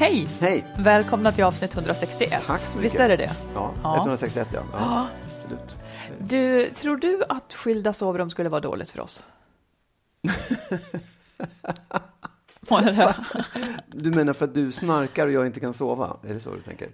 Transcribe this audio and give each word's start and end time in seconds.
Hej! 0.00 0.26
Hej! 0.40 0.66
Välkomna 0.78 1.32
till 1.32 1.44
avsnitt 1.44 1.74
161. 1.74 2.42
Tack 2.46 2.60
så 2.60 2.68
mycket. 2.68 2.84
Visst 2.84 2.94
är 3.00 3.08
det 3.08 3.16
det? 3.16 3.30
Ja, 3.54 3.72
Ja. 3.82 3.96
161 3.96 4.48
ja. 4.52 4.62
ja. 4.72 5.06
Absolut. 5.42 5.74
Du, 6.18 6.70
tror 6.70 6.96
du 6.96 7.22
att 7.28 7.54
skilda 7.54 7.92
sovrum 7.92 8.30
skulle 8.30 8.48
vara 8.48 8.60
dåligt 8.60 8.90
för 8.90 9.00
oss? 9.00 9.22
Du 13.86 14.10
menar 14.10 14.32
för 14.32 14.44
att 14.44 14.54
du 14.54 14.72
snarkar 14.72 15.26
och 15.26 15.32
jag 15.32 15.46
inte 15.46 15.60
kan 15.60 15.74
sova? 15.74 16.16
Är 16.22 16.34
det 16.34 16.40
så 16.40 16.54
du 16.54 16.62
tänker? 16.62 16.88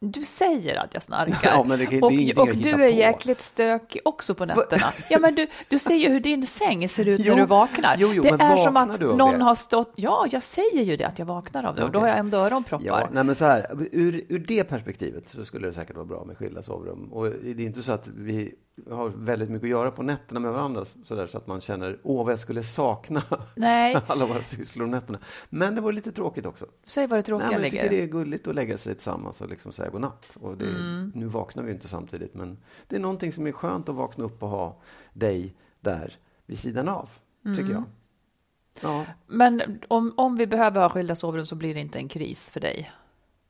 Du 0.00 0.24
säger 0.24 0.76
att 0.76 0.94
jag 0.94 1.02
snarkar. 1.02 1.38
Ja, 1.68 1.76
det- 1.76 1.86
det 1.86 2.02
och 2.02 2.12
ingenting 2.12 2.38
och 2.50 2.56
du 2.56 2.70
är 2.70 2.90
på. 2.90 2.96
jäkligt 2.96 3.40
stökig 3.40 4.00
också 4.04 4.34
på 4.34 4.44
nätterna. 4.46 4.86
Ja, 5.10 5.18
men 5.18 5.34
du, 5.34 5.46
du 5.68 5.78
ser 5.78 5.94
ju 5.94 6.08
hur 6.08 6.20
din 6.20 6.46
säng 6.46 6.88
ser 6.88 7.08
ut 7.08 7.20
Jo, 7.24 7.34
när 7.34 7.40
du 7.40 7.46
vaknar. 7.46 7.96
jo, 7.98 8.10
jo, 8.14 8.22
det 8.22 8.28
är 8.28 8.56
som 8.56 8.76
att 8.76 9.00
någon 9.00 9.38
det? 9.38 9.44
har 9.44 9.54
stått... 9.54 9.92
Ja, 9.96 10.26
jag 10.30 10.42
säger 10.42 10.82
ju 10.82 10.96
det, 10.96 11.04
att 11.04 11.18
jag 11.18 11.26
vaknar 11.26 11.64
av 11.64 11.74
det. 11.74 11.84
Och 11.84 11.90
då 11.90 11.98
har 11.98 12.08
jag 12.08 12.18
ändå 12.18 12.38
öronproppar. 12.38 12.84
Ja, 12.86 13.08
nej 13.12 13.24
men 13.24 13.34
så 13.34 13.44
här, 13.44 13.66
ur, 13.92 14.24
ur 14.28 14.38
det 14.38 14.64
perspektivet 14.64 15.28
så 15.28 15.44
skulle 15.44 15.66
det 15.66 15.72
säkert 15.72 15.96
vara 15.96 16.06
bra 16.06 16.24
med 16.24 16.36
skilda 16.38 16.62
sovrum. 16.62 17.12
Och 17.12 17.30
det 17.30 17.50
är 17.50 17.60
inte 17.66 17.82
så 17.82 17.92
att 17.92 18.08
vi 18.08 18.54
har 18.90 19.08
väldigt 19.08 19.50
mycket 19.50 19.64
att 19.64 19.70
göra 19.70 19.90
på 19.90 20.02
nätterna 20.02 20.40
med 20.40 20.52
varandra 20.52 20.84
så, 20.84 21.14
där, 21.14 21.26
så 21.26 21.38
att 21.38 21.46
man 21.46 21.60
känner, 21.60 21.98
åh 22.02 22.24
vad 22.24 22.32
jag 22.32 22.38
skulle 22.40 22.62
sakna 22.62 23.22
Nej, 23.54 23.96
alla 24.06 24.26
våra 24.26 24.42
sysslor 24.42 24.84
om 24.84 24.90
nätterna. 24.90 25.18
Men 25.48 25.74
det 25.74 25.80
var 25.80 25.92
lite 25.92 26.12
tråkigt 26.12 26.46
också. 26.46 26.66
säg 26.84 27.06
vad 27.06 27.18
det 27.18 27.22
tråkiga 27.22 27.48
Nej, 27.48 27.54
men 27.56 27.62
jag 27.64 27.72
ligger. 27.72 27.82
tycker 27.84 27.96
det 27.96 28.02
är 28.02 28.06
gulligt 28.06 28.48
att 28.48 28.54
lägga 28.54 28.78
sig 28.78 28.94
tillsammans 28.94 29.40
och 29.40 29.48
liksom 29.48 29.72
säga 29.72 29.90
godnatt. 29.90 30.36
Och 30.40 30.56
det, 30.56 30.64
Mm. 30.68 31.12
Nu 31.14 31.26
vaknar 31.26 31.62
vi 31.62 31.72
inte 31.72 31.88
samtidigt, 31.88 32.34
men 32.34 32.58
det 32.88 32.96
är 32.96 33.00
någonting 33.00 33.32
som 33.32 33.46
är 33.46 33.52
skönt 33.52 33.88
att 33.88 33.94
vakna 33.94 34.24
upp 34.24 34.42
och 34.42 34.48
ha 34.48 34.80
dig 35.12 35.54
där 35.80 36.14
vid 36.46 36.58
sidan 36.58 36.88
av, 36.88 37.08
Mm. 37.44 37.56
tycker 37.56 37.72
jag. 37.72 37.84
Ja, 38.80 39.04
Men 39.26 39.80
om, 39.88 40.14
om 40.16 40.36
vi 40.36 40.46
behöver 40.46 40.80
ha 40.80 40.88
skilda 40.88 41.14
sovrum 41.14 41.46
så 41.46 41.54
blir 41.54 41.74
det 41.74 41.80
inte 41.80 41.98
en 41.98 42.08
kris 42.08 42.50
för 42.50 42.60
dig. 42.60 42.90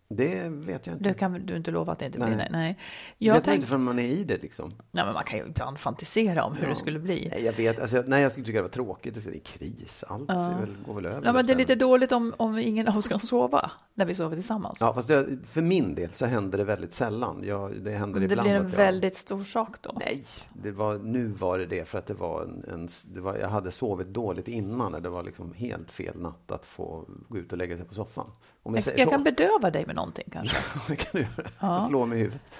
Det 0.08 0.48
vet 0.48 0.86
jag 0.86 0.94
inte. 0.94 1.04
Det 1.08 1.14
kan 1.14 1.46
du 1.46 1.56
inte 1.56 1.70
lova 1.70 1.92
att 1.92 1.98
det 1.98 2.06
inte 2.06 2.18
blir. 2.18 2.36
Nej. 2.36 2.48
Nej. 2.52 2.78
Det 3.18 3.24
Jag 3.26 3.34
vet 3.34 3.44
tänk, 3.44 3.54
inte 3.54 3.66
förrän 3.66 3.84
man 3.84 3.98
är 3.98 4.08
i 4.08 4.24
det 4.24 4.42
liksom. 4.42 4.72
nej, 4.90 5.04
men 5.04 5.14
man 5.14 5.24
kan 5.24 5.38
ju 5.38 5.44
ibland 5.46 5.78
fantisera 5.78 6.44
om 6.44 6.52
hur 6.54 6.62
Ja. 6.62 6.68
det 6.68 6.74
skulle 6.76 6.98
bli. 6.98 7.28
Nej, 7.32 7.44
jag 7.44 7.52
vet. 7.52 7.80
Alltså, 7.80 7.96
jag- 7.96 8.08
nej, 8.08 8.22
jag 8.22 8.32
skulle 8.32 8.46
tycka 8.46 8.58
det 8.58 8.62
var 8.62 8.68
tråkigt. 8.68 9.14
Det 9.24 9.30
är 9.36 9.38
kris. 9.38 10.04
Allt 10.08 10.30
är 10.30 10.60
väl, 10.60 10.74
går 10.86 10.94
väl 10.94 11.06
över. 11.06 11.22
Ja, 11.24 11.32
men 11.32 11.46
det 11.46 11.52
är 11.52 11.54
sen. 11.54 11.58
lite 11.58 11.74
dåligt 11.74 12.12
om, 12.12 12.34
om 12.36 12.58
ingen 12.58 12.88
av 12.88 12.96
oss 12.96 13.08
kan 13.08 13.18
sova 13.20 13.70
när 13.94 14.04
vi 14.04 14.14
sover 14.14 14.36
tillsammans. 14.36 14.78
Ja, 14.80 14.94
fast 14.94 15.08
det, 15.08 15.38
för 15.46 15.62
min 15.62 15.94
del 15.94 16.10
så 16.12 16.26
händer 16.26 16.58
det 16.58 16.64
väldigt 16.64 16.94
sällan. 16.94 17.42
Jag, 17.44 17.80
det 17.82 17.90
händer 17.92 18.20
det 18.20 18.24
ibland 18.26 18.48
blir 18.48 18.56
en 18.56 18.66
väldigt 18.68 19.16
stor 19.16 19.42
sak 19.44 19.76
då. 19.82 19.92
Nej, 20.00 20.22
det 20.52 20.70
var, 20.70 20.98
nu 20.98 21.26
var 21.26 21.58
det 21.58 21.66
det 21.66 21.88
för 21.88 21.98
att 21.98 22.06
det 22.06 22.14
var 22.14 22.42
en, 22.42 22.64
en 22.72 22.88
det 23.02 23.20
var, 23.20 23.36
jag 23.36 23.48
hade 23.48 23.70
sovit 23.70 24.08
dåligt 24.08 24.48
innan. 24.48 25.02
Det 25.02 25.08
var 25.08 25.22
liksom 25.22 25.52
helt 25.52 25.90
fel 25.90 26.18
natt 26.20 26.50
att 26.50 26.64
få 26.66 27.04
gå 27.28 27.38
ut 27.38 27.52
och 27.52 27.58
lägga 27.58 27.76
sig 27.76 27.86
på 27.86 27.94
soffan. 27.94 28.30
Om 28.62 28.74
jag, 28.74 28.84
Jag, 28.86 28.98
jag 28.98 29.10
kan 29.10 29.22
bedöva 29.24 29.70
dig 29.70 29.86
med 29.86 29.95
någonting 29.96 30.28
kanske. 30.32 30.56
det 30.88 30.96
kan 30.96 31.10
du 31.12 31.20
göra. 31.20 31.50
Ja. 31.60 31.76
Mm. 31.76 31.88
Slå 31.88 32.14
i 32.14 32.18
huvudet. 32.18 32.52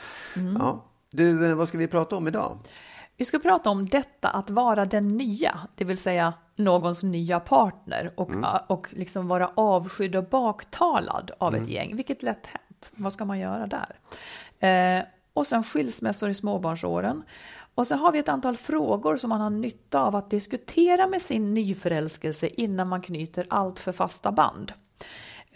Ja. 0.59 0.85
Du, 1.11 1.51
eh, 1.51 1.57
vad 1.57 1.69
ska 1.69 1.79
vi 1.79 1.87
prata 1.87 2.17
om 2.17 2.29
idag? 2.29 2.59
Vi 3.17 3.25
ska 3.25 3.39
prata 3.39 3.71
om 3.71 3.89
detta 3.89 4.29
att 4.29 4.51
vara 4.51 4.85
den 4.85 5.09
nya, 5.09 5.59
det 5.75 5.85
vill 5.85 5.99
säga 5.99 6.35
någons 6.57 7.03
nya 7.03 7.41
partner 7.41 8.13
och, 8.17 8.31
och 8.67 8.89
liksom 8.91 9.29
vara 9.29 9.51
avskydd 9.55 10.17
och 10.17 10.25
baktalad 10.25 11.31
av 11.39 11.55
ett 11.55 11.69
gäng, 11.69 11.97
vilket 11.97 12.23
lätt 12.23 12.47
hänt. 12.47 12.93
Vad 12.97 13.13
ska 13.13 13.25
man 13.25 13.39
göra 13.39 13.67
där? 13.67 13.99
Eh, 14.69 15.05
och 15.33 15.47
sen 15.47 15.65
skilsmässor 15.65 16.29
i 16.29 16.35
småbarnsåren. 16.35 17.23
Och 17.75 17.87
så 17.87 17.97
har 17.97 18.13
vi 18.13 18.19
ett 18.19 18.29
antal 18.29 18.57
frågor 18.57 19.17
som 19.17 19.29
man 19.29 19.41
har 19.41 19.51
nytta 19.51 20.01
av 20.01 20.17
att 20.17 20.31
diskutera 20.31 21.07
med 21.07 21.23
sin 21.23 21.55
nyförälskelse 21.55 22.47
innan 22.47 22.89
man 22.89 23.03
knyter 23.03 23.47
allt 23.51 23.79
för 23.79 23.93
fasta 23.93 24.33
band. 24.33 24.73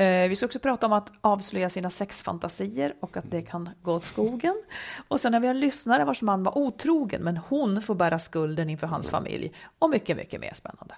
Eh, 0.01 0.29
Vi 0.29 0.37
ska 0.37 0.47
också 0.47 0.59
prata 0.59 0.87
om 0.87 0.93
att 0.93 1.13
avslöja 1.21 1.71
sina 1.71 1.91
sexfantasier 1.91 2.95
och 3.01 3.17
att 3.17 3.31
det 3.31 3.43
kan 3.43 3.71
gå 3.83 3.93
åt 3.95 4.05
skogen. 4.05 4.63
Och 5.09 5.21
sen 5.21 5.33
har 5.33 5.41
vi 5.41 5.49
en 5.49 5.61
lyssnare 5.61 6.05
vars 6.05 6.23
man 6.23 6.43
var 6.43 6.59
otrogen 6.59 7.23
men 7.23 7.37
hon 7.37 7.83
får 7.83 7.95
bära 7.95 8.19
skulden 8.19 8.71
inför 8.71 8.87
hans 8.87 9.09
familj. 9.09 9.53
Och 9.79 9.91
mycket, 9.91 10.17
mycket 10.17 10.41
mer 10.41 10.55
spännande. 10.55 10.95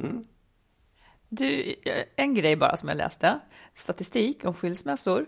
Du, 1.29 1.75
eh, 1.85 2.05
en 2.17 2.35
grej 2.35 2.57
bara 2.57 2.77
som 2.77 2.89
jag 2.89 2.99
läste. 2.99 3.39
Statistik 3.75 4.45
om 4.45 4.55
skilsmässor. 4.55 5.27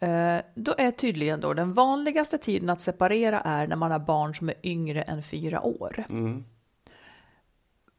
Eh, 0.00 0.36
Då 0.54 0.74
är 0.78 0.90
tydligen 0.90 1.40
då 1.40 1.54
den 1.54 1.72
vanligaste 1.72 2.38
tiden 2.38 2.70
att 2.70 2.80
separera 2.80 3.40
är 3.40 3.66
när 3.66 3.76
man 3.76 3.90
har 3.90 3.98
barn 3.98 4.34
som 4.34 4.48
är 4.48 4.54
yngre 4.62 5.02
än 5.02 5.22
fyra 5.22 5.60
år. 5.62 6.04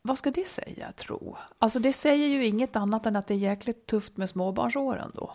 Vad 0.08 0.18
ska 0.18 0.32
det 0.32 0.48
säga, 0.48 0.92
tro? 0.92 1.36
Alltså 1.60 1.80
det 1.80 1.94
säger 1.94 2.28
ju 2.28 2.46
inget 2.46 2.76
annat 2.76 3.06
än 3.06 3.16
att 3.16 3.28
det 3.28 3.34
är 3.34 3.38
jäkligt 3.38 3.86
tufft 3.86 4.18
med 4.18 4.30
småbarnsåren 4.30 5.12
då. 5.14 5.32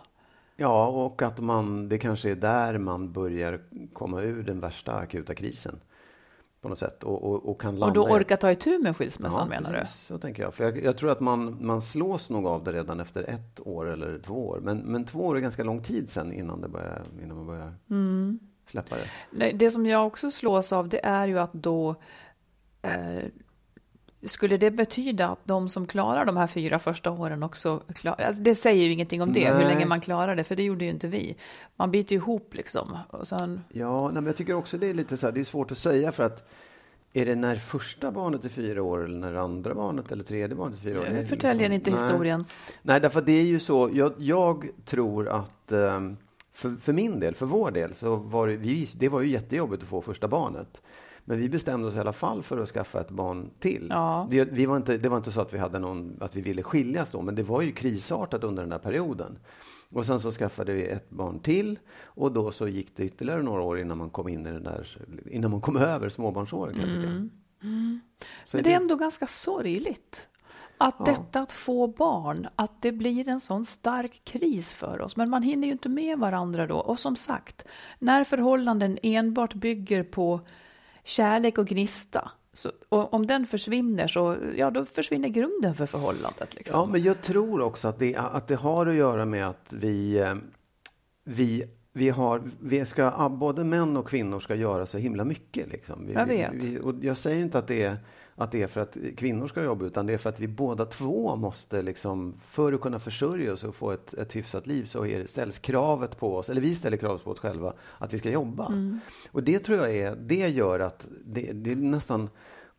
Ja, 0.55 0.87
och 0.87 1.21
att 1.21 1.39
man, 1.39 1.89
det 1.89 1.97
kanske 1.97 2.31
är 2.31 2.35
där 2.35 2.77
man 2.77 3.11
börjar 3.13 3.61
komma 3.93 4.21
ur 4.21 4.43
den 4.43 4.59
värsta 4.59 4.93
akuta 4.93 5.35
krisen. 5.35 5.79
På 6.61 6.69
något 6.69 6.79
sätt. 6.79 7.03
Och, 7.03 7.23
och, 7.23 7.49
och 7.49 7.61
kan 7.61 7.79
landa 7.79 7.99
Och 8.01 8.07
då 8.07 8.09
i- 8.15 8.19
orka 8.19 8.37
ta 8.37 8.51
itu 8.51 8.79
med 8.79 8.97
skilsmässan 8.97 9.49
menar 9.49 9.71
precis, 9.73 10.01
Så 10.05 10.17
tänker 10.17 10.43
jag. 10.43 10.53
För 10.53 10.63
jag, 10.63 10.83
jag 10.83 10.97
tror 10.97 11.11
att 11.11 11.19
man, 11.19 11.57
man 11.65 11.81
slås 11.81 12.29
nog 12.29 12.47
av 12.47 12.63
det 12.63 12.71
redan 12.71 12.99
efter 12.99 13.23
ett 13.23 13.59
år 13.67 13.89
eller 13.89 14.19
två 14.19 14.47
år. 14.47 14.59
Men, 14.63 14.77
men 14.77 15.05
två 15.05 15.19
år 15.19 15.37
är 15.37 15.39
ganska 15.41 15.63
lång 15.63 15.83
tid 15.83 16.09
sen 16.09 16.33
innan, 16.33 16.61
det 16.61 16.67
börjar, 16.67 17.01
innan 17.23 17.37
man 17.37 17.47
börjar 17.47 17.73
Mm. 17.89 18.39
släppa 18.67 18.95
det. 18.95 19.01
du? 19.31 19.37
Nej, 19.37 19.53
Det 19.53 19.71
som 19.71 19.85
jag 19.85 20.07
också 20.07 20.31
slås 20.31 20.73
av 20.73 20.89
det 20.89 21.05
är 21.05 21.27
ju 21.27 21.39
att 21.39 21.53
då 21.53 21.95
eh, 22.81 23.23
skulle 24.23 24.57
det 24.57 24.71
betyda 24.71 25.27
att 25.27 25.39
de 25.43 25.69
som 25.69 25.87
klarar 25.87 26.25
de 26.25 26.37
här 26.37 26.47
fyra 26.47 26.79
första 26.79 27.11
åren 27.11 27.43
också 27.43 27.83
klarar, 27.95 28.25
alltså 28.25 28.43
det 28.43 28.55
säger 28.55 28.85
ju 28.85 28.91
ingenting 28.91 29.21
om 29.21 29.33
det, 29.33 29.47
hur 29.47 29.57
Nej. 29.57 29.67
länge 29.67 29.85
man 29.85 30.01
klarar 30.01 30.35
det, 30.35 30.43
för 30.43 30.55
det 30.55 30.63
gjorde 30.63 30.85
ju 30.85 30.91
inte 30.91 31.07
vi. 31.07 31.35
Man 31.75 31.91
biter 31.91 32.11
ju 32.11 32.17
ihop 32.17 32.53
liksom. 32.53 32.97
Och 33.09 33.27
sen, 33.27 33.63
Ja, 33.69 34.03
nej, 34.05 34.13
men 34.13 34.25
jag 34.25 34.35
tycker 34.35 34.53
också 34.53 34.77
det 34.77 34.89
är 34.89 34.93
lite 34.93 35.17
så 35.17 35.27
här, 35.27 35.33
det 35.33 35.39
är 35.39 35.43
svårt 35.43 35.71
att 35.71 35.77
säga 35.77 36.11
för 36.11 36.23
att 36.23 36.49
är 37.13 37.25
det 37.25 37.35
när 37.35 37.55
första 37.55 38.11
barnet 38.11 38.45
är 38.45 38.49
fyra 38.49 38.83
år 38.83 39.05
eller 39.05 39.17
när 39.17 39.33
andra 39.33 39.73
barnet 39.73 40.11
eller 40.11 40.23
tredje 40.23 40.55
barnet 40.55 40.79
är 40.79 40.83
fyra 40.83 40.99
år? 40.99 41.05
Är 41.05 41.25
förtäljer 41.25 41.71
inte 41.71 41.91
historien. 41.91 42.45
Nej, 42.81 43.01
därför 43.01 43.19
att 43.19 43.25
det 43.25 43.31
är 43.31 43.45
ju 43.45 43.59
så. 43.59 43.89
Jag, 43.93 44.13
jag 44.17 44.67
tror 44.85 45.27
att 45.27 45.71
ehm, 45.71 46.17
för, 46.53 46.75
för 46.75 46.93
min 46.93 47.19
del, 47.19 47.35
för 47.35 47.45
vår 47.45 47.71
del, 47.71 47.95
så 47.95 48.15
var 48.15 48.47
det, 48.47 48.55
vi, 48.55 48.89
det 48.95 49.09
var 49.09 49.21
ju 49.21 49.29
jättejobbigt 49.29 49.83
att 49.83 49.89
få 49.89 50.01
första 50.01 50.27
barnet. 50.27 50.81
Men 51.31 51.39
vi 51.39 51.49
bestämde 51.49 51.87
oss 51.87 51.95
i 51.95 51.99
alla 51.99 52.13
fall 52.13 52.43
för 52.43 52.57
att 52.57 52.69
skaffa 52.69 52.99
ett 53.01 53.09
barn 53.09 53.49
till. 53.59 53.87
Ja. 53.89 54.27
Vi, 54.29 54.45
vi 54.45 54.65
var 54.65 54.77
inte, 54.77 54.97
det 54.97 55.09
var 55.09 55.17
inte 55.17 55.31
så 55.31 55.41
att 55.41 55.53
vi, 55.53 55.57
hade 55.57 55.79
någon, 55.79 56.17
att 56.21 56.35
vi 56.35 56.41
ville 56.41 56.63
skiljas 56.63 57.11
då, 57.11 57.21
men 57.21 57.35
det 57.35 57.43
var 57.43 57.61
ju 57.61 57.71
krisartat 57.71 58.43
under 58.43 58.63
den 58.63 58.69
där 58.69 58.77
perioden. 58.77 59.39
Och 59.89 60.05
sen 60.05 60.19
så 60.19 60.31
skaffade 60.31 60.73
vi 60.73 60.87
ett 60.87 61.09
barn 61.09 61.39
till 61.39 61.79
och 62.03 62.31
då 62.31 62.51
så 62.51 62.67
gick 62.67 62.95
det 62.95 63.03
ytterligare 63.03 63.43
några 63.43 63.61
år 63.61 63.79
innan 63.79 63.97
man 63.97 64.09
kom 64.09 64.27
in 64.27 64.45
i 64.47 64.51
den 64.51 64.63
där, 64.63 64.97
innan 65.25 65.51
man 65.51 65.61
kom 65.61 65.77
över 65.77 66.09
småbarnsåren 66.09 66.73
kan 66.73 66.89
jag 66.89 67.01
tycka. 67.01 67.11
Mm. 67.63 68.01
Så 68.45 68.57
Men 68.57 68.63
det 68.63 68.71
är 68.71 68.75
ändå 68.77 68.95
ganska 68.95 69.27
sorgligt. 69.27 70.27
Att 70.77 70.95
Ja. 70.99 71.05
detta 71.05 71.39
att 71.39 71.51
få 71.51 71.87
barn, 71.87 72.47
att 72.55 72.81
det 72.81 72.91
blir 72.91 73.29
en 73.29 73.39
sån 73.39 73.65
stark 73.65 74.21
kris 74.23 74.73
för 74.73 75.01
oss. 75.01 75.15
Men 75.15 75.29
man 75.29 75.43
hinner 75.43 75.67
ju 75.67 75.71
inte 75.71 75.89
med 75.89 76.19
varandra 76.19 76.67
då. 76.67 76.77
Och 76.77 76.99
som 76.99 77.15
sagt, 77.15 77.65
när 77.99 78.23
förhållanden 78.23 78.97
enbart 79.03 79.53
bygger 79.53 80.03
på 80.03 80.41
kärlek 81.03 81.57
och 81.57 81.67
gnista, 81.67 82.31
så, 82.53 82.71
och 82.89 83.13
om 83.13 83.27
den 83.27 83.47
försvinner 83.47 84.07
så 84.07 84.37
ja, 84.55 84.71
då 84.71 84.85
försvinner 84.85 85.29
grunden 85.29 85.75
för 85.75 85.85
förhållandet. 85.85 86.55
Liksom. 86.55 86.79
Ja, 86.79 86.85
men 86.85 87.03
jag 87.03 87.21
tror 87.21 87.61
också 87.61 87.87
att 87.87 87.99
det, 87.99 88.15
att 88.15 88.47
det 88.47 88.55
har 88.55 88.85
att 88.85 88.95
göra 88.95 89.25
med 89.25 89.47
att 89.47 89.65
vi, 89.69 90.19
eh, 90.19 90.35
vi, 91.23 91.63
vi 91.93 92.09
har, 92.09 92.41
vi 92.59 92.85
ska, 92.85 93.29
både 93.29 93.63
män 93.63 93.97
och 93.97 94.07
kvinnor 94.07 94.39
ska 94.39 94.55
göra 94.55 94.85
så 94.85 94.97
himla 94.97 95.25
mycket. 95.25 95.71
Liksom. 95.71 96.07
Vi, 96.07 96.13
Jag 96.13 96.25
vet. 96.25 96.53
Vi, 96.53 96.79
och 96.79 96.95
jag 97.01 97.17
säger 97.17 97.41
inte 97.41 97.57
att 97.57 97.67
det, 97.67 97.83
är, 97.83 97.97
att 98.41 98.51
det 98.51 98.61
är 98.61 98.67
för 98.67 98.81
att 98.81 98.97
kvinnor 99.17 99.47
ska 99.47 99.63
jobba, 99.63 99.85
utan 99.85 100.05
det 100.05 100.13
är 100.13 100.17
för 100.17 100.29
att 100.29 100.39
vi 100.39 100.47
båda 100.47 100.85
två 100.85 101.35
måste, 101.35 101.81
liksom, 101.81 102.33
för 102.39 102.73
att 102.73 102.81
kunna 102.81 102.99
försörja 102.99 103.53
oss 103.53 103.63
och 103.63 103.75
få 103.75 103.91
ett, 103.91 104.13
ett 104.13 104.35
hyfsat 104.35 104.67
liv, 104.67 104.85
så 104.85 105.05
är, 105.05 105.25
ställs 105.25 105.59
kravet 105.59 106.19
på 106.19 106.35
oss, 106.35 106.49
eller 106.49 106.61
vi 106.61 106.75
ställer 106.75 106.97
kravet 106.97 107.23
på 107.23 107.31
oss 107.31 107.39
själva, 107.39 107.73
att 107.97 108.13
vi 108.13 108.19
ska 108.19 108.29
jobba. 108.29 108.73
Och 109.31 109.43
det 109.43 109.59
tror 109.59 109.77
jag 109.77 109.95
är, 109.95 110.15
det 110.15 110.47
gör 110.47 110.79
att 110.79 111.07
det, 111.25 111.51
det 111.53 111.71
är 111.71 111.75
nästan 111.75 112.29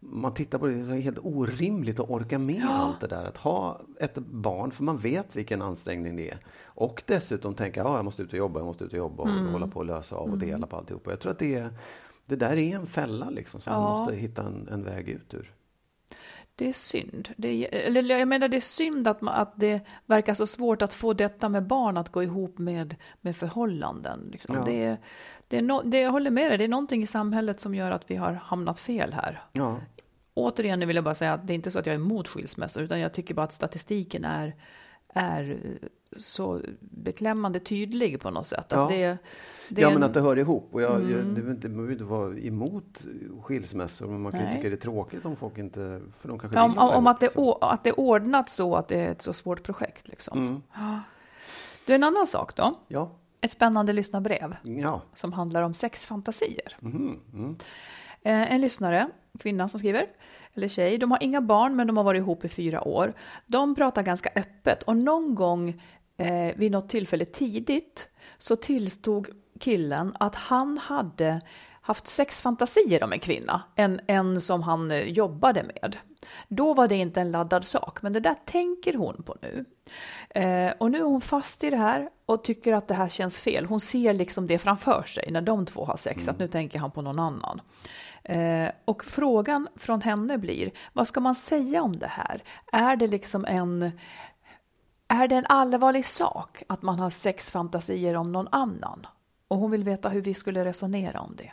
man 0.04 0.34
tittar 0.34 0.58
på 0.58 0.66
det, 0.66 0.74
det 0.74 0.96
är 0.96 1.00
helt 1.00 1.18
orimligt 1.22 2.00
att 2.00 2.10
orka 2.10 2.38
med 2.38 2.64
allt 2.70 3.00
det 3.00 3.06
där. 3.06 3.24
Att 3.24 3.36
ha 3.36 3.80
ett 4.00 4.18
barn, 4.18 4.70
för 4.70 4.84
man 4.84 4.98
vet 4.98 5.36
vilken 5.36 5.62
ansträngning 5.62 6.16
det 6.16 6.30
är. 6.30 6.38
Och 6.64 7.02
dessutom 7.06 7.54
tänka, 7.54 7.80
ja, 7.80 7.96
jag 7.96 8.04
måste 8.04 8.22
ut 8.22 8.32
och 8.32 8.38
jobba, 8.38 8.60
jag 8.60 8.66
måste 8.66 8.84
ut 8.84 8.92
och 8.92 8.98
jobba 8.98 9.22
och 9.22 9.28
hålla 9.28 9.66
på 9.66 9.78
och 9.78 9.86
lösa 9.86 10.16
av 10.16 10.30
och 10.30 10.38
dela 10.38 10.66
på 10.66 10.76
alltihopa. 10.76 11.10
Jag 11.10 11.20
tror 11.20 11.32
att 11.32 11.38
det, 11.38 11.54
är, 11.54 11.70
det 12.26 12.36
där 12.36 12.56
är 12.56 12.76
en 12.76 12.86
fälla 12.86 13.30
liksom, 13.30 13.60
som 13.60 13.72
man 13.72 13.82
Ja. 13.82 13.98
måste 13.98 14.14
hitta 14.14 14.42
en, 14.42 14.68
en 14.72 14.84
väg 14.84 15.08
ut 15.08 15.34
ur. 15.34 15.52
Det 16.54 16.68
är 16.68 16.72
synd. 16.72 17.28
Det 17.36 17.48
är, 17.48 17.86
eller 17.86 18.18
jag 18.18 18.28
menar 18.28 18.48
det 18.48 18.56
är 18.56 18.60
synd 18.60 19.08
att, 19.08 19.20
man, 19.20 19.34
att 19.34 19.52
det 19.56 19.80
verkar 20.06 20.34
så 20.34 20.46
svårt 20.46 20.82
att 20.82 20.94
få 20.94 21.12
detta 21.12 21.48
med 21.48 21.66
barn 21.66 21.96
att 21.96 22.08
gå 22.08 22.22
ihop 22.22 22.58
med, 22.58 22.96
med 23.20 23.36
förhållanden. 23.36 24.28
Liksom. 24.32 24.54
Ja. 24.54 24.62
Det, 24.64 24.96
det 25.48 25.56
är 25.56 25.62
no, 25.62 25.82
det, 25.84 26.00
jag 26.00 26.10
håller 26.10 26.30
med 26.30 26.50
dig, 26.50 26.58
det 26.58 26.64
är 26.64 26.68
någonting 26.68 27.02
i 27.02 27.06
samhället 27.06 27.60
som 27.60 27.74
gör 27.74 27.90
att 27.90 28.10
vi 28.10 28.16
har 28.16 28.32
hamnat 28.32 28.78
fel 28.80 29.12
här. 29.12 29.42
Ja, 29.52 29.80
Återigen 30.34 30.86
vill 30.86 30.96
jag 30.96 31.04
bara 31.04 31.14
säga 31.14 31.32
att 31.32 31.46
det 31.46 31.52
är 31.52 31.54
inte 31.54 31.70
så 31.70 31.78
att 31.78 31.86
jag 31.86 31.92
är 31.94 31.98
emot 31.98 32.28
skilsmässor, 32.28 32.82
utan 32.82 33.00
jag 33.00 33.12
tycker 33.12 33.34
bara 33.34 33.44
att 33.44 33.52
statistiken 33.52 34.24
är, 34.24 34.54
är 35.12 35.50
eh, 35.64 35.88
så 36.16 36.60
beklämmande 36.80 37.60
tydlig 37.60 38.20
på 38.20 38.30
något 38.30 38.46
sätt. 38.46 38.66
Ja. 38.70 38.82
Att 38.82 38.88
det, 38.88 39.18
det 39.68 39.80
ja 39.80 39.88
men 39.88 39.96
en- 39.96 40.02
att 40.02 40.14
det 40.14 40.20
hör 40.20 40.38
ihop. 40.38 40.68
Och 40.72 40.82
jag, 40.82 40.92
jag, 41.10 41.24
det 41.24 41.24
behöver 41.34 41.50
inte, 41.50 41.68
man 41.68 41.90
inte 41.92 42.04
vara 42.04 42.38
emot 42.38 43.04
skilsmässor, 43.42 44.06
men 44.06 44.20
man 44.22 44.32
kan 44.32 44.40
ju 44.40 44.46
Nej. 44.46 44.56
tycka 44.56 44.68
det 44.68 44.74
är 44.74 44.80
tråkigt 44.80 45.24
om 45.24 45.36
folk 45.36 45.58
inte... 45.58 46.00
För 46.18 46.28
de 46.28 46.38
kanske 46.38 46.58
Ja, 46.58 46.64
om, 46.64 46.78
om 46.78 47.06
att, 47.06 47.20
det, 47.20 47.26
liksom. 47.26 47.54
att 47.60 47.84
det 47.84 47.90
är 47.90 48.00
ordnat 48.00 48.50
så 48.50 48.74
att 48.76 48.88
det 48.88 49.00
är 49.00 49.10
ett 49.10 49.22
så 49.22 49.32
svårt 49.32 49.62
projekt. 49.62 50.08
Liksom. 50.08 50.38
Mm. 50.76 51.00
Du, 51.86 51.94
en 51.94 52.04
annan 52.04 52.26
sak 52.26 52.56
då. 52.56 52.74
Ja, 52.88 53.10
Ett 53.40 53.50
spännande 53.50 53.92
lyssnarbrev 53.92 54.56
ja. 54.62 55.02
som 55.14 55.32
handlar 55.32 55.62
om 55.62 55.74
sexfantasier. 55.74 56.76
Mhm, 56.80 57.20
mm. 57.34 57.56
Eh, 58.22 58.52
En 58.52 58.60
lyssnare, 58.60 59.08
kvinna 59.38 59.68
som 59.68 59.78
skriver, 59.78 60.06
eller 60.54 60.68
tjej, 60.68 60.98
de 60.98 61.10
har 61.10 61.22
inga 61.22 61.40
barn 61.40 61.76
men 61.76 61.86
de 61.86 61.96
har 61.96 62.04
varit 62.04 62.20
ihop 62.20 62.44
i 62.44 62.48
fyra 62.48 62.88
år. 62.88 63.14
De 63.46 63.74
pratar 63.74 64.02
ganska 64.02 64.30
öppet 64.36 64.82
och 64.82 64.96
någon 64.96 65.34
gång 65.34 65.82
eh, 66.16 66.56
vid 66.56 66.72
något 66.72 66.88
tillfälle 66.88 67.24
tidigt 67.24 68.08
så 68.38 68.56
tillstod 68.56 69.28
killen 69.60 70.16
att 70.20 70.34
han 70.34 70.78
hade 70.78 71.40
haft 71.82 72.08
sexfantasier 72.08 73.04
om 73.04 73.12
en 73.12 73.20
kvinna, 73.20 73.62
en, 73.74 74.00
en 74.06 74.40
som 74.40 74.62
han 74.62 74.90
eh, 74.90 74.98
jobbade 74.98 75.62
med. 75.62 75.96
Då 76.48 76.74
var 76.74 76.88
det 76.88 76.96
inte 76.96 77.20
en 77.20 77.30
laddad 77.30 77.64
sak, 77.64 78.02
men 78.02 78.12
det 78.12 78.20
där 78.20 78.36
tänker 78.44 78.94
hon 78.94 79.22
på 79.22 79.36
nu. 79.42 79.64
Eh, 80.30 80.72
och 80.78 80.90
nu 80.90 80.98
är 80.98 81.02
hon 81.02 81.20
fast 81.20 81.64
i 81.64 81.70
det 81.70 81.76
här 81.76 82.10
och 82.26 82.44
tycker 82.44 82.72
att 82.72 82.88
det 82.88 82.94
här 82.94 83.08
känns 83.08 83.38
fel. 83.38 83.66
Hon 83.66 83.80
ser 83.80 84.12
liksom 84.12 84.46
det 84.46 84.58
framför 84.58 85.02
sig 85.02 85.30
när 85.30 85.40
de 85.40 85.66
två 85.66 85.84
har 85.84 85.96
sex, 85.96 86.28
att 86.28 86.38
nu 86.38 86.48
tänker 86.48 86.78
han 86.78 86.90
på 86.90 87.02
någon 87.02 87.18
annan. 87.18 87.60
Eh, 88.24 88.68
och 88.84 89.04
frågan 89.04 89.68
från 89.76 90.00
henne 90.02 90.38
blir, 90.38 90.70
vad 90.92 91.08
ska 91.08 91.20
man 91.20 91.34
säga 91.34 91.82
om 91.82 91.98
det 91.98 92.06
här? 92.06 92.42
Är 92.72 92.96
det 92.96 93.06
liksom 93.06 93.44
en 93.44 93.90
är 95.08 95.28
det 95.28 95.36
en 95.36 95.46
allvarlig 95.48 96.06
sak 96.06 96.62
att 96.66 96.82
man 96.82 96.98
har 96.98 97.10
sexfantasier 97.10 98.16
om 98.16 98.32
någon 98.32 98.48
annan? 98.50 99.06
Och 99.48 99.58
hon 99.58 99.70
vill 99.70 99.84
veta 99.84 100.08
hur 100.08 100.20
vi 100.20 100.34
skulle 100.34 100.64
resonera 100.64 101.20
om 101.20 101.36
det. 101.36 101.52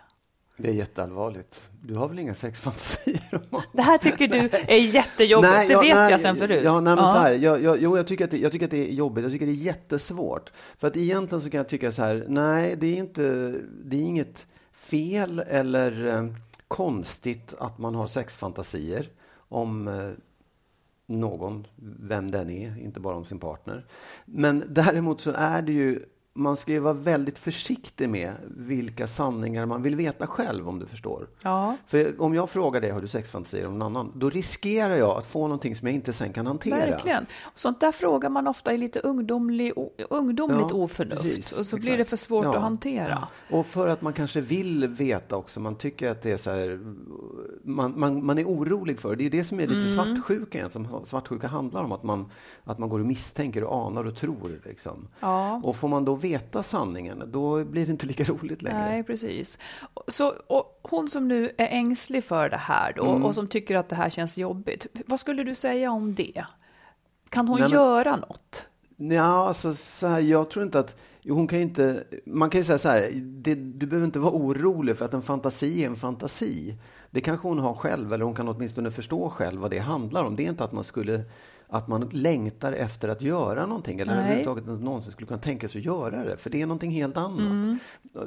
Det 0.58 0.70
är 0.70 0.74
jätteallvarligt. 0.74 1.70
Du 1.84 1.96
har 1.96 2.08
väl 2.08 2.20
inga 2.20 2.36
sexfantasier? 2.36 3.42
om 3.50 3.62
Det 3.74 3.82
här 3.82 3.98
tycker 3.98 4.28
du 4.28 4.50
är 4.52 4.78
jättejobbigt, 4.78 5.54
det 5.54 5.74
ja, 5.74 5.82
vet 5.82 5.96
nej, 5.96 6.12
jag 6.12 6.20
sen 6.20 6.36
förut. 6.36 6.62
Ja, 6.64 6.80
nej, 6.80 6.96
men 6.96 6.98
Ja. 6.98 7.06
Så 7.06 7.18
här, 7.18 7.34
jag, 7.34 7.64
jag, 7.64 7.82
jo, 7.82 7.98
jag, 7.98 8.08
tycker 8.08 8.26
att 8.26 8.32
det, 8.32 8.38
jag 8.38 8.52
tycker 8.52 8.66
att 8.66 8.72
det 8.72 8.90
är 8.90 8.94
jobbigt. 8.94 9.24
Jag 9.24 9.32
tycker 9.32 9.46
det 9.46 9.52
är 9.52 9.54
jättesvårt. 9.54 10.52
För 10.78 10.88
att 10.88 10.98
egentligen 10.98 11.42
så 11.42 11.50
kan 11.50 11.58
jag 11.58 11.70
tycka 11.70 11.92
så 11.92 12.04
här, 12.04 12.26
nej, 12.28 12.76
det 12.78 12.88
är 12.88 12.98
inte, 12.98 13.56
det 13.86 13.98
är 13.98 14.02
inget 14.02 14.48
fel 14.74 15.40
eller 15.40 16.08
eh, 16.08 16.24
konstigt 16.70 17.54
att 17.60 17.78
man 17.78 17.96
har 17.96 18.08
sexfantasier 18.08 19.10
om 19.36 19.88
eh, 19.88 20.12
någon, 21.06 21.68
vem 22.00 22.32
den 22.32 22.50
är, 22.50 22.80
inte 22.80 23.00
bara 23.00 23.16
om 23.16 23.26
sin 23.26 23.40
partner. 23.40 23.86
Men 24.26 24.64
däremot 24.70 25.22
så 25.22 25.32
är 25.32 25.62
det 25.62 25.72
ju, 25.72 26.06
man 26.40 26.58
ska 26.58 26.72
ju 26.72 26.80
vara 26.80 26.94
väldigt 26.94 27.38
försiktig 27.38 28.10
med 28.10 28.34
vilka 28.58 29.08
sanningar 29.08 29.66
man 29.66 29.82
vill 29.82 29.96
veta 29.96 30.28
själv, 30.28 30.70
om 30.70 30.80
du 30.80 30.86
förstår. 30.86 31.28
Ja, 31.42 31.76
För 31.88 32.22
om 32.22 32.34
jag 32.34 32.50
frågar 32.50 32.82
dig, 32.82 32.92
har 32.92 33.02
du 33.02 33.08
sexfantasier 33.08 33.68
om 33.68 33.80
någon 33.80 33.96
annan? 33.98 34.12
Då 34.16 34.30
riskerar 34.30 34.96
jag 34.96 35.18
att 35.18 35.28
få 35.28 35.42
någonting 35.42 35.76
som 35.76 35.88
jag 35.88 35.96
inte 35.96 36.14
sen 36.14 36.34
kan 36.34 36.48
hantera. 36.48 36.76
verkligen. 36.76 37.26
Och 37.44 37.60
sånt 37.60 37.80
där 37.80 37.92
frågar 37.92 38.30
man 38.30 38.48
ofta 38.48 38.74
i 38.74 38.78
lite 38.78 39.00
ungdomlig, 39.00 39.74
ungdomligt 40.10 40.68
Ja, 40.70 40.76
oförnuft. 40.76 41.22
precis, 41.22 41.52
och 41.52 41.66
så 41.66 41.76
blir 41.78 41.86
exakt. 41.92 41.98
det 41.98 42.10
för 42.10 42.18
svårt 42.18 42.46
Ja. 42.46 42.56
att 42.56 42.62
hantera. 42.62 43.28
Och 43.50 43.66
för 43.66 43.88
att 43.88 44.02
man 44.02 44.14
kanske 44.14 44.42
vill 44.42 44.88
veta 44.88 45.36
också, 45.36 45.60
man 45.60 45.76
tycker 45.76 46.12
att 46.12 46.22
det 46.22 46.32
är 46.32 46.38
så 46.38 46.50
här, 46.50 46.80
man, 47.64 47.94
man, 48.00 48.26
man 48.26 48.38
är 48.38 48.44
orolig 48.46 49.00
för, 49.00 49.16
det 49.16 49.26
är 49.26 49.30
det 49.30 49.44
som 49.44 49.60
är 49.60 49.68
lite 49.68 49.80
Mm. 49.80 50.16
svartsjuka 50.16 50.70
som 50.70 50.88
svartsjuka 51.06 51.48
handlar 51.48 51.84
om, 51.84 51.92
att 51.92 52.04
man, 52.04 52.26
att 52.64 52.80
man 52.80 52.90
går 52.90 53.00
och 53.00 53.06
misstänker 53.06 53.64
och 53.64 53.88
anar 53.88 54.08
och 54.08 54.16
tror. 54.16 54.62
Liksom. 54.66 55.08
Ja. 55.20 55.62
Och 55.64 55.76
får 55.76 55.88
man 55.88 56.06
då 56.06 56.16
veta 56.16 56.29
sanningen, 56.62 57.24
då 57.32 57.64
blir 57.66 57.86
det 57.86 57.92
inte 57.92 58.06
lika 58.06 58.24
roligt 58.24 58.62
längre. 58.62 58.80
Nej, 58.80 59.04
precis. 59.04 59.58
Så, 60.08 60.34
hon 60.82 61.10
som 61.10 61.28
nu 61.28 61.46
är 61.58 61.68
ängslig 61.68 62.24
för 62.24 62.50
det 62.50 62.58
här 62.58 62.94
då, 62.96 63.10
Mm. 63.10 63.26
och 63.26 63.36
som 63.36 63.48
tycker 63.48 63.76
att 63.78 63.90
det 63.90 63.96
här 63.96 64.10
känns 64.10 64.38
jobbigt. 64.38 64.86
Vad 65.06 65.20
skulle 65.20 65.44
du 65.44 65.56
säga 65.56 65.92
om 65.92 66.16
det? 66.16 66.44
Kan 67.30 67.48
hon 67.48 67.60
Nej, 67.60 67.70
men- 67.70 67.78
göra 67.80 68.16
något? 68.16 68.66
Ja, 68.98 69.48
alltså, 69.48 69.74
så 69.74 70.08
här, 70.08 70.20
jag 70.20 70.50
tror 70.50 70.66
inte 70.66 70.80
att... 70.80 71.02
Jo, 71.22 71.36
hon 71.36 71.48
kan 71.48 71.60
inte... 71.60 72.04
Man 72.26 72.50
kan 72.50 72.60
ju 72.62 72.66
säga 72.66 72.78
så 72.78 72.90
här, 72.90 73.10
det, 73.16 73.56
du 73.56 73.86
behöver 73.88 74.06
inte 74.06 74.20
vara 74.20 74.34
orolig 74.34 74.98
för 74.98 75.06
att 75.06 75.14
en 75.14 75.22
fantasi 75.22 75.84
är 75.84 75.88
en 75.88 75.96
fantasi. 75.96 76.76
Det 77.12 77.22
kanske 77.22 77.48
hon 77.48 77.60
har 77.60 77.74
själv, 77.74 78.14
eller 78.14 78.26
hon 78.26 78.36
kan 78.36 78.48
åtminstone 78.48 78.92
förstå 78.92 79.30
själv 79.30 79.62
vad 79.62 79.72
det 79.72 79.80
handlar 79.80 80.24
om. 80.24 80.36
Det 80.36 80.46
är 80.46 80.50
inte 80.50 80.64
att 80.64 80.72
man 80.72 80.84
skulle 80.84 81.22
att 81.70 81.88
man 81.88 82.10
längtar 82.14 82.74
efter 82.74 83.08
att 83.08 83.22
göra 83.22 83.66
någonting 83.66 84.00
eller 84.00 84.14
Nej. 84.14 84.22
överhuvudtaget 84.24 84.66
ens 84.66 84.82
någonsin 84.82 85.12
skulle 85.12 85.28
kunna 85.28 85.40
tänka 85.40 85.68
sig 85.70 85.80
att 85.80 85.86
göra 85.86 86.24
det. 86.24 86.38
För 86.38 86.50
det 86.50 86.62
är 86.62 86.66
någonting 86.66 86.92
helt 86.92 87.18
annat. 87.18 87.40
Mm. 87.40 87.80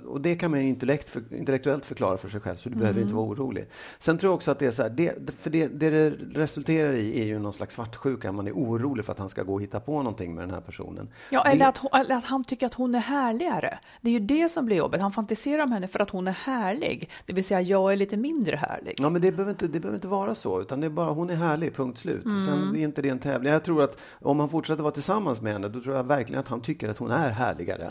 Och 0.07 0.21
det 0.21 0.35
kan 0.35 0.51
man 0.51 0.61
intellekt 0.61 1.11
för, 1.11 1.23
intellektuellt 1.35 1.85
förklara 1.85 2.17
för 2.17 2.29
sig 2.29 2.41
själv, 2.41 2.57
så 2.57 2.69
du 2.69 2.75
behöver 2.77 2.93
Mm. 2.99 3.03
inte 3.03 3.15
vara 3.15 3.27
orolig. 3.27 3.65
Sen 3.99 4.19
tror 4.19 4.29
jag 4.31 4.35
också 4.35 4.51
att 4.51 4.59
det 4.59 4.67
är 4.67 4.71
så 4.71 4.83
här, 4.83 4.91
det, 4.91 5.31
för 5.39 5.51
det, 5.51 5.69
det 5.69 5.91
det 5.91 6.11
resulterar 6.41 6.93
i 6.93 7.21
är 7.21 7.25
ju 7.25 7.39
någon 7.39 7.53
slags 7.53 7.75
svartsjuka. 7.75 8.33
Man 8.33 8.47
är 8.47 8.53
orolig 8.53 9.05
för 9.05 9.13
att 9.13 9.19
han 9.19 9.29
ska 9.29 9.43
gå 9.43 9.55
och 9.55 9.63
hitta 9.63 9.81
på 9.81 9.97
någonting 9.99 10.35
med 10.35 10.43
den 10.43 10.51
här 10.51 10.61
personen. 10.61 11.09
Ja, 11.31 11.43
det, 11.45 11.51
eller 11.51 11.67
att, 11.67 11.79
hon, 11.79 11.91
eller 11.95 12.17
att 12.17 12.25
han 12.25 12.45
tycker 12.45 12.67
att 12.67 12.75
hon 12.75 12.95
är 12.95 12.99
härligare. 12.99 13.79
Det 14.01 14.09
är 14.09 14.13
ju 14.13 14.21
det 14.21 14.49
som 14.49 14.67
blir 14.67 14.77
jobbigt. 14.77 15.01
Han 15.01 15.13
fantiserar 15.13 15.63
om 15.63 15.73
henne 15.73 15.89
för 15.89 16.01
att 16.01 16.11
hon 16.11 16.29
är 16.29 16.33
härlig. 16.33 17.11
Det 17.27 17.33
vill 17.33 17.45
säga, 17.45 17.61
jag 17.61 17.93
är 17.93 17.97
lite 17.97 18.17
mindre 18.17 18.57
härlig. 18.57 18.95
Ja, 18.99 19.11
men 19.11 19.23
det 19.23 19.33
behöver, 19.33 19.51
inte, 19.51 19.67
det 19.67 19.81
behöver 19.81 19.97
inte 19.97 20.09
vara 20.09 20.35
så, 20.35 20.61
utan 20.61 20.81
det 20.81 20.87
är 20.87 20.91
bara 20.91 21.11
hon 21.11 21.31
är 21.31 21.35
härlig, 21.35 21.75
punkt 21.75 21.99
slut. 21.99 22.23
Sen 22.23 22.77
är 22.77 22.81
inte 22.83 23.03
det 23.03 23.09
en 23.09 23.19
tävling. 23.33 23.53
Jag 23.53 23.65
tror 23.65 23.83
att 23.83 23.99
om 24.21 24.41
han 24.41 24.49
fortsätter 24.49 24.83
vara 24.83 24.95
tillsammans 24.95 25.41
med 25.41 25.53
henne, 25.53 25.69
då 25.69 25.81
tror 25.81 25.97
jag 25.97 26.05
verkligen 26.05 26.41
att 26.41 26.49
han 26.49 26.61
tycker 26.61 26.89
att 26.89 26.99
hon 26.99 27.11
är 27.11 27.31
härligare. 27.31 27.91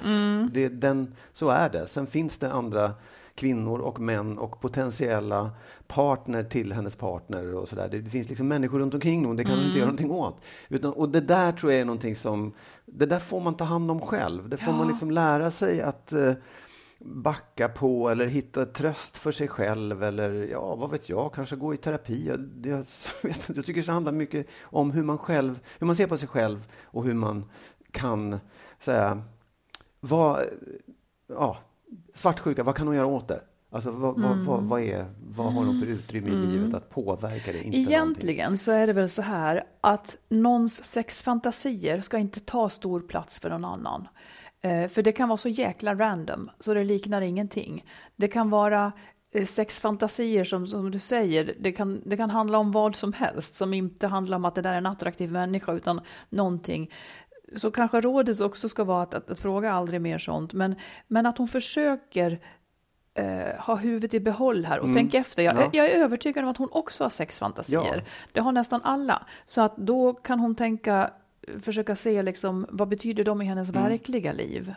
Det, 0.53 0.69
den, 0.69 1.15
så 1.33 1.49
är 1.49 1.69
det. 1.69 1.87
Sen 1.87 2.07
finns 2.07 2.37
det 2.37 2.51
andra 2.51 2.91
kvinnor 3.35 3.79
och 3.79 3.99
män 3.99 4.37
och 4.37 4.61
potentiella 4.61 5.51
partner 5.87 6.43
till 6.43 6.73
hennes 6.73 6.95
partner 6.95 7.55
och 7.55 7.69
sådär. 7.69 7.89
Det 7.91 8.09
finns 8.09 8.29
liksom 8.29 8.47
människor 8.47 8.79
runt 8.79 8.93
omkring 8.93 9.25
hon, 9.25 9.35
det 9.35 9.43
kan 9.43 9.57
hon 9.57 9.65
inte 9.65 9.77
göra 9.77 9.87
någonting 9.87 10.11
åt. 10.11 10.41
Utan, 10.69 10.93
och 10.93 11.09
det 11.09 11.21
där 11.21 11.51
tror 11.51 11.71
jag 11.71 11.81
är 11.81 11.85
någonting 11.85 12.15
som, 12.15 12.53
det 12.85 13.05
där 13.05 13.19
får 13.19 13.39
man 13.39 13.53
ta 13.53 13.63
hand 13.63 13.91
om 13.91 14.01
själv. 14.01 14.49
Det 14.49 14.57
får 14.57 14.71
man 14.71 14.87
liksom 14.87 15.11
lära 15.11 15.51
sig 15.51 15.81
att 15.81 16.13
eh, 16.13 16.33
backa 17.03 17.69
på 17.69 18.09
eller 18.09 18.27
hitta 18.27 18.65
tröst 18.65 19.17
för 19.17 19.31
sig 19.31 19.47
själv 19.47 20.03
eller 20.03 20.47
ja, 20.51 20.75
vad 20.75 20.91
vet 20.91 21.09
jag, 21.09 21.33
kanske 21.33 21.55
gå 21.55 21.73
i 21.73 21.77
terapi. 21.77 22.27
Jag, 22.27 22.49
jag, 22.63 22.85
vet, 23.29 23.49
jag 23.55 23.65
tycker 23.65 23.83
det 23.83 23.91
handlar 23.91 24.11
mycket 24.11 24.47
om 24.61 24.91
hur 24.91 25.03
man 25.03 25.17
själv, 25.17 25.59
hur 25.79 25.87
man 25.87 25.95
ser 25.95 26.07
på 26.07 26.17
sig 26.17 26.27
själv 26.27 26.67
och 26.83 27.03
hur 27.03 27.13
man 27.13 27.49
kan 27.91 28.39
säga, 28.79 29.21
vad, 29.99 30.45
ja, 31.27 31.57
svartsjuka, 32.13 32.63
vad 32.63 32.75
kan 32.75 32.87
hon 32.87 32.95
göra 32.95 33.07
åt 33.07 33.27
det? 33.27 33.41
Alltså 33.73 33.91
vad, 33.91 34.17
mm. 34.17 34.29
vad, 34.29 34.37
vad, 34.45 34.63
vad, 34.63 34.81
är, 34.81 35.05
vad 35.27 35.53
har 35.53 35.65
de 35.65 35.79
för 35.79 35.87
utrymme 35.87 36.29
i 36.29 36.33
mm. 36.33 36.49
livet 36.49 36.73
att 36.73 36.89
påverka 36.89 37.51
det? 37.51 37.63
Inte 37.63 37.77
Egentligen 37.77 38.43
någonting. 38.43 38.57
så 38.57 38.71
är 38.71 38.87
det 38.87 38.93
väl 38.93 39.09
så 39.09 39.21
här 39.21 39.63
att 39.81 40.17
någons 40.29 40.85
sexfantasier 40.85 42.01
ska 42.01 42.17
inte 42.17 42.39
ta 42.39 42.69
stor 42.69 42.99
plats 42.99 43.39
för 43.39 43.49
någon 43.49 43.65
annan. 43.65 44.07
Eh, 44.61 44.87
för 44.87 45.01
det 45.01 45.11
kan 45.11 45.29
vara 45.29 45.37
så 45.37 45.49
jäkla 45.49 45.95
random 45.95 46.51
så 46.59 46.73
det 46.73 46.83
liknar 46.83 47.21
ingenting. 47.21 47.85
Det 48.15 48.27
kan 48.27 48.49
vara 48.49 48.91
eh, 49.31 49.45
sexfantasier 49.45 50.43
som, 50.43 50.67
som 50.67 50.91
du 50.91 50.99
säger, 50.99 51.55
det 51.59 51.71
kan, 51.71 52.01
det 52.05 52.17
kan 52.17 52.29
handla 52.29 52.57
om 52.57 52.71
vad 52.71 52.95
som 52.95 53.13
helst 53.13 53.55
som 53.55 53.73
inte 53.73 54.07
handlar 54.07 54.37
om 54.37 54.45
att 54.45 54.55
det 54.55 54.61
där 54.61 54.73
är 54.73 54.77
en 54.77 54.85
attraktiv 54.85 55.31
människa 55.31 55.73
utan 55.73 56.01
någonting. 56.29 56.91
Så 57.55 57.71
kanske 57.71 58.01
rådet 58.01 58.41
också 58.41 58.69
ska 58.69 58.83
vara 58.83 59.03
att, 59.03 59.13
att, 59.13 59.31
att 59.31 59.39
fråga 59.39 59.71
aldrig 59.71 60.01
mer 60.01 60.17
sånt, 60.17 60.53
men, 60.53 60.75
men 61.07 61.25
att 61.25 61.37
hon 61.37 61.47
försöker 61.47 62.39
eh, 63.13 63.59
ha 63.59 63.75
huvudet 63.75 64.13
i 64.13 64.19
behåll 64.19 64.65
här 64.65 64.79
och 64.79 64.85
mm. 64.85 64.95
tänk 64.95 65.13
efter. 65.13 65.43
Jag, 65.43 65.55
ja. 65.55 65.69
jag, 65.73 65.89
är 65.89 65.95
övertygad 65.95 66.43
om 66.43 66.49
att 66.49 66.57
hon 66.57 66.69
också 66.71 67.03
har 67.03 67.09
sexfantasier. 67.09 67.95
Ja. 67.95 68.01
Det 68.31 68.39
har 68.39 68.51
nästan 68.51 68.81
alla. 68.83 69.25
Så 69.45 69.61
att 69.61 69.77
då 69.77 70.13
kan 70.13 70.39
hon 70.39 70.55
tänka, 70.55 71.11
försöka 71.59 71.95
se 71.95 72.23
liksom, 72.23 72.65
vad 72.69 72.87
betyder 72.87 73.23
de 73.23 73.41
i 73.41 73.45
hennes 73.45 73.69
mm. 73.69 73.83
verkliga 73.83 74.33
liv? 74.33 74.73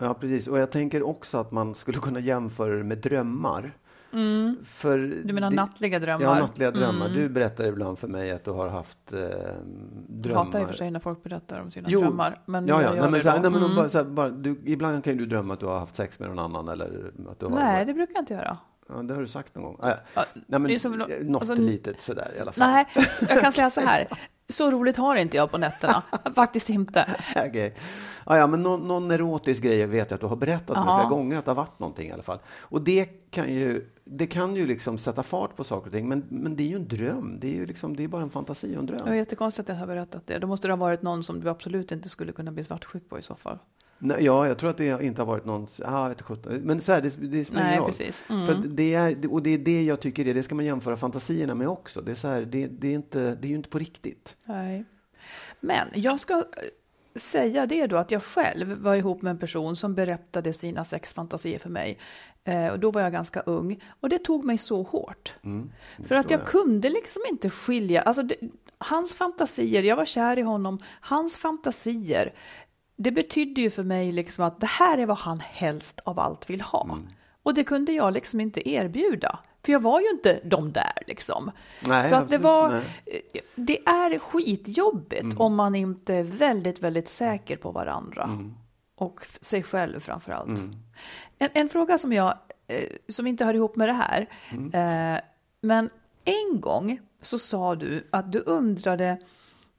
ja, 0.00 0.14
precis. 0.14 0.46
Och 0.48 0.58
jag 0.58 0.70
tänker 0.70 1.02
också 1.02 1.38
att 1.38 1.52
man 1.52 1.74
skulle 1.74 1.98
kunna 1.98 2.20
jämföra 2.20 2.76
det 2.76 2.84
med 2.84 2.98
drömmar. 2.98 3.72
Mm. 4.12 4.56
För 4.64 4.98
du 5.24 5.32
menar 5.32 5.50
det, 5.50 5.56
nattliga 5.56 5.98
drömmar? 5.98 6.24
Ja, 6.24 6.38
nattliga 6.38 6.70
drömmar. 6.70 7.06
Mm. 7.06 7.18
Du 7.18 7.28
berättar 7.28 7.64
ibland 7.64 7.98
för 7.98 8.08
mig 8.08 8.30
att 8.30 8.44
du 8.44 8.50
har 8.50 8.68
haft 8.68 9.12
eh, 9.12 9.18
drömmar. 10.08 10.40
Jag 10.40 10.44
hatar 10.44 10.60
i 10.60 10.64
och 10.64 10.68
för 10.68 10.74
sig 10.74 10.90
när 10.90 11.00
folk 11.00 11.22
berättar 11.22 11.60
om 11.60 11.70
sina 11.70 11.88
jo, 11.90 12.00
drömmar. 12.00 12.42
Men 12.46 12.66
ja, 12.66 12.82
ja. 12.82 12.92
Nej, 12.92 13.10
men, 13.10 13.22
så 13.22 13.30
nej, 13.30 13.40
men 13.40 13.54
mm. 13.54 13.76
bara, 13.76 13.88
så 13.88 13.98
här, 13.98 14.04
bara, 14.04 14.28
du, 14.28 14.60
ibland 14.64 15.04
kan 15.04 15.12
ju 15.12 15.18
du 15.18 15.26
drömma 15.26 15.54
att 15.54 15.60
du 15.60 15.66
har 15.66 15.78
haft 15.78 15.96
sex 15.96 16.18
med 16.18 16.28
någon 16.28 16.38
annan. 16.38 16.68
Eller 16.68 17.12
att 17.30 17.40
du 17.40 17.46
har, 17.46 17.54
nej, 17.54 17.84
det 17.84 17.94
brukar 17.94 18.14
jag 18.14 18.22
inte 18.22 18.34
göra. 18.34 18.58
Ja, 18.90 19.02
det 19.02 19.14
har 19.14 19.20
du 19.20 19.28
sagt 19.28 19.54
någon 19.54 19.64
gång. 19.64 19.76
Ah, 19.80 19.94
ja. 20.14 20.24
nej, 20.46 20.60
men, 20.60 20.80
som, 20.80 20.92
något 20.92 21.42
alltså, 21.42 21.54
litet 21.54 22.00
sådär 22.00 22.32
i 22.36 22.40
alla 22.40 22.52
fall. 22.52 22.70
Nej, 22.70 22.86
jag 23.28 23.40
kan 23.40 23.52
säga 23.52 23.70
så 23.70 23.80
här. 23.80 24.08
Så 24.48 24.70
roligt 24.70 24.96
har 24.96 25.16
inte 25.16 25.36
jag 25.36 25.50
på 25.50 25.58
nätterna. 25.58 26.02
Faktiskt 26.34 26.70
inte. 26.70 27.16
okay. 27.48 27.72
ah, 28.24 28.36
ja, 28.36 28.46
men 28.46 28.62
någon, 28.62 28.88
någon 28.88 29.10
erotisk 29.10 29.62
grej 29.62 29.86
vet 29.86 30.10
jag 30.10 30.14
att 30.16 30.20
du 30.20 30.26
har 30.26 30.36
berättat 30.36 30.76
för 30.76 30.84
flera 30.84 31.04
gånger 31.04 31.38
att 31.38 31.44
det 31.44 31.50
har 31.50 31.56
varit 31.56 31.78
någonting 31.78 32.08
i 32.08 32.12
alla 32.12 32.22
fall. 32.22 32.38
Och 32.60 32.82
det 32.82 33.04
kan 33.30 33.54
ju, 33.54 33.90
det 34.04 34.26
kan 34.26 34.56
ju 34.56 34.66
liksom 34.66 34.98
sätta 34.98 35.22
fart 35.22 35.56
på 35.56 35.64
saker 35.64 35.86
och 35.86 35.92
ting, 35.92 36.08
men, 36.08 36.24
men 36.28 36.56
det 36.56 36.62
är 36.62 36.66
ju 36.66 36.76
en 36.76 36.88
dröm. 36.88 37.38
Det 37.40 37.48
är 37.48 37.54
ju 37.54 37.66
liksom, 37.66 37.96
det 37.96 38.04
är 38.04 38.08
bara 38.08 38.22
en 38.22 38.30
fantasi 38.30 38.76
och 38.76 38.80
en 38.80 38.86
dröm. 38.86 39.00
Det 39.04 39.10
är 39.10 39.14
jättekonstigt 39.14 39.70
att 39.70 39.76
jag 39.76 39.80
har 39.80 39.86
berättat 39.86 40.26
det. 40.26 40.38
Då 40.38 40.46
måste 40.46 40.68
det 40.68 40.72
ha 40.72 40.78
varit 40.78 41.02
någon 41.02 41.24
som 41.24 41.40
du 41.40 41.48
absolut 41.48 41.92
inte 41.92 42.08
skulle 42.08 42.32
kunna 42.32 42.52
bli 42.52 42.64
svartsjuk 42.64 43.08
på 43.08 43.18
i 43.18 43.22
så 43.22 43.34
fall. 43.34 43.58
Nej, 44.02 44.24
ja, 44.24 44.46
jag 44.46 44.58
tror 44.58 44.70
att 44.70 44.76
det 44.76 45.04
inte 45.04 45.20
har 45.20 45.26
varit 45.26 45.44
någon... 45.44 45.66
Ah, 45.84 46.08
vet 46.08 46.30
inte, 46.30 46.48
men 46.48 46.80
så 46.80 46.92
här, 46.92 47.00
det, 47.00 47.16
det 47.16 47.44
spelar 47.44 47.68
ingen 47.68 47.78
roll. 47.78 47.86
Precis. 47.86 48.24
Mm. 48.28 48.46
För 48.46 48.54
det 48.54 48.94
är, 48.94 49.32
och 49.32 49.42
det 49.42 49.50
är 49.50 49.58
det 49.58 49.82
jag 49.82 50.00
tycker 50.00 50.28
är, 50.28 50.34
det 50.34 50.42
ska 50.42 50.54
man 50.54 50.64
jämföra 50.64 50.96
fantasierna 50.96 51.54
med 51.54 51.68
också. 51.68 52.00
Det 52.00 52.10
är, 52.10 52.14
så 52.14 52.28
här, 52.28 52.40
det, 52.40 52.66
det, 52.66 52.88
är, 52.88 52.94
inte, 52.94 53.34
det 53.34 53.46
är 53.46 53.50
ju 53.50 53.56
inte 53.56 53.68
på 53.68 53.78
riktigt. 53.78 54.36
Nej. 54.44 54.84
Men 55.60 55.88
jag 55.94 56.20
ska 56.20 56.44
säga 57.14 57.66
det 57.66 57.86
då 57.86 57.96
att 57.96 58.10
jag 58.10 58.22
själv 58.22 58.72
var 58.72 58.94
ihop 58.94 59.22
med 59.22 59.30
en 59.30 59.38
person 59.38 59.76
som 59.76 59.94
berättade 59.94 60.52
sina 60.52 60.84
sexfantasier 60.84 61.58
för 61.58 61.70
mig. 61.70 61.98
Eh, 62.44 62.66
och 62.66 62.80
då 62.80 62.90
var 62.90 63.00
jag 63.00 63.12
ganska 63.12 63.40
ung. 63.40 63.82
Och 64.00 64.08
det 64.08 64.18
tog 64.18 64.44
mig 64.44 64.58
så 64.58 64.82
hårt. 64.82 65.34
Mm, 65.44 65.70
för 66.06 66.14
att 66.14 66.30
jag, 66.30 66.40
jag, 66.40 66.46
kunde 66.46 66.88
liksom 66.88 67.22
inte 67.30 67.50
skilja. 67.50 68.02
Alltså 68.02 68.22
det, 68.22 68.36
hans 68.78 69.14
fantasier, 69.14 69.82
jag 69.82 69.96
var 69.96 70.04
kär 70.04 70.38
i 70.38 70.42
honom, 70.42 70.78
hans 71.00 71.36
fantasier 71.36 72.32
det 73.02 73.10
betydde 73.10 73.60
ju 73.60 73.70
för 73.70 73.84
mig 73.84 74.12
liksom 74.12 74.44
att 74.44 74.60
det 74.60 74.66
här 74.66 74.98
är 74.98 75.06
vad 75.06 75.18
han 75.18 75.40
helst 75.40 76.00
av 76.04 76.20
allt 76.20 76.50
vill 76.50 76.60
ha. 76.60 76.84
Mm. 76.84 77.08
Och 77.42 77.54
det 77.54 77.64
kunde 77.64 77.92
jag 77.92 78.12
liksom 78.12 78.40
inte 78.40 78.68
erbjuda. 78.68 79.38
För 79.64 79.72
jag 79.72 79.80
var 79.80 80.00
ju 80.00 80.10
inte 80.10 80.40
de 80.44 80.72
där 80.72 80.92
liksom. 81.06 81.50
Nej, 81.86 82.08
så 82.08 82.16
att 82.16 82.28
det 82.28 82.38
var, 82.38 82.70
nej. 82.70 82.82
det 83.54 83.78
är 83.86 84.18
skitjobbigt 84.18 85.22
mm. 85.22 85.40
om 85.40 85.54
man 85.54 85.74
inte 85.74 86.14
är 86.14 86.22
väldigt, 86.22 86.78
väldigt 86.78 87.08
säker 87.08 87.56
på 87.56 87.70
varandra. 87.70 88.22
Mm. 88.22 88.54
Och 88.96 89.26
sig 89.40 89.62
själv 89.62 90.00
framför 90.00 90.32
allt. 90.32 90.58
Mm. 90.58 90.76
En, 91.38 91.48
en, 91.52 91.68
fråga 91.68 91.98
som 91.98 92.12
jag, 92.12 92.38
eh, 92.66 92.88
som 93.08 93.26
inte 93.26 93.44
hör 93.44 93.54
ihop 93.54 93.76
med 93.76 93.88
det 93.88 93.92
här. 93.92 94.28
Mm. 94.52 95.14
Eh, 95.14 95.20
men 95.60 95.90
en 96.24 96.60
gång 96.60 97.00
så 97.22 97.38
sa 97.38 97.74
du 97.74 98.06
att 98.10 98.32
du 98.32 98.38
undrade 98.46 99.18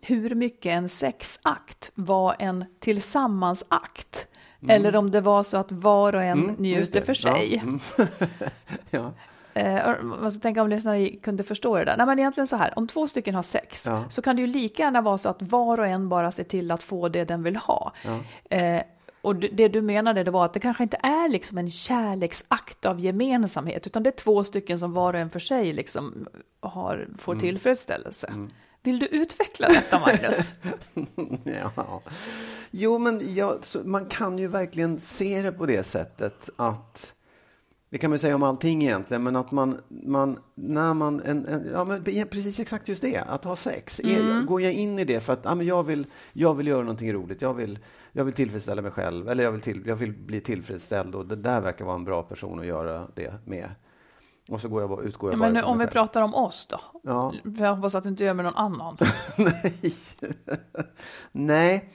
hur 0.01 0.36
mycket 0.36 0.72
en 0.72 0.89
sexakt 0.89 1.91
var 1.96 2.36
en 2.39 2.65
tillsammansakt. 2.79 4.27
Mm. 4.62 4.75
Eller 4.75 4.96
om 4.96 5.12
det 5.12 5.22
var 5.22 5.43
så 5.43 5.58
att 5.58 5.72
var 5.72 6.15
och 6.15 6.24
en 6.24 6.43
mm, 6.43 6.55
njuter 6.55 7.01
för 7.01 7.13
sig. 7.13 7.55
Ja. 7.55 7.62
Mm. 7.62 7.79
ja. 8.89 9.13
Eh, 9.53 10.03
man 10.03 10.31
ska 10.31 10.41
tänka 10.41 10.62
om 10.62 10.70
lyssnare 10.70 11.10
kunde 11.10 11.43
förstå 11.43 11.77
det 11.77 11.86
där. 11.86 11.98
Nej, 11.98 12.05
men 12.05 12.20
egentligen 12.20 12.48
så 12.48 12.55
här, 12.55 12.74
om 12.75 12.88
två 12.88 13.08
stycken 13.08 13.36
har 13.36 13.43
sex 13.43 13.86
ja. 13.88 14.03
så 14.10 14.22
kan 14.22 14.36
det 14.36 14.41
ju 14.41 14.48
lika 14.48 14.84
gärna 14.84 15.01
vara 15.01 15.17
så 15.17 15.29
att 15.29 15.41
var 15.41 15.79
och 15.79 15.88
en 15.88 16.10
bara 16.10 16.31
ser 16.31 16.43
till 16.43 16.72
att 16.72 16.84
få 16.84 17.10
det 17.10 17.24
den 17.24 17.43
vill 17.43 17.55
ha. 17.55 17.93
Ja. 18.05 18.20
Eh, 18.58 18.81
och 19.22 19.36
det 19.36 19.67
du 19.67 19.81
menade 19.81 20.24
det 20.24 20.31
var 20.31 20.46
att 20.46 20.53
det 20.53 20.60
kanske 20.60 20.84
inte 20.84 20.98
är 21.03 21.29
liksom 21.29 21.58
en 21.58 21.72
kärleksakt 21.72 22.86
av 22.86 23.00
gemensamhet 23.00 23.88
utan 23.88 24.03
det 24.03 24.10
är 24.10 24.24
två 24.24 24.43
stycken 24.43 24.79
som 24.79 24.93
var 24.93 25.13
och 25.13 25.20
en 25.20 25.29
för 25.29 25.39
sig 25.39 25.74
liksom 25.74 26.27
har, 26.60 27.08
får 27.17 27.31
mm. 27.34 27.41
tillfredsställelse. 27.41 28.27
Mm. 28.27 28.51
Vill 28.83 29.00
du 29.00 29.05
utveckla 29.05 29.67
detta, 29.67 30.00
Magnus? 30.00 30.50
ja. 31.75 32.01
Jo, 32.71 32.97
men 32.97 33.35
ja, 33.35 33.57
man 33.83 34.05
kan 34.05 34.38
ju 34.38 34.47
verkligen 34.47 35.00
se 35.00 35.41
det 35.41 35.51
på 35.51 35.65
det 35.65 35.83
sättet 35.83 36.50
att 36.55 37.13
det 37.91 37.97
kan 37.97 38.09
man 38.09 38.19
säga 38.19 38.35
om 38.35 38.43
allting 38.43 38.83
egentligen, 38.83 39.23
men 39.23 39.35
att 39.35 39.51
man, 39.51 39.77
man 39.88 40.39
när 40.55 40.93
man, 40.93 41.21
en, 41.21 41.45
en, 41.45 41.69
ja 41.73 41.83
men 41.83 42.03
precis 42.03 42.59
exakt 42.59 42.88
just 42.88 43.01
det, 43.01 43.17
att 43.17 43.43
ha 43.43 43.55
sex. 43.55 44.00
Mm. 44.00 44.29
Är, 44.29 44.41
går 44.41 44.61
jag 44.61 44.73
in 44.73 45.00
i 45.00 45.03
det 45.03 45.19
för 45.19 45.33
att 45.33 45.39
ja, 45.43 45.55
men 45.55 45.67
jag, 45.67 45.83
vill, 45.83 46.05
jag 46.33 46.53
vill 46.53 46.67
göra 46.67 46.81
någonting 46.81 47.13
roligt, 47.13 47.41
jag 47.41 47.53
vill, 47.53 47.79
jag 48.11 48.23
vill 48.23 48.33
tillfredsställa 48.33 48.81
mig 48.81 48.91
själv, 48.91 49.29
eller 49.29 49.43
jag 49.43 49.51
vill, 49.51 49.61
till, 49.61 49.83
jag 49.85 49.95
vill 49.95 50.13
bli 50.13 50.41
tillfredsställd 50.41 51.15
och 51.15 51.25
det 51.25 51.35
där 51.35 51.61
verkar 51.61 51.85
vara 51.85 51.95
en 51.95 52.03
bra 52.03 52.23
person 52.23 52.59
att 52.59 52.65
göra 52.65 53.07
det 53.15 53.33
med. 53.45 53.69
Och 54.50 54.62
så 54.62 54.69
går 54.69 54.81
jag 54.81 55.05
utgår 55.05 55.31
jag 55.31 55.36
ja, 55.36 55.39
bara 55.39 55.51
Men 55.51 55.63
om 55.63 55.77
vi 55.77 55.88
pratar 55.88 56.21
om 56.21 56.36
oss 56.36 56.67
då? 56.69 56.79
Ja. 57.03 57.33
Jag 57.60 57.75
hoppas 57.75 57.95
att 57.95 58.03
du 58.03 58.10
inte 58.10 58.24
gör 58.24 58.33
med 58.33 58.45
någon 58.45 58.55
annan. 58.55 58.98
nej. 59.38 59.93
nej. 61.31 61.93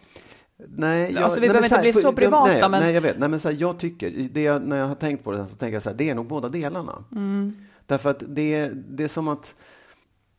Nej, 0.68 1.12
jag, 1.12 1.22
alltså, 1.22 1.40
vi 1.40 1.46
nej, 1.46 1.54
behöver 1.54 1.76
inte 1.76 1.80
bli 1.80 1.92
så 1.92 2.12
privata. 2.12 2.52
Nej, 2.52 2.60
men... 2.60 2.80
nej, 2.82 2.94
jag 2.94 3.00
vet. 3.00 3.18
Nej, 3.18 3.28
men 3.28 3.40
så 3.40 3.48
här, 3.48 3.56
jag 3.60 3.78
tycker, 3.78 4.10
det 4.10 4.42
jag, 4.42 4.62
när 4.62 4.76
jag 4.76 4.86
har 4.86 4.94
tänkt 4.94 5.24
på 5.24 5.32
det 5.32 5.46
så 5.46 5.56
tänker 5.56 5.74
jag 5.74 5.82
så 5.82 5.90
här, 5.90 5.96
det 5.96 6.10
är 6.10 6.14
nog 6.14 6.26
båda 6.26 6.48
delarna. 6.48 7.04
Mm. 7.12 7.56
Därför 7.86 8.10
att 8.10 8.22
det, 8.26 8.68
det 8.68 9.04
är 9.04 9.08
som 9.08 9.28
att 9.28 9.54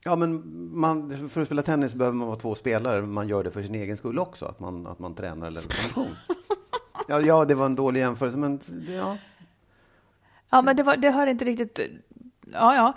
Ja, 0.03 0.15
men 0.15 0.43
man, 0.77 1.29
för 1.29 1.41
att 1.41 1.47
spela 1.47 1.61
tennis 1.61 1.93
behöver 1.93 2.17
man 2.17 2.27
vara 2.27 2.39
två 2.39 2.55
spelare, 2.55 3.01
man 3.01 3.27
gör 3.27 3.43
det 3.43 3.51
för 3.51 3.63
sin 3.63 3.75
egen 3.75 3.97
skull 3.97 4.19
också, 4.19 4.45
att 4.45 4.59
man, 4.59 4.87
att 4.87 4.99
man 4.99 5.15
tränar 5.15 5.47
eller 5.47 5.61
motion. 5.61 6.15
ja, 7.07 7.21
ja, 7.21 7.45
det 7.45 7.55
var 7.55 7.65
en 7.65 7.75
dålig 7.75 7.99
jämförelse, 7.99 8.37
men 8.37 8.59
ja, 8.89 9.17
Ja, 10.49 10.61
men 10.61 10.75
det, 10.75 10.83
var, 10.83 10.97
det 10.97 11.09
hör 11.09 11.27
inte 11.27 11.45
riktigt... 11.45 11.79
Ja, 12.53 12.75
ja. 12.75 12.93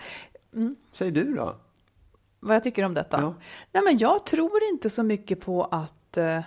Mm. 0.54 0.76
Säg 0.92 1.10
du 1.10 1.34
då. 1.34 1.56
Vad 2.40 2.56
jag 2.56 2.64
tycker 2.64 2.84
om 2.84 2.94
detta? 2.94 3.20
Ja. 3.20 3.34
Nej, 3.72 3.82
men 3.84 3.98
jag 3.98 4.26
tror 4.26 4.62
inte 4.62 4.90
så 4.90 5.02
mycket 5.02 5.40
på 5.40 5.64
att... 5.64 6.16
Eh, 6.16 6.40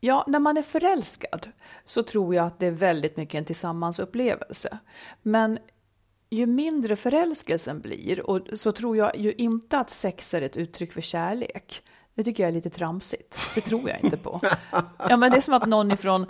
ja, 0.00 0.24
när 0.28 0.38
man 0.38 0.56
är 0.56 0.62
förälskad 0.62 1.48
så 1.84 2.02
tror 2.02 2.34
jag 2.34 2.46
att 2.46 2.58
det 2.58 2.66
är 2.66 2.70
väldigt 2.70 3.16
mycket 3.16 3.38
en 3.38 3.44
tillsammansupplevelse. 3.44 4.78
Men 5.22 5.58
ju 6.30 6.46
mindre 6.46 6.96
förälskelsen 6.96 7.80
blir, 7.80 8.30
och 8.30 8.48
så 8.52 8.72
tror 8.72 8.96
jag 8.96 9.16
ju 9.16 9.32
inte 9.32 9.78
att 9.78 9.90
sex 9.90 10.34
är 10.34 10.42
ett 10.42 10.56
uttryck 10.56 10.92
för 10.92 11.00
kärlek. 11.00 11.82
Det 12.16 12.24
tycker 12.24 12.42
jag 12.42 12.48
är 12.48 12.54
lite 12.54 12.70
tramsigt. 12.70 13.38
Det 13.54 13.60
tror 13.60 13.88
jag 13.90 14.04
inte 14.04 14.16
på. 14.16 14.40
Ja, 15.08 15.16
men 15.16 15.30
det 15.30 15.36
är 15.36 15.40
som 15.40 15.54
att 15.54 15.66
någon 15.68 15.90
ifrån, 15.90 16.26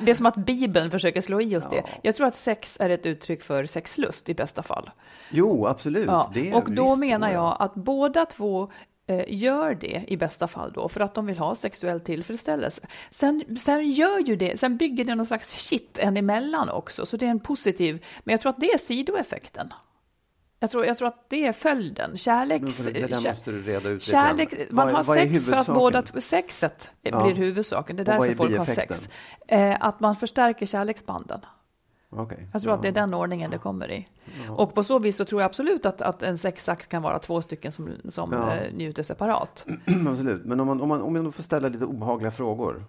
det 0.00 0.10
är 0.10 0.14
som 0.14 0.26
att 0.26 0.36
Bibeln 0.36 0.90
försöker 0.90 1.20
slå 1.20 1.40
i 1.40 1.56
oss 1.56 1.68
det. 1.70 1.82
Jag 2.02 2.14
tror 2.14 2.26
att 2.26 2.36
sex 2.36 2.76
är 2.80 2.90
ett 2.90 3.06
uttryck 3.06 3.42
för 3.42 3.66
sexlust 3.66 4.28
i 4.28 4.34
bästa 4.34 4.62
fall. 4.62 4.90
Jo, 5.30 5.66
absolut. 5.66 6.06
Ja. 6.06 6.32
och 6.54 6.72
då 6.72 6.84
visst, 6.84 6.98
menar 6.98 7.32
jag 7.32 7.56
att 7.58 7.74
båda 7.74 8.26
två 8.26 8.70
eh, 9.06 9.24
gör 9.28 9.74
det 9.74 10.04
i 10.08 10.16
bästa 10.16 10.46
fall 10.46 10.72
då 10.72 10.88
för 10.88 11.00
att 11.00 11.14
de 11.14 11.26
vill 11.26 11.38
ha 11.38 11.54
sexuell 11.54 12.00
tillfredsställelse. 12.00 12.86
Sen, 13.10 13.58
sen 13.58 13.90
gör 13.90 14.18
ju 14.18 14.36
det, 14.36 14.58
sen 14.58 14.76
bygger 14.76 15.04
det 15.04 15.14
någon 15.14 15.26
slags 15.26 15.50
shit 15.50 15.98
en 15.98 16.16
emellan 16.16 16.68
också, 16.68 17.06
så 17.06 17.16
det 17.16 17.26
är 17.26 17.30
en 17.30 17.40
positiv, 17.40 18.04
men 18.24 18.32
jag 18.32 18.40
tror 18.40 18.50
att 18.50 18.60
det 18.60 18.72
är 18.72 18.78
sidoeffekten. 18.78 19.72
Jag 20.62 20.70
tror, 20.70 20.86
jag 20.86 20.96
tror 20.96 21.08
att 21.08 21.24
det 21.28 21.46
är 21.46 21.52
följden. 21.52 22.16
Kärleks... 22.16 22.84
Det 22.84 22.92
där 22.92 23.30
måste 23.30 23.50
du 23.50 23.62
reda 23.62 23.88
ut 23.88 24.02
kärlek, 24.02 24.70
man 24.70 24.94
har 24.94 25.02
sex 25.02 25.46
för 25.46 25.56
att 25.56 25.66
båda 25.66 26.02
sexet 26.02 26.90
ja. 27.02 27.22
blir 27.24 27.34
huvudsaken. 27.34 27.96
Det 27.96 28.02
är 28.02 28.04
därför 28.04 28.26
är 28.26 28.34
folk 28.34 28.58
har 28.58 28.64
sex. 28.64 29.08
Eh, 29.48 29.76
att 29.80 30.00
man 30.00 30.16
förstärker 30.16 30.66
kärleksbanden. 30.66 31.40
Okej. 32.10 32.48
Jag 32.52 32.62
tror 32.62 32.74
att 32.74 32.82
det 32.82 32.88
är 32.88 32.92
den 32.92 33.14
ordningen 33.14 33.50
det 33.50 33.58
kommer 33.58 33.90
i. 33.90 34.08
Och 34.48 34.74
på 34.74 34.84
så 34.84 34.98
vis 34.98 35.16
så 35.16 35.24
tror 35.24 35.40
jag 35.40 35.46
absolut 35.46 35.86
att, 35.86 36.02
att 36.02 36.22
en 36.22 36.38
sexakt 36.38 36.88
kan 36.88 37.02
vara 37.02 37.18
två 37.18 37.42
stycken 37.42 37.72
som, 37.72 37.90
som 38.08 38.32
Ja. 38.32 38.54
eh, 38.54 38.74
njuter 38.74 39.02
separat. 39.02 39.66
Absolut. 40.08 40.44
Men 40.44 40.60
om, 40.60 40.66
man, 40.66 40.80
om, 40.80 40.88
man, 40.88 41.02
om 41.02 41.16
jag 41.16 41.34
får 41.34 41.42
ställa 41.42 41.68
lite 41.68 41.84
obehagliga 41.84 42.30
frågor. 42.30 42.84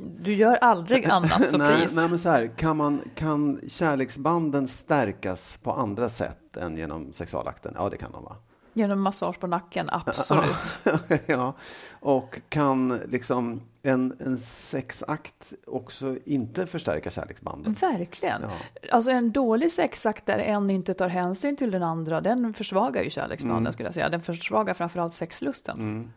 Du 0.00 0.34
gör 0.34 0.56
aldrig 0.56 1.06
annat, 1.10 1.48
så 1.48 1.56
nej, 1.56 1.76
please. 1.76 1.96
nej, 1.96 2.08
men 2.08 2.18
så 2.18 2.28
här, 2.28 2.46
kan, 2.56 2.76
man, 2.76 3.02
kan 3.14 3.60
kärleksbanden 3.68 4.68
stärkas 4.68 5.58
på 5.62 5.72
andra 5.72 6.08
sätt 6.08 6.56
än 6.56 6.76
genom 6.76 7.12
sexualakten? 7.12 7.74
Ja, 7.78 7.88
det 7.88 7.96
kan 7.96 8.12
de 8.12 8.24
va? 8.24 8.36
Genom 8.74 9.00
massage 9.00 9.40
på 9.40 9.46
nacken, 9.46 9.88
absolut. 9.92 10.78
ja. 11.26 11.54
Och 12.00 12.40
kan 12.48 12.88
liksom 13.08 13.60
en, 13.82 14.16
en 14.20 14.38
sexakt 14.38 15.52
också 15.66 16.16
inte 16.24 16.66
förstärka 16.66 17.10
kärleksbanden? 17.10 17.72
Verkligen. 17.80 18.42
Ja. 18.42 18.50
Alltså 18.92 19.10
en 19.10 19.32
dålig 19.32 19.72
sexakt 19.72 20.26
där 20.26 20.38
en 20.38 20.70
inte 20.70 20.94
tar 20.94 21.08
hänsyn 21.08 21.56
till 21.56 21.70
den 21.70 21.82
andra, 21.82 22.20
den 22.20 22.54
försvagar 22.54 23.02
ju 23.02 23.10
kärleksbanden 23.10 23.58
Mm. 23.58 23.72
skulle 23.72 23.86
jag 23.86 23.94
säga. 23.94 24.08
Den 24.08 24.22
försvagar 24.22 24.74
framförallt 24.74 25.14
sexlusten. 25.14 26.12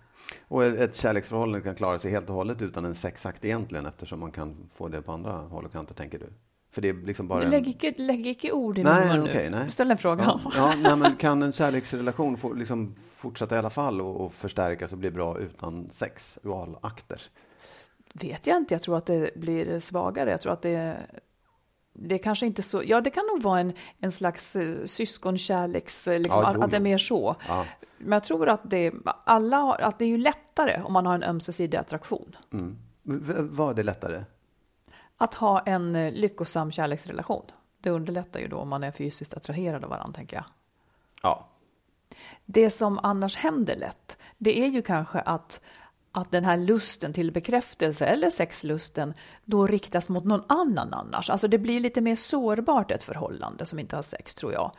Och 0.47 0.65
ett 0.65 0.79
ett 0.79 0.95
kärleksförhållande 0.95 1.61
kan 1.61 1.75
klara 1.75 1.99
sig 1.99 2.11
helt 2.11 2.29
och 2.29 2.35
hållet 2.35 2.61
utan 2.61 2.85
en 2.85 2.95
sexakt 2.95 3.45
egentligen 3.45 3.85
eftersom 3.85 4.19
man 4.19 4.31
kan 4.31 4.69
få 4.73 4.87
det 4.87 5.01
på 5.01 5.11
andra 5.11 5.31
håll 5.31 5.65
och 5.65 5.71
kanter, 5.71 5.93
tänker 5.93 6.19
du? 6.19 6.29
För 6.77 6.81
det 6.81 6.89
är 6.89 6.93
liksom 6.93 7.27
bara 7.27 7.43
en... 7.43 7.49
Lägg, 7.51 7.67
icke, 7.67 7.93
lägg 7.97 8.27
icke 8.27 8.51
ord 8.51 8.77
i 8.77 8.83
Nej, 8.83 9.07
min 9.09 9.19
mun 9.21 9.23
nu. 9.33 9.49
nej. 9.49 9.71
Ställ 9.71 9.91
en 9.91 9.97
fråga. 9.97 10.23
Ja, 10.23 10.39
ja 10.55 10.73
nej, 10.81 10.95
men 10.95 11.15
kan 11.15 11.41
en 11.43 11.51
kärleksrelation 11.51 12.37
få, 12.37 12.53
liksom 12.53 12.95
fortsätta 12.95 13.55
i 13.55 13.57
alla 13.59 13.69
fall 13.69 14.01
och, 14.01 14.21
och 14.21 14.33
förstärkas 14.33 14.91
och 14.91 14.97
bli 14.97 15.11
bra 15.11 15.39
utan 15.39 15.89
sexualakter? 15.89 17.21
Vet 18.13 18.47
jag 18.47 18.57
inte, 18.57 18.73
jag 18.73 18.81
tror 18.81 18.97
att 18.97 19.05
det 19.05 19.35
blir 19.35 19.79
svagare. 19.79 20.31
Jag 20.31 20.41
tror 20.41 20.53
att 20.53 20.61
det, 20.61 20.97
det 21.93 22.17
kanske 22.17 22.45
inte 22.45 22.61
så, 22.61 22.81
ja 22.85 23.01
det 23.01 23.09
kan 23.09 23.25
nog 23.33 23.41
vara 23.41 23.59
en, 23.59 23.73
en 23.99 24.11
slags 24.11 24.55
eh, 24.55 24.85
syskonkärleks, 24.85 26.07
eh, 26.07 26.19
liksom, 26.19 26.41
Ja, 26.41 26.47
att, 26.47 26.55
jo, 26.55 26.61
att 26.63 26.71
det 26.71 26.77
är 26.77 26.81
mer 26.81 26.97
så. 26.97 27.35
Ja. 27.47 27.65
Men 27.97 28.11
jag 28.11 28.23
tror 28.23 28.49
att 28.49 28.61
det, 28.69 28.91
alla, 29.23 29.57
har- 29.57 29.81
att 29.81 29.99
det 29.99 30.05
är 30.05 30.09
ju 30.09 30.17
lättare 30.17 30.81
om 30.83 30.93
man 30.93 31.05
har 31.05 31.15
en 31.15 31.23
ömsesidig 31.23 31.77
attraktion. 31.77 32.35
Mm. 32.53 32.77
V- 33.03 33.33
Var 33.37 33.73
det 33.73 33.83
lättare? 33.83 34.23
Att 35.17 35.33
ha 35.33 35.59
en 35.59 35.95
eh, 35.95 36.11
lyckosam 36.13 36.71
kärleksrelation. 36.71 37.45
Det 37.79 37.89
underlättar 37.89 38.39
ju 38.39 38.47
då 38.47 38.57
om 38.57 38.69
man 38.69 38.83
är 38.83 38.91
fysiskt 38.91 39.33
attraherad 39.33 39.83
av 39.83 39.89
varandra, 39.89 40.13
tänker 40.13 40.35
jag. 40.35 40.45
Ja. 41.23 41.47
Det 42.45 42.69
som 42.69 42.99
annars 43.03 43.35
händer 43.35 43.75
lätt, 43.75 44.17
det 44.37 44.59
är 44.59 44.67
ju 44.67 44.81
kanske 44.81 45.19
att, 45.19 45.61
att 46.11 46.31
den 46.31 46.45
här 46.45 46.57
lusten 46.57 47.13
till 47.13 47.31
bekräftelse 47.31 48.05
eller 48.05 48.29
sexlusten 48.29 49.13
då 49.45 49.67
riktas 49.67 50.09
mot 50.09 50.23
någon 50.23 50.43
annan 50.47 50.93
annars. 50.93 51.29
Alltså 51.29 51.47
det 51.47 51.57
blir 51.57 51.79
lite 51.79 52.01
mer 52.01 52.15
sårbart 52.15 52.91
ett 52.91 53.03
förhållande 53.03 53.65
som 53.65 53.79
inte 53.79 53.95
har 53.95 54.03
sex 54.03 54.35
tror 54.35 54.53
jag. 54.53 54.71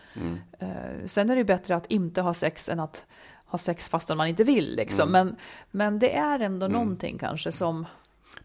Eh, 0.58 0.68
sen 1.06 1.30
är 1.30 1.34
det 1.34 1.38
ju 1.38 1.44
bättre 1.44 1.76
att 1.76 1.86
inte 1.86 2.22
ha 2.22 2.34
sex 2.34 2.68
än 2.68 2.80
att 2.80 3.06
ha 3.46 3.58
sex 3.58 3.88
fastän 3.88 4.16
man 4.16 4.28
inte 4.28 4.44
vill 4.44 4.76
liksom. 4.76 5.12
Men, 5.12 5.36
men 5.70 5.98
det 5.98 6.16
är 6.16 6.40
ändå 6.40 6.68
någonting 6.68 7.18
kanske 7.18 7.52
som, 7.52 7.86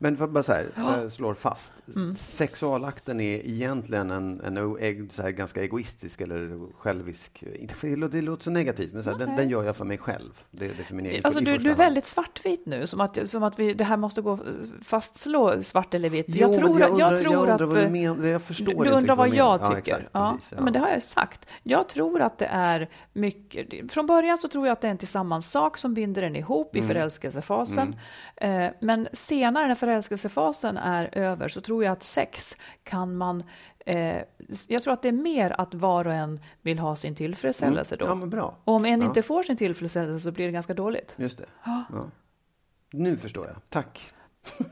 Men 0.03 0.17
för 0.17 0.27
bara 0.27 0.43
så 0.43 0.53
här, 0.53 0.65
så 0.75 1.01
jag 1.01 1.12
slår 1.12 1.33
fast. 1.33 1.74
Mm. 1.95 2.15
Sexualakten 2.15 3.19
är 3.19 3.48
egentligen 3.48 4.12
en, 4.12 4.41
en 4.41 4.57
eg- 4.57 5.12
så 5.13 5.22
här, 5.22 5.31
ganska 5.31 5.62
egoistisk 5.63 6.22
eller 6.22 6.60
självisk. 6.77 7.43
Inte 7.60 7.75
för, 7.75 7.88
det 7.88 7.95
låter- 7.95 8.15
det 8.17 8.22
låter 8.22 8.43
så 8.43 8.51
negativt, 8.51 8.93
men 8.93 9.03
så 9.03 9.10
här, 9.12 9.17
den, 9.17 9.36
den 9.36 9.50
gör 9.50 9.63
jag 9.63 9.75
för 9.75 9.86
mig 9.86 9.98
själv. 9.98 10.29
Det, 10.51 10.67
det 10.67 10.79
är 10.79 10.83
för 10.83 10.95
min 10.95 11.05
egen 11.05 11.22
Alltså 11.24 11.39
du, 11.39 11.57
du 11.57 11.72
är 11.72 11.75
väldigt 11.75 12.05
svartvit 12.05 12.65
nu, 12.65 12.88
som 12.88 13.01
att, 13.01 13.29
som 13.29 13.43
att 13.43 13.60
vi, 13.60 13.74
det 13.74 13.83
här 13.83 13.98
måste 13.98 14.22
gå 14.22 14.39
fastslå 14.86 15.63
svart 15.63 15.93
eller 15.93 16.10
vitt. 16.10 16.25
Jo, 16.27 16.36
jag 16.48 16.60
tror, 16.60 16.79
jag 16.79 16.91
att- 16.91 17.00
jag 17.00 17.07
undrar- 17.12 17.17
tror 17.24 17.33
jag 17.33 17.41
undrar 17.41 17.55
att... 17.55 17.62
vad 17.62 17.75
du 17.75 17.81
eh, 17.81 17.89
menar. 17.91 18.27
Jag 18.27 18.41
förstår 18.41 18.65
du, 18.65 18.83
du 18.83 18.89
undrar 18.89 19.15
vad 19.15 19.31
du 19.31 19.36
jag 19.38 19.75
tycker. 19.75 20.10
Ja, 20.12 20.19
Ja, 20.19 20.27
exakt, 20.29 20.50
precis, 20.50 20.63
Men 20.63 20.74
det 20.74 20.79
har 20.79 20.89
jag 20.89 21.03
sagt. 21.03 21.48
Jag 21.63 21.89
tror 21.89 22.22
att 22.22 22.38
det 22.38 22.45
är 22.45 22.89
mycket... 23.13 23.91
Från 23.91 24.05
början 24.07 24.38
så 24.38 24.48
tror 24.48 24.67
jag 24.67 24.74
att 24.74 24.81
det 24.81 24.88
är 24.88 24.91
en 24.91 24.98
tillsammans 24.98 25.51
sak 25.51 25.77
som 25.77 25.93
binder 25.93 26.24
en 26.24 26.36
ihop 26.36 26.75
Mm. 26.75 26.86
i 26.86 26.88
förälskelsefasen. 26.88 27.96
Eh, 28.35 28.68
men 28.81 29.07
senare 29.13 29.68
när 29.68 29.75
förälskelsefasen 29.75 29.93
är 30.77 31.18
över 31.18 31.48
så 31.48 31.62
tror 31.62 31.84
jag 31.84 31.92
att 31.92 32.03
sex 32.03 32.58
kan 32.84 33.16
man... 33.18 33.44
Eh, 33.86 34.22
jag 34.68 34.84
tror 34.84 34.94
att 34.94 35.01
det 35.01 35.08
är 35.08 35.12
mer 35.12 35.62
att 35.62 35.74
var 35.74 36.08
och 36.08 36.14
en 36.14 36.40
vill 36.62 36.79
ha 36.79 36.96
sin 36.96 37.16
tillfredsställelse 37.16 37.96
då. 37.96 38.06
Ja, 38.06 38.16
men 38.16 38.29
bra. 38.29 38.58
Och 38.64 38.74
om 38.74 38.86
en 38.86 39.01
Ja. 39.01 39.08
inte 39.08 39.22
får 39.22 39.44
sin 39.44 39.58
tillfredsställelse 39.58 40.24
så 40.24 40.32
blir 40.32 40.46
det 40.46 40.51
ganska 40.51 40.74
dåligt. 40.74 41.16
Just 41.20 41.38
det. 41.38 41.46
Ja. 41.66 41.86
Nu 42.92 43.18
förstår 43.18 43.48
jag. 43.48 43.56
Tack. 43.70 44.12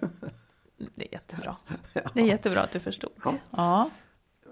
Det 0.96 1.08
är 1.08 1.12
jättebra. 1.14 1.56
Det 2.14 2.22
är 2.22 2.26
jättebra 2.26 2.62
att 2.62 2.72
du 2.72 2.80
förstod. 2.80 3.12
Ja. 3.52 3.90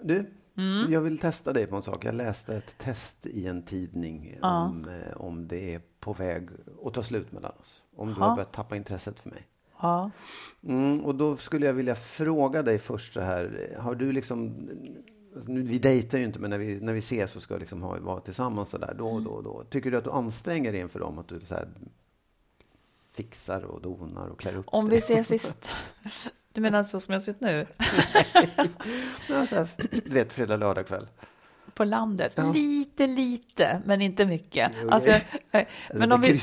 Du, 0.03 0.32
Mm. 0.58 0.91
jag 0.91 1.01
vill 1.01 1.17
testa 1.17 1.53
dig 1.53 1.67
på 1.67 1.75
en 1.75 1.82
sak. 1.82 2.05
Jag 2.05 2.15
läste 2.15 2.55
ett 2.55 2.77
test 2.77 3.25
i 3.25 3.47
en 3.47 3.63
tidning 3.63 4.38
Ja. 4.41 4.63
om, 4.65 4.86
eh, 4.89 5.17
om 5.21 5.47
det 5.47 5.73
är 5.75 5.82
på 5.99 6.13
väg 6.13 6.49
att 6.86 6.93
ta 6.93 7.03
slut 7.03 7.32
mellan 7.32 7.51
oss. 7.60 7.84
Om 7.95 8.08
du 8.08 8.13
Ja. 8.19 8.25
har 8.25 8.36
börjat 8.36 8.51
tappa 8.53 8.75
intresset 8.75 9.19
för 9.19 9.29
mig. 9.29 9.47
Ja. 9.81 10.11
Mm, 10.63 11.05
och 11.05 11.15
då 11.15 11.35
skulle 11.35 11.65
jag 11.65 11.73
vilja 11.73 11.95
fråga 11.95 12.63
dig 12.63 12.79
först 12.79 13.13
så 13.13 13.21
här. 13.21 13.75
Har 13.79 13.95
du 13.95 14.11
liksom... 14.11 14.69
alltså 15.35 15.51
Nu, 15.51 15.61
vi 15.61 15.79
dejtar 15.79 16.17
ju 16.17 16.23
inte, 16.23 16.39
men 16.39 16.49
när 16.49 16.57
vi, 16.57 16.79
när 16.79 16.93
vi 16.93 16.99
ses 16.99 17.31
så 17.31 17.41
ska 17.41 17.53
vi 17.53 17.59
liksom 17.59 17.81
ha, 17.81 17.99
vara 17.99 18.19
tillsammans 18.19 18.69
så 18.69 18.77
där 18.77 18.93
då 18.97 19.07
och 19.07 19.23
då 19.23 19.31
och 19.31 19.43
då. 19.43 19.63
Tycker 19.69 19.91
du 19.91 19.97
att 19.97 20.03
du 20.03 20.11
anstränger 20.11 20.71
dig 20.71 20.81
inför 20.81 20.99
dem? 20.99 21.19
Att 21.19 21.27
du 21.27 21.39
så 21.39 21.55
här 21.55 21.67
fixar 23.09 23.61
och 23.63 23.81
donar 23.81 24.27
och 24.27 24.39
klär 24.39 24.55
upp 24.55 24.65
Om 24.67 24.89
vi 24.89 24.97
ses 24.97 25.27
sist. 25.27 25.69
Du 26.53 26.61
menar 26.61 26.83
så 26.83 26.99
som 26.99 27.13
jag 27.13 27.21
ser 27.21 27.31
ut 27.31 27.41
nu? 27.41 27.67
Ja, 29.29 29.45
så 29.45 29.55
här, 29.55 29.67
du 30.03 30.13
vet, 30.13 30.33
fredag, 30.33 30.57
lördag 30.57 30.87
kväll. 30.87 31.07
På 31.79 31.85
landet? 31.85 32.31
Ja. 32.35 32.51
Lite, 32.51 33.07
lite, 33.07 33.81
men 33.85 34.01
inte 34.01 34.25
mycket. 34.25 34.71
Jo, 34.81 34.89
Alltså, 34.89 35.09
jag- 35.09 35.21
eh, 35.51 35.67
men, 35.93 36.11
om 36.11 36.21
vi, 36.21 36.39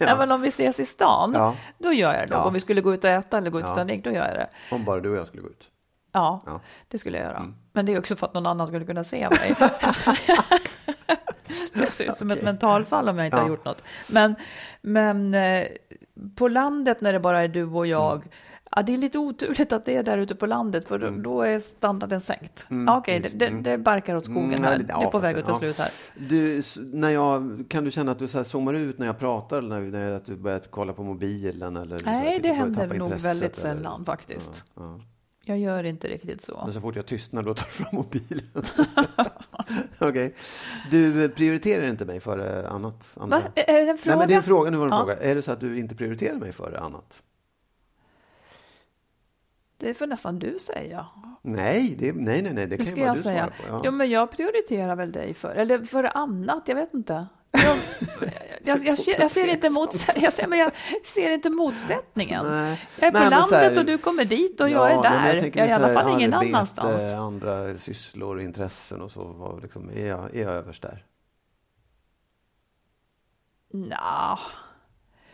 nej, 0.00 0.16
men 0.18 0.30
om 0.32 0.44
ses 0.44 0.80
i 0.80 0.84
stan, 0.86 1.32
Ja. 1.34 1.54
då 1.78 1.92
gör 1.92 2.14
jag 2.14 2.28
det. 2.28 2.34
Ja. 2.34 2.44
Om 2.44 2.54
vi 2.54 2.60
skulle 2.60 2.80
gå 2.80 2.94
ut 2.94 3.04
och 3.04 3.10
äta 3.10 3.38
eller 3.38 3.50
gå 3.50 3.58
ut 3.58 3.64
Ja. 3.68 3.74
ta 3.74 3.80
en 3.80 3.86
drink, 3.86 4.04
då 4.04 4.10
gör 4.10 4.26
jag 4.26 4.34
det. 4.34 4.48
Om 4.74 4.84
bara 4.84 5.00
du 5.00 5.10
och 5.10 5.16
jag 5.16 5.26
skulle 5.26 5.42
gå 5.42 5.48
ut. 5.48 5.68
Ja, 6.12 6.42
Ja. 6.46 6.60
det 6.88 6.98
skulle 6.98 7.18
jag 7.18 7.26
göra. 7.26 7.36
Mm. 7.36 7.54
Men 7.72 7.86
det 7.86 7.92
är 7.92 7.98
också 7.98 8.16
för 8.16 8.26
att 8.26 8.34
någon 8.34 8.46
annan 8.46 8.66
skulle 8.66 8.84
kunna 8.84 9.04
se 9.04 9.28
mig. 9.30 9.54
jag 11.72 11.92
ser 11.92 12.10
ut 12.10 12.16
som 12.16 12.30
ett 12.30 12.36
Okej. 12.38 12.44
mentalfall 12.44 13.08
om 13.08 13.18
jag 13.18 13.26
inte 13.26 13.36
har 13.40 13.48
gjort 13.48 13.64
något. 13.64 13.84
Men, 14.10 14.34
men 14.82 15.34
eh, 15.34 15.66
på 16.36 16.48
landet 16.48 17.00
när 17.00 17.12
det 17.12 17.20
bara 17.20 17.40
är 17.42 17.48
du 17.48 17.64
och 17.64 17.86
jag, 17.86 18.16
Mm. 18.16 18.28
Ja, 18.76 18.82
det 18.82 18.92
är 18.92 18.96
lite 18.96 19.18
oturligt 19.18 19.72
att 19.72 19.84
det 19.84 19.96
är 19.96 20.02
där 20.02 20.18
ute 20.18 20.34
på 20.34 20.46
landet, 20.46 20.88
för 20.88 20.98
då, 20.98 21.10
då 21.10 21.42
är 21.42 21.58
standarden 21.58 22.20
sänkt. 22.20 22.66
Mm, 22.70 22.96
Okej, 22.96 23.22
precis. 23.22 23.38
det, 23.38 23.44
det, 23.44 23.50
Mm. 23.50 23.62
det 23.62 23.78
barkar 23.78 24.16
åt 24.16 24.24
skogen 24.24 24.44
Mm, 24.54 24.64
här. 24.64 24.78
det 24.78 24.92
är 24.92 25.10
på 25.10 25.18
väg 25.18 25.38
att 25.38 25.44
ta 25.46 25.52
ja. 25.52 25.58
slut 25.58 25.78
här. 25.78 25.90
Du, 26.28 26.62
när 26.92 27.10
jag, 27.10 27.64
kan 27.68 27.84
du 27.84 27.90
känna 27.90 28.12
att 28.12 28.18
du 28.18 28.28
så 28.28 28.38
här 28.38 28.44
zoomar 28.44 28.74
ut 28.74 28.98
när 28.98 29.06
jag 29.06 29.18
pratar 29.18 29.58
eller 29.58 29.68
när, 29.68 29.80
när 29.80 30.10
att 30.16 30.26
du 30.26 30.36
börjar 30.36 30.60
kolla 30.70 30.92
på 30.92 31.02
mobilen? 31.02 31.76
Eller 31.76 32.00
Nej, 32.04 32.36
att 32.36 32.42
du 32.42 32.48
det 32.48 32.54
händer 32.54 32.86
nog 32.94 33.08
väldigt 33.12 33.58
eller? 33.58 33.74
sällan 33.74 34.04
faktiskt. 34.04 34.62
Ja, 34.76 34.82
ja. 34.82 35.00
Jag 35.44 35.58
gör 35.58 35.84
inte 35.84 36.08
riktigt 36.08 36.42
så. 36.42 36.60
Men 36.64 36.72
så 36.74 36.80
fort 36.80 36.96
jag 36.96 37.06
tystnar 37.06 37.42
då 37.42 37.54
tar 37.54 37.66
du 37.66 37.72
fram 37.72 37.88
mobilen. 37.92 38.62
Okej. 39.98 40.34
Du 40.90 41.24
eh, 41.24 41.30
prioriterar 41.30 41.88
inte 41.88 42.04
mig 42.04 42.20
före 42.20 42.68
annat? 42.68 43.16
Andra? 43.20 43.38
Va? 43.38 43.44
Är 43.54 43.84
det 43.84 43.90
en 43.90 43.98
fråga? 43.98 44.16
Nej, 44.16 44.18
men 44.18 44.28
det 44.28 44.34
är 44.34 44.36
en 44.36 44.42
fråga. 44.42 44.70
Nu 44.70 44.76
var 44.76 44.86
en 44.86 44.92
Ja. 44.92 44.98
fråga. 44.98 45.16
Är 45.16 45.34
det 45.34 45.42
så 45.42 45.52
att 45.52 45.60
du 45.60 45.78
inte 45.78 45.94
prioriterar 45.94 46.36
mig 46.36 46.52
före 46.52 46.80
annat? 46.80 47.22
Det 49.80 49.94
får 49.94 50.06
nästan 50.06 50.38
du 50.38 50.58
säga. 50.58 51.06
Nej, 51.42 51.94
det, 51.98 52.12
nej, 52.12 52.42
nej, 52.42 52.52
nej, 52.54 52.66
det 52.66 52.76
Hur 52.76 52.84
kan 52.84 52.94
ju 52.94 53.00
bara 53.00 53.06
jag 53.06 53.16
du 53.16 53.20
säga? 53.22 53.50
svara 53.58 53.70
på. 53.70 53.76
Ja. 53.76 53.82
Jo, 53.84 53.90
men 53.90 54.10
jag 54.10 54.30
prioriterar 54.30 54.96
väl 54.96 55.12
dig 55.12 55.34
för, 55.34 55.50
eller 55.54 55.84
för 55.84 56.16
annat, 56.16 56.68
jag 56.68 56.74
vet 56.74 56.94
inte. 56.94 57.26
Jag, 57.52 57.62
jag, 58.64 58.78
jag, 58.86 58.98
ser- 58.98 59.20
jag, 59.20 59.30
ser, 59.30 59.46
inte 59.50 59.70
mots, 59.70 60.06
jag, 60.16 60.32
ser, 60.32 60.46
men 60.48 60.58
jag 60.58 60.70
ser 61.04 61.30
inte 61.30 61.50
motsättningen. 61.50 62.46
Nej. 62.46 62.88
Jag 62.98 63.06
är 63.06 63.12
på 63.12 63.18
Nej, 63.18 63.30
landet 63.30 63.50
här- 63.52 63.78
och 63.78 63.84
du 63.84 63.98
kommer 63.98 64.24
dit 64.24 64.60
och 64.60 64.68
Ja, 64.70 64.72
jag 64.72 64.90
är 65.06 65.10
nej, 65.10 65.22
där. 65.26 65.32
Jag, 65.34 65.42
tänker 65.42 65.62
är 65.64 65.68
i 65.68 65.72
alla 65.72 65.92
fall 65.94 66.12
ingen 66.12 66.34
arbete, 66.34 66.56
annanstans. 66.56 67.14
andra 67.14 67.76
sysslor 67.78 68.36
och 68.36 68.42
intressen 68.42 69.00
och 69.00 69.10
så. 69.10 69.24
Vad 69.24 69.62
liksom, 69.62 69.90
är, 69.90 70.06
jag, 70.06 70.36
är 70.36 70.42
jag 70.42 70.52
överst 70.52 70.82
där? 70.82 71.04
Nja, 73.72 74.38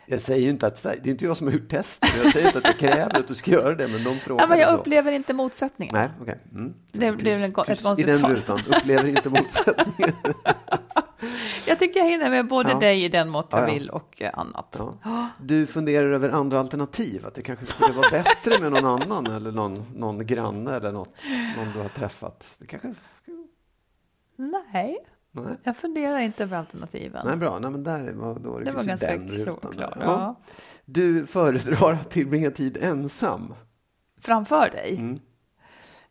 Jag 0.09 0.21
säger 0.21 0.42
ju 0.45 0.51
inte 0.51 0.66
att, 0.66 0.83
det 0.83 0.88
är 0.88 1.09
inte 1.09 1.25
jag 1.25 1.37
som 1.37 1.47
har 1.47 1.55
gjort 1.55 1.69
testet. 1.69 2.11
Jag 2.23 2.33
säger 2.33 2.47
inte 2.47 2.59
att 2.59 2.64
jag 2.64 2.77
kräver 2.79 3.19
att 3.19 3.29
du 3.29 3.35
ska 3.35 3.51
göra 3.51 3.75
det, 3.75 3.88
men 3.88 4.05
de 4.05 4.11
frågar 4.14 4.42
ja, 4.42 4.47
men 4.49 4.59
jag 4.59 4.69
så. 4.71 4.77
upplever 4.77 5.12
inte 5.12 5.33
motsättningen. 5.35 5.95
Nej, 5.95 6.09
okej. 6.23 6.38
Mm. 6.53 6.75
Det 6.92 7.12
blev 7.12 7.35
en- 7.42 7.45
ett 7.69 7.83
konstigt 7.83 7.99
I 7.99 8.03
den 8.11 8.19
svar. 8.19 8.31
rutan, 8.31 8.59
upplever 8.69 9.09
inte 9.09 9.29
motsättningen. 9.31 10.14
Jag 11.66 11.79
tycker 11.79 12.01
jag 12.01 12.07
hinner 12.11 12.31
med 12.31 12.47
både 12.49 12.71
Ja. 12.71 12.79
dig 12.79 13.05
i 13.05 13.09
den 13.09 13.29
mått 13.29 13.47
jag 13.51 13.61
Ja, 13.62 13.66
ja. 13.69 13.75
vill 13.75 13.90
och 13.90 14.23
eh, 14.23 14.31
annat. 14.38 14.81
Du 15.40 15.66
funderar 15.66 16.11
över 16.11 16.29
andra 16.29 16.61
alternativ? 16.61 17.27
Att 17.27 17.35
det 17.35 17.42
kanske 17.42 17.66
skulle 17.66 17.92
vara 17.92 18.09
bättre 18.11 18.59
med 18.59 18.73
någon 18.73 19.03
annan 19.03 19.27
eller 19.27 19.53
någon, 19.53 19.85
någon 19.95 20.27
granne 20.27 20.77
eller 20.77 20.92
något, 20.92 21.14
någon 21.57 21.73
du 21.75 21.79
har 21.81 21.88
träffat? 21.88 22.55
Det 22.59 22.66
kanske... 22.66 22.95
Nej, 24.37 24.99
Nej, 25.42 25.57
jag 25.62 25.77
funderar 25.77 26.18
inte 26.18 26.42
över 26.42 26.59
alternativen. 26.59 27.27
Nej 27.27 27.37
bra. 27.37 27.59
Nej, 27.59 27.70
men 27.70 27.85
där 27.85 28.12
var, 28.12 28.38
då 28.38 28.51
var 28.51 28.59
det, 28.59 28.64
det 28.64 28.72
var 28.72 28.83
ganska 28.85 29.16
där. 29.16 29.59
Ja. 29.79 29.92
Ja. 30.01 30.40
Du 30.85 31.27
föredrar 31.27 31.92
att 31.92 32.11
tillbringa 32.11 32.51
tid 32.51 32.79
ensam? 32.81 33.55
Framför 34.20 34.70
dig? 34.70 34.96
Mm. 34.99 35.20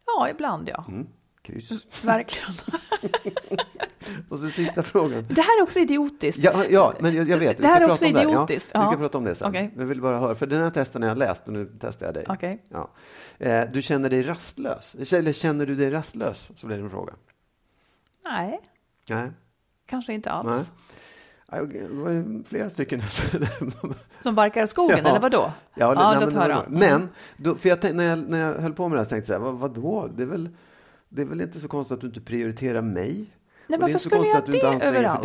Ja, 0.06 0.30
ibland 0.30 0.70
ja. 0.70 0.86
Mm, 0.88 1.08
kryss. 1.42 2.04
Verkligen. 2.04 2.54
Och 4.30 4.40
så 4.40 4.50
sista 4.50 4.84
frågan. 4.84 5.28
Det 5.30 5.42
här 5.42 5.60
är 5.60 5.64
också 5.64 5.80
idiotiskt. 5.80 6.44
Ja, 6.44 6.66
ja 6.70 6.94
men 7.00 7.16
jag, 7.16 7.30
jag 7.30 7.38
vet. 7.38 7.58
Det 7.58 7.68
här 7.68 7.82
är 7.82 7.92
också 7.92 8.06
idiotiskt. 8.06 8.72
Ja, 8.74 8.80
vi 8.80 8.86
ska 8.86 8.98
prata 8.98 9.18
om 9.18 9.24
det 9.24 9.36
sen. 9.36 9.50
Okej. 9.50 9.74
Jag 9.78 9.86
vill 9.86 10.02
bara 10.02 10.20
höra, 10.20 10.36
för 10.36 10.46
den 10.46 10.62
här 10.62 10.70
testen 10.70 11.02
har 11.02 11.10
jag 11.10 11.18
läst 11.18 11.48
och 11.48 11.54
nu 11.54 11.72
testar 11.80 12.06
jag 12.06 12.16
dig. 12.16 12.26
Okej. 12.30 12.64
Ja. 12.70 12.90
Eh, 13.38 13.64
du 13.74 13.82
känner 13.82 14.10
dig 14.10 14.22
rastlös? 14.22 15.14
Eller 15.14 15.34
känner 15.34 15.66
du 15.66 15.76
dig 15.76 15.92
rastlös? 15.92 16.52
Så 16.56 16.68
blir 16.68 16.78
det 16.78 16.84
en 16.84 16.90
fråga. 16.90 17.14
Nej, 18.26 18.62
Nej. 19.10 19.32
kanske 19.86 20.14
inte 20.14 20.30
Nej. 20.30 20.38
alls. 20.38 20.72
Okej, 21.48 21.88
Det 21.90 21.96
var 21.96 22.44
flera 22.44 22.70
stycken 22.70 23.00
här. 23.00 23.50
Som 24.24 24.36
barkar 24.36 24.64
i 24.64 24.68
skogen, 24.68 25.00
Ja. 25.04 25.10
eller 25.10 25.20
vad 25.20 25.32
då? 25.32 25.38
Ja, 25.76 25.94
Ja, 25.96 26.12
nej, 26.12 26.26
låt 26.26 26.34
men, 26.34 26.42
höra. 26.42 26.66
men 26.70 27.10
då, 27.38 27.56
för 27.56 27.70
jag, 27.70 27.82
tänk- 27.82 27.96
när, 27.96 28.04
jag, 28.04 28.30
när 28.30 28.38
jag 28.38 28.54
höll 28.54 28.74
på 28.74 28.88
med 28.90 28.96
det 28.96 29.00
här 29.00 29.06
så 29.06 29.10
tänkte 29.10 29.34
jag, 29.34 29.40
vad, 29.40 29.54
vadå? 29.56 30.10
Det 30.16 30.24
är, 30.24 30.28
väl, 30.28 30.50
det 31.10 31.22
är 31.22 31.26
väl 31.26 31.42
inte 31.42 31.60
så 31.60 31.68
konstigt 31.68 31.96
att 31.96 32.02
du 32.02 32.08
inte 32.08 32.22
prioriterar 32.22 32.82
mig? 32.82 33.32
Nej, 33.68 33.80
varför 33.80 33.98
skulle 33.98 34.28
jag 34.28 34.46
det 34.46 34.86
överallt? 34.86 35.24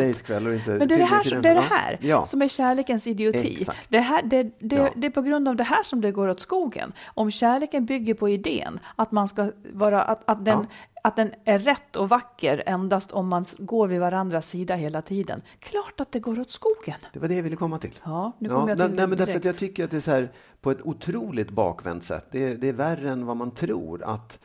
Men 0.67 0.89
det 0.89 0.95
är 0.95 0.99
det 0.99 1.05
här, 1.05 1.23
som- 1.23 1.43
det, 1.43 1.49
är 1.49 1.55
det 1.55 1.61
här 1.61 1.99
Ja. 2.01 2.27
som 2.27 2.43
är 2.43 2.49
kärlekens 2.49 3.07
idioti. 3.07 3.57
Exakt. 3.61 3.79
Det, 3.91 3.99
här, 4.01 4.23
det, 4.23 4.43
det, 4.59 4.77
Ja. 4.77 4.89
det 4.97 5.07
är 5.07 5.11
på 5.11 5.23
grund 5.23 5.49
av 5.49 5.57
det 5.57 5.65
här 5.65 5.83
som 5.83 6.01
det 6.01 6.13
går 6.13 6.29
åt 6.29 6.41
skogen. 6.41 6.93
Om 7.15 7.31
kärleken 7.31 7.87
bygger 7.87 8.15
på 8.15 8.29
idén 8.29 8.81
att, 8.97 9.13
man 9.13 9.29
ska 9.29 9.51
vara, 9.73 10.03
att, 10.03 10.23
att, 10.31 10.45
den, 10.45 10.67
att 11.03 11.17
den 11.17 11.33
är 11.45 11.59
rätt 11.59 11.97
och 11.97 12.09
vacker 12.09 12.63
endast 12.67 13.13
om 13.13 13.29
man 13.29 13.45
går 13.59 13.89
vid 13.89 14.01
varandras 14.01 14.49
sida 14.49 14.75
hela 14.75 15.03
tiden. 15.03 15.43
Klart 15.59 16.01
att 16.01 16.13
det 16.13 16.21
går 16.21 16.41
åt 16.41 16.51
skogen. 16.51 16.97
Det 17.13 17.19
var 17.19 17.29
det 17.29 17.35
jag 17.35 17.43
ville 17.43 17.57
komma 17.57 17.79
till. 17.79 17.99
Ja, 18.05 18.33
nu 18.39 18.49
Ja, 18.49 18.55
kommer 18.55 18.69
jag 18.69 18.79
nej, 18.79 18.87
till 18.89 18.97
nej, 18.97 19.03
det 19.05 19.09
men 19.09 19.19
därför 19.19 19.37
att 19.37 19.45
jag 19.45 19.57
tycker 19.57 19.85
att 19.85 19.91
det 19.91 19.97
är 19.97 20.01
så 20.01 20.11
här 20.11 20.29
på 20.61 20.71
ett 20.71 20.83
otroligt 20.83 21.51
bakvänt 21.51 22.05
sätt. 22.05 22.27
Det 22.31 22.55
det 22.55 22.69
är 22.69 22.73
värre 22.73 23.11
än 23.11 23.27
vad 23.27 23.37
man 23.37 23.51
tror. 23.51 24.03
Att 24.05 24.39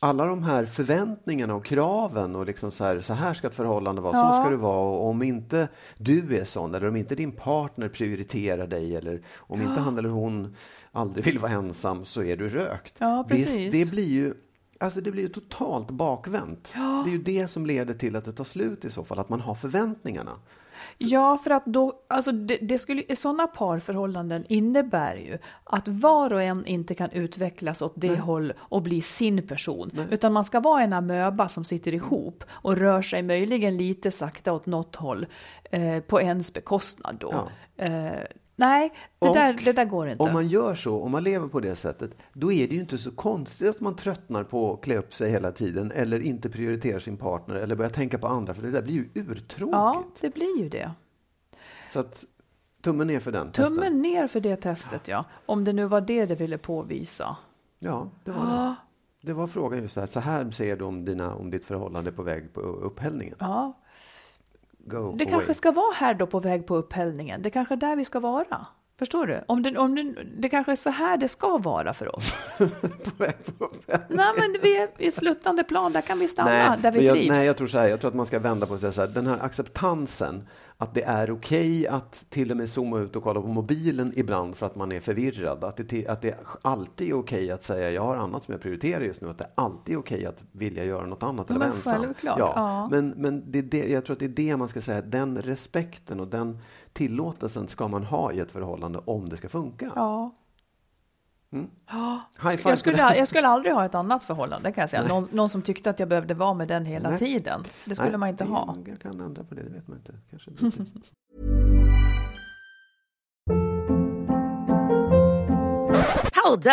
alla 0.00 0.26
de 0.26 0.42
här 0.42 0.64
förväntningarna 0.64 1.54
och 1.54 1.64
kraven 1.64 2.36
och 2.36 2.46
liksom 2.46 2.70
så 2.70 2.84
här, 2.84 3.00
så 3.00 3.14
här 3.14 3.34
ska 3.34 3.46
ett 3.46 3.54
förhållande 3.54 4.00
vara, 4.00 4.12
så 4.12 4.18
Ja. 4.18 4.40
ska 4.42 4.50
det 4.50 4.56
vara. 4.56 4.78
Och 4.78 5.06
om 5.08 5.22
inte 5.22 5.68
du 5.98 6.36
är 6.36 6.44
sån 6.44 6.74
eller 6.74 6.88
om 6.88 6.96
inte 6.96 7.14
din 7.14 7.32
partner 7.32 7.88
prioriterar 7.88 8.66
dig 8.66 8.96
eller 8.96 9.22
om 9.36 9.62
inte 9.62 9.80
han 9.80 9.98
eller 9.98 10.08
hon 10.08 10.56
aldrig 10.92 11.24
vill 11.24 11.38
vara 11.38 11.52
ensam 11.52 12.04
så 12.04 12.22
är 12.22 12.36
du 12.36 12.48
rökt. 12.48 12.94
Ja, 12.98 13.26
det, 13.28 13.70
det 13.70 13.90
blir 13.90 14.08
ju 14.08 14.34
Alltså 14.80 15.00
det 15.00 15.10
blir 15.10 15.22
ju 15.22 15.28
totalt 15.28 15.90
bakvänt. 15.90 16.72
Det 17.04 17.10
är 17.10 17.12
ju 17.12 17.22
det 17.22 17.48
som 17.48 17.66
leder 17.66 17.94
till 17.94 18.16
att 18.16 18.24
det 18.24 18.32
tar 18.32 18.44
slut 18.44 18.84
i 18.84 18.90
så 18.90 19.04
fall, 19.04 19.18
att 19.18 19.28
man 19.28 19.40
har 19.40 19.54
förväntningarna. 19.54 20.32
Ja, 20.98 21.38
för 21.38 21.50
att 21.50 21.66
då, 21.66 21.92
alltså 22.08 22.32
det, 22.32 22.58
det 22.62 22.78
skulle, 22.78 23.16
sådana 23.16 23.46
parförhållanden 23.46 24.44
innebär 24.48 25.16
ju 25.16 25.38
att 25.64 25.88
var 25.88 26.32
och 26.32 26.42
en 26.42 26.66
inte 26.66 26.94
kan 26.94 27.10
utvecklas 27.10 27.82
åt 27.82 27.92
det 27.96 28.16
håll 28.16 28.52
och 28.58 28.82
bli 28.82 29.00
sin 29.00 29.46
person. 29.46 30.06
Utan 30.10 30.32
man 30.32 30.44
ska 30.44 30.60
vara 30.60 30.82
en 30.82 30.92
amöba 30.92 31.48
som 31.48 31.64
sitter 31.64 31.94
ihop 31.94 32.44
och 32.50 32.76
rör 32.76 33.02
sig 33.02 33.22
möjligen 33.22 33.76
lite 33.76 34.10
sakta 34.10 34.52
åt 34.52 34.66
något 34.66 34.96
håll 34.96 35.26
eh, 35.70 36.00
på 36.00 36.20
ens 36.20 36.52
bekostnad 36.52 37.16
då. 37.20 37.48
Eh, 37.76 38.10
nej, 38.56 38.92
det 39.18 39.28
Och 39.28 39.34
där, 39.34 39.52
det 39.64 39.72
där 39.72 39.84
går 39.84 40.08
inte. 40.08 40.22
Om 40.22 40.32
man 40.32 40.46
gör 40.46 40.74
så, 40.74 41.02
om 41.02 41.12
man 41.12 41.24
lever 41.24 41.48
på 41.48 41.60
det 41.60 41.76
sättet, 41.76 42.10
då 42.32 42.52
är 42.52 42.68
det 42.68 42.74
ju 42.74 42.80
inte 42.80 42.98
så 42.98 43.10
konstigt 43.10 43.68
att 43.68 43.80
man 43.80 43.96
tröttnar 43.96 44.44
på 44.44 44.72
att 44.72 44.80
klä 44.80 44.96
upp 44.96 45.14
sig 45.14 45.30
hela 45.30 45.52
tiden 45.52 45.92
eller 45.94 46.20
inte 46.20 46.50
prioriterar 46.50 46.98
sin 46.98 47.16
partner 47.16 47.54
eller 47.54 47.76
börjar 47.76 47.90
tänka 47.90 48.18
på 48.18 48.26
andra, 48.26 48.54
för 48.54 48.62
det 48.62 48.70
där 48.70 48.82
blir 48.82 48.94
ju 48.94 49.08
urtråkigt. 49.14 49.72
ja, 49.72 50.04
det 50.20 50.34
blir 50.34 50.58
ju 50.58 50.68
det. 50.68 50.90
Så 51.92 52.00
att, 52.00 52.24
tummen 52.82 53.06
ner 53.06 53.20
för 53.20 53.32
den 53.32 53.52
testen. 53.52 53.76
Tummen 53.76 54.02
ner 54.02 54.26
för 54.26 54.40
det 54.40 54.56
testet, 54.56 55.08
ja. 55.08 55.24
Om 55.46 55.64
det 55.64 55.72
nu 55.72 55.86
var 55.86 56.00
det 56.00 56.26
det 56.26 56.34
ville 56.34 56.58
påvisa. 56.58 57.36
Ja, 57.78 58.10
det 58.24 58.30
var 58.30 58.46
det. 58.46 58.74
Det 59.20 59.32
var 59.32 59.46
frågan 59.46 59.82
just 59.82 59.94
så 59.94 60.00
här, 60.00 60.06
så 60.06 60.20
här 60.20 60.50
ser 60.50 60.76
du 60.76 60.84
om, 60.84 61.04
dina, 61.04 61.34
om 61.34 61.50
ditt 61.50 61.64
förhållande 61.64 62.10
är 62.10 62.12
på 62.12 62.22
väg 62.22 62.52
på 62.52 62.60
upphällningen. 62.60 63.36
Ja, 63.38 63.72
Go 64.86 64.96
Det 64.96 65.24
away. 65.24 65.26
kanske 65.26 65.54
ska 65.54 65.72
vara 65.72 65.92
här 65.94 66.14
då 66.14 66.26
på 66.26 66.40
väg 66.40 66.66
på 66.66 66.76
upphällningen. 66.76 67.42
Det 67.42 67.50
kanske 67.50 67.74
är 67.74 67.76
där 67.76 67.96
vi 67.96 68.04
ska 68.04 68.20
vara. 68.20 68.66
Förstår 68.98 69.26
du? 69.26 69.40
Om 69.48 69.62
det, 69.62 69.78
om 69.78 69.94
det, 69.94 70.14
det 70.38 70.48
kanske 70.48 70.72
är 70.72 70.76
så 70.76 70.90
här 70.90 71.16
det 71.16 71.28
ska 71.28 71.58
vara 71.58 71.94
för 71.94 72.16
oss. 72.16 72.36
på 72.58 73.10
väg 73.16 73.58
på. 73.58 73.70
Nej, 74.08 74.32
men 74.36 74.56
vi 74.62 74.76
är 74.76 74.88
i 74.98 75.10
sluttande 75.10 75.64
plan, 75.64 75.92
där 75.92 76.00
kan 76.00 76.18
vi 76.18 76.28
stanna, 76.28 76.76
där 76.76 76.92
vi 76.92 77.06
jag, 77.06 77.16
trivs. 77.16 77.28
nej, 77.28 77.46
jag 77.46 77.56
tror 77.56 77.66
så 77.66 77.78
här, 77.78 77.88
jag 77.88 78.00
tror 78.00 78.08
att 78.08 78.14
man 78.14 78.26
ska 78.26 78.38
vända 78.38 78.66
på 78.66 78.76
det 78.76 78.92
så 78.92 79.00
här, 79.00 79.08
den 79.08 79.26
här 79.26 79.38
acceptansen 79.38 80.44
att 80.78 80.94
det 80.94 81.02
är 81.02 81.30
okej 81.30 81.86
att 81.86 82.26
till 82.30 82.50
och 82.50 82.56
med 82.56 82.68
zooma 82.68 82.98
ut 82.98 83.16
och 83.16 83.22
kolla 83.22 83.40
på 83.40 83.46
mobilen 83.46 84.12
ibland 84.16 84.56
för 84.56 84.66
att 84.66 84.76
man 84.76 84.92
är 84.92 85.00
förvirrad. 85.00 85.64
Att 85.64 85.76
det, 85.88 86.06
att 86.06 86.22
det 86.22 86.36
alltid 86.62 87.08
är 87.08 87.14
okej 87.14 87.50
att 87.50 87.62
säga 87.62 87.90
jag 87.90 88.02
har 88.02 88.16
annat 88.16 88.44
som 88.44 88.52
jag 88.52 88.60
prioriterar 88.60 89.00
just 89.00 89.20
nu. 89.20 89.28
Att 89.28 89.38
det 89.38 89.50
alltid 89.54 89.94
är 89.94 89.98
okej 89.98 90.26
att 90.26 90.44
vilja 90.52 90.84
göra 90.84 91.06
något 91.06 91.22
annat 91.22 91.50
eller 91.50 91.60
vara 91.60 91.70
ensam. 91.70 92.02
självklart, 92.02 92.38
ja. 92.38 92.52
ja. 92.56 92.88
Men, 92.90 93.08
men 93.08 93.52
det 93.52 93.62
det, 93.62 93.88
jag 93.88 94.04
tror 94.04 94.14
att 94.14 94.20
det 94.20 94.24
är 94.24 94.28
det 94.28 94.56
man 94.56 94.68
ska 94.68 94.80
säga, 94.80 95.02
den 95.02 95.42
respekten 95.42 96.20
och 96.20 96.28
den 96.28 96.58
tillåtelsen 96.96 97.68
ska 97.68 97.88
man 97.88 98.04
ha 98.04 98.32
i 98.32 98.40
ett 98.40 98.50
förhållande 98.50 99.00
om 99.04 99.28
det 99.28 99.36
ska 99.36 99.48
funka. 99.48 99.92
Ja. 99.94 100.34
Mm. 101.52 101.66
Five 102.40 102.58
Jag, 102.70 102.78
skulle, 102.78 102.98
jag 103.16 103.28
skulle 103.28 103.48
aldrig 103.48 103.74
ha 103.74 103.84
ett 103.84 103.94
annat 103.94 104.24
förhållande 104.24 104.72
kan 104.72 104.82
jag 104.82 104.90
säga. 104.90 105.08
Någon, 105.08 105.28
någon 105.30 105.48
som 105.48 105.62
tyckte 105.62 105.90
att 105.90 105.98
jag 106.00 106.08
behövde 106.08 106.34
vara 106.34 106.54
med 106.54 106.68
den 106.68 106.84
hela 106.84 107.10
Nej. 107.10 107.18
tiden. 107.18 107.62
Det 107.84 107.94
skulle 107.94 108.10
Nej, 108.10 108.18
man 108.18 108.28
inte 108.28 108.44
det- 108.44 108.50
ha. 108.50 108.76
Jag 108.86 109.00
kan 109.00 109.20
ändra 109.20 109.44
på 109.44 109.54
det, 109.54 109.62
det 109.62 109.70
vet 109.70 109.88
man 109.88 109.96
inte. 109.96 110.14
Kanske 110.30 110.50
Hold 116.44 116.66
up. 116.66 116.72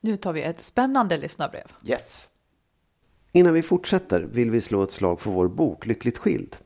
Nu 0.00 0.16
tar 0.16 0.32
vi 0.32 0.42
ett 0.42 0.62
spännande 0.62 1.16
lyssnarbrev. 1.16 1.72
Yes. 1.84 2.28
Innan 3.32 3.54
vi 3.54 3.62
fortsätter 3.62 4.20
vill 4.20 4.50
vi 4.50 4.60
slå 4.60 4.82
ett 4.82 4.92
slag 4.92 5.20
för 5.20 5.30
vår 5.30 5.48
bok 5.48 5.86
Lyckligt 5.86 6.18
skild. 6.18 6.56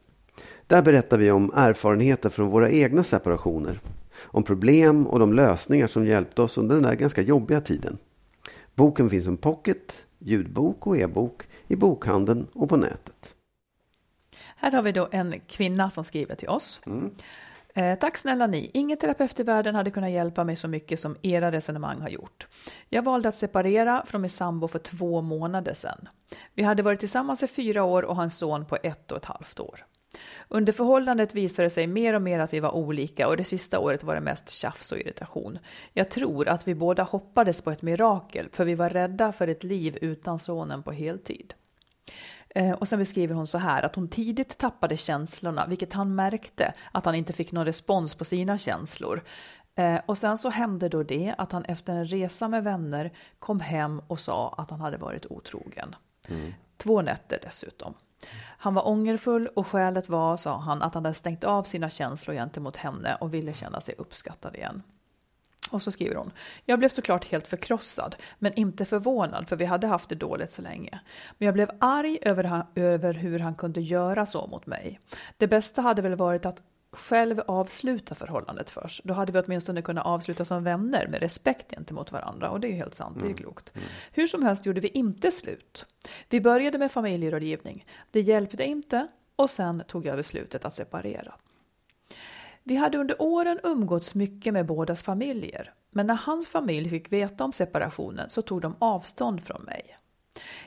Där 0.67 0.83
berättar 0.83 1.19
vi 1.19 1.31
om 1.31 1.53
erfarenheter 1.55 2.29
från 2.29 2.49
våra 2.49 2.71
egna 2.71 3.03
separationer. 3.03 3.81
Om 4.21 4.43
problem 4.43 5.07
och 5.07 5.19
de 5.19 5.33
lösningar 5.33 5.87
som 5.87 6.07
hjälpte 6.07 6.43
oss 6.43 6.59
under 6.59 6.75
den 6.75 6.85
där 6.85 6.95
ganska 6.95 7.23
jobbiga 7.23 7.61
tiden. 7.61 7.99
Boken 8.75 9.11
finns 9.11 9.25
som 9.25 9.37
pocket, 9.37 10.07
ljudbok 10.19 10.87
och 10.87 10.97
e-bok 10.97 11.43
i 11.69 11.77
bokhandeln 11.77 12.47
och 12.53 12.69
på 12.69 12.77
nätet. 12.77 13.35
Här 14.57 14.73
har 14.73 14.83
vi 14.83 14.93
då 14.93 15.09
en 15.13 15.41
kvinna 15.47 15.91
som 15.91 16.05
skriver 16.05 16.35
till 16.35 16.49
oss. 16.49 16.81
Eh, 17.79 17.95
tack 17.95 18.17
snälla 18.17 18.47
ni. 18.47 18.71
Ingen 18.75 18.99
terapeut 18.99 19.41
i 19.41 19.43
världen 19.43 19.75
hade 19.75 19.91
kunnat 19.91 20.11
hjälpa 20.11 20.45
mig 20.45 20.57
så 20.57 20.69
mycket 20.69 21.01
som 21.01 21.17
era 21.23 21.53
resonemang 21.53 22.01
har 22.01 22.09
gjort. 22.09 22.47
Jag 22.89 23.03
valde 23.03 23.29
att 23.29 23.37
separera 23.37 24.03
från 24.07 24.21
min 24.21 24.31
sambo 24.31 24.69
för 24.69 24.79
två 24.79 25.21
månader 25.23 25.75
sedan. 25.75 26.09
Vi 26.55 26.63
hade 26.63 26.83
varit 26.83 27.01
tillsammans 27.01 27.43
i 27.43 27.47
fyra 27.47 27.85
år 27.85 28.03
och 28.03 28.17
har 28.17 28.23
en 28.23 28.31
son 28.31 28.67
på 28.67 28.79
ett 28.83 29.13
och 29.13 29.19
ett 29.19 29.25
halvt 29.25 29.61
år. 29.61 29.85
Under 30.49 30.73
förhållandet 30.73 31.35
visade 31.35 31.67
det 31.67 31.71
sig 31.71 31.87
mer 31.87 32.15
och 32.15 32.23
mer 32.23 32.41
att 32.41 32.53
vi 32.53 32.61
var 32.61 32.71
olika 32.71 33.29
och 33.29 33.37
det 33.37 33.45
sista 33.45 33.79
året 33.79 34.05
var 34.05 34.15
det 34.15 34.21
mest 34.21 34.51
tjafs 34.51 34.93
och 34.93 34.99
irritation. 34.99 35.59
Jag 35.93 36.11
tror 36.11 36.49
att 36.49 36.69
vi 36.69 36.75
båda 36.75 37.03
hoppades 37.03 37.63
på 37.63 37.71
ett 37.71 37.83
mirakel 37.83 38.49
för 38.53 38.65
vi 38.65 38.75
var 38.75 38.91
rädda 38.91 39.33
för 39.33 39.49
ett 39.49 39.65
liv 39.65 39.99
utan 40.01 40.39
sonen 40.39 40.83
på 40.83 40.93
heltid. 40.93 41.55
Eh, 42.55 42.73
Och 42.73 42.89
sen 42.89 42.99
beskriver 42.99 43.35
hon 43.35 43.47
så 43.47 43.59
här 43.59 43.83
att 43.83 43.95
hon 43.95 44.09
tidigt 44.09 44.59
tappade 44.59 44.97
känslorna, 44.97 45.67
vilket 45.67 45.93
han 45.93 46.15
märkte 46.15 46.75
att 46.93 47.05
han 47.05 47.15
inte 47.15 47.33
fick 47.33 47.53
någon 47.53 47.65
respons 47.65 48.15
på 48.15 48.25
sina 48.25 48.59
känslor. 48.59 49.21
Eh, 49.75 50.01
Och 50.07 50.19
sen 50.19 50.39
så 50.39 50.49
hände 50.51 50.89
då 50.89 51.03
det 51.03 51.35
att 51.39 51.53
han 51.53 51.65
efter 51.65 51.93
en 51.93 52.07
resa 52.07 52.49
med 52.49 52.65
vänner 52.65 53.13
kom 53.39 53.61
hem 53.61 54.01
och 54.07 54.21
sa 54.21 54.55
att 54.59 54.71
han 54.71 54.81
hade 54.81 54.97
varit 54.97 55.27
otrogen. 55.27 55.95
Två 56.77 57.03
nätter 57.03 57.39
dessutom. 57.43 57.95
Han 58.59 58.75
var 58.75 58.89
ångerfull 58.89 59.47
och 59.47 59.67
skälet 59.67 60.09
var, 60.09 60.37
sa 60.37 60.59
han, 60.59 60.83
att 60.83 60.95
han 60.95 61.05
hade 61.05 61.15
stängt 61.15 61.45
av 61.45 61.63
sina 61.63 61.91
känslor 61.91 62.35
gentemot 62.35 62.77
henne 62.77 63.15
och 63.21 63.35
ville 63.35 63.53
känna 63.53 63.81
sig 63.81 63.95
uppskattad 63.99 64.57
igen. 64.57 64.83
Och 65.71 65.83
så 65.83 65.91
skriver 65.91 66.15
hon. 66.17 66.31
Jag 66.65 66.79
blev 66.79 66.89
såklart 66.89 67.25
helt 67.25 67.47
förkrossad, 67.47 68.17
men 68.39 68.55
inte 68.55 68.85
förvånad 68.85 69.49
för 69.49 69.57
vi 69.57 69.65
hade 69.65 69.87
haft 69.87 70.09
det 70.09 70.15
dåligt 70.15 70.51
så 70.53 70.63
länge. 70.63 71.01
Men 71.39 71.47
jag 71.47 71.55
blev 71.55 71.71
arg 71.79 72.19
över, 72.23 72.45
ha- 72.45 72.67
över 72.75 73.15
hur 73.15 73.39
han 73.39 73.55
kunde 73.55 73.81
göra 73.81 74.27
så 74.27 74.47
mot 74.47 74.67
mig. 74.67 75.01
Det 75.37 75.47
bästa 75.47 75.83
hade 75.83 76.03
väl 76.03 76.15
varit 76.15 76.47
att 76.47 76.63
själv 76.93 77.41
avsluta 77.47 78.15
förhållandet 78.15 78.71
först. 78.71 79.05
Då 79.05 79.15
hade 79.15 79.33
vi 79.33 79.39
åtminstone 79.41 79.83
kunnat 79.83 80.07
avsluta 80.07 80.45
som 80.45 80.65
vänner 80.65 81.07
med 81.09 81.21
respekt 81.21 81.71
gentemot 81.71 82.13
varandra. 82.13 82.51
Och 82.51 82.61
det 82.61 82.67
är 82.67 82.71
ju 82.71 82.77
helt 82.77 82.95
sant, 82.95 83.19
det 83.23 83.29
är 83.31 83.35
klokt. 83.35 83.73
Hur 84.13 84.27
som 84.27 84.43
helst 84.43 84.67
gjorde 84.67 84.81
vi 84.81 84.89
inte 84.89 85.31
slut. 85.31 85.87
Vi 86.29 86.41
började 86.41 86.79
med 86.79 86.93
familjerådgivning. 86.93 87.87
Det 88.11 88.21
hjälpte 88.21 88.65
inte 88.65 89.09
och 89.37 89.51
sen 89.51 89.83
tog 89.89 90.07
jag 90.07 90.17
beslutet 90.17 90.65
att 90.65 90.75
separera. 90.75 91.35
Vi 92.69 92.77
hade 92.77 92.99
under 92.99 93.23
åren 93.23 93.61
umgåtts 93.63 94.15
mycket 94.15 94.53
med 94.53 94.67
bådas 94.67 95.03
familjer, 95.03 95.73
men 95.91 96.07
när 96.07 96.15
hans 96.15 96.49
familj 96.49 96.91
fick 96.91 97.13
veta 97.13 97.45
om 97.45 97.53
separationen 97.53 98.31
så 98.31 98.43
tog 98.43 98.61
de 98.61 98.77
avstånd 98.79 99.45
från 99.45 99.63
mig. 99.63 99.97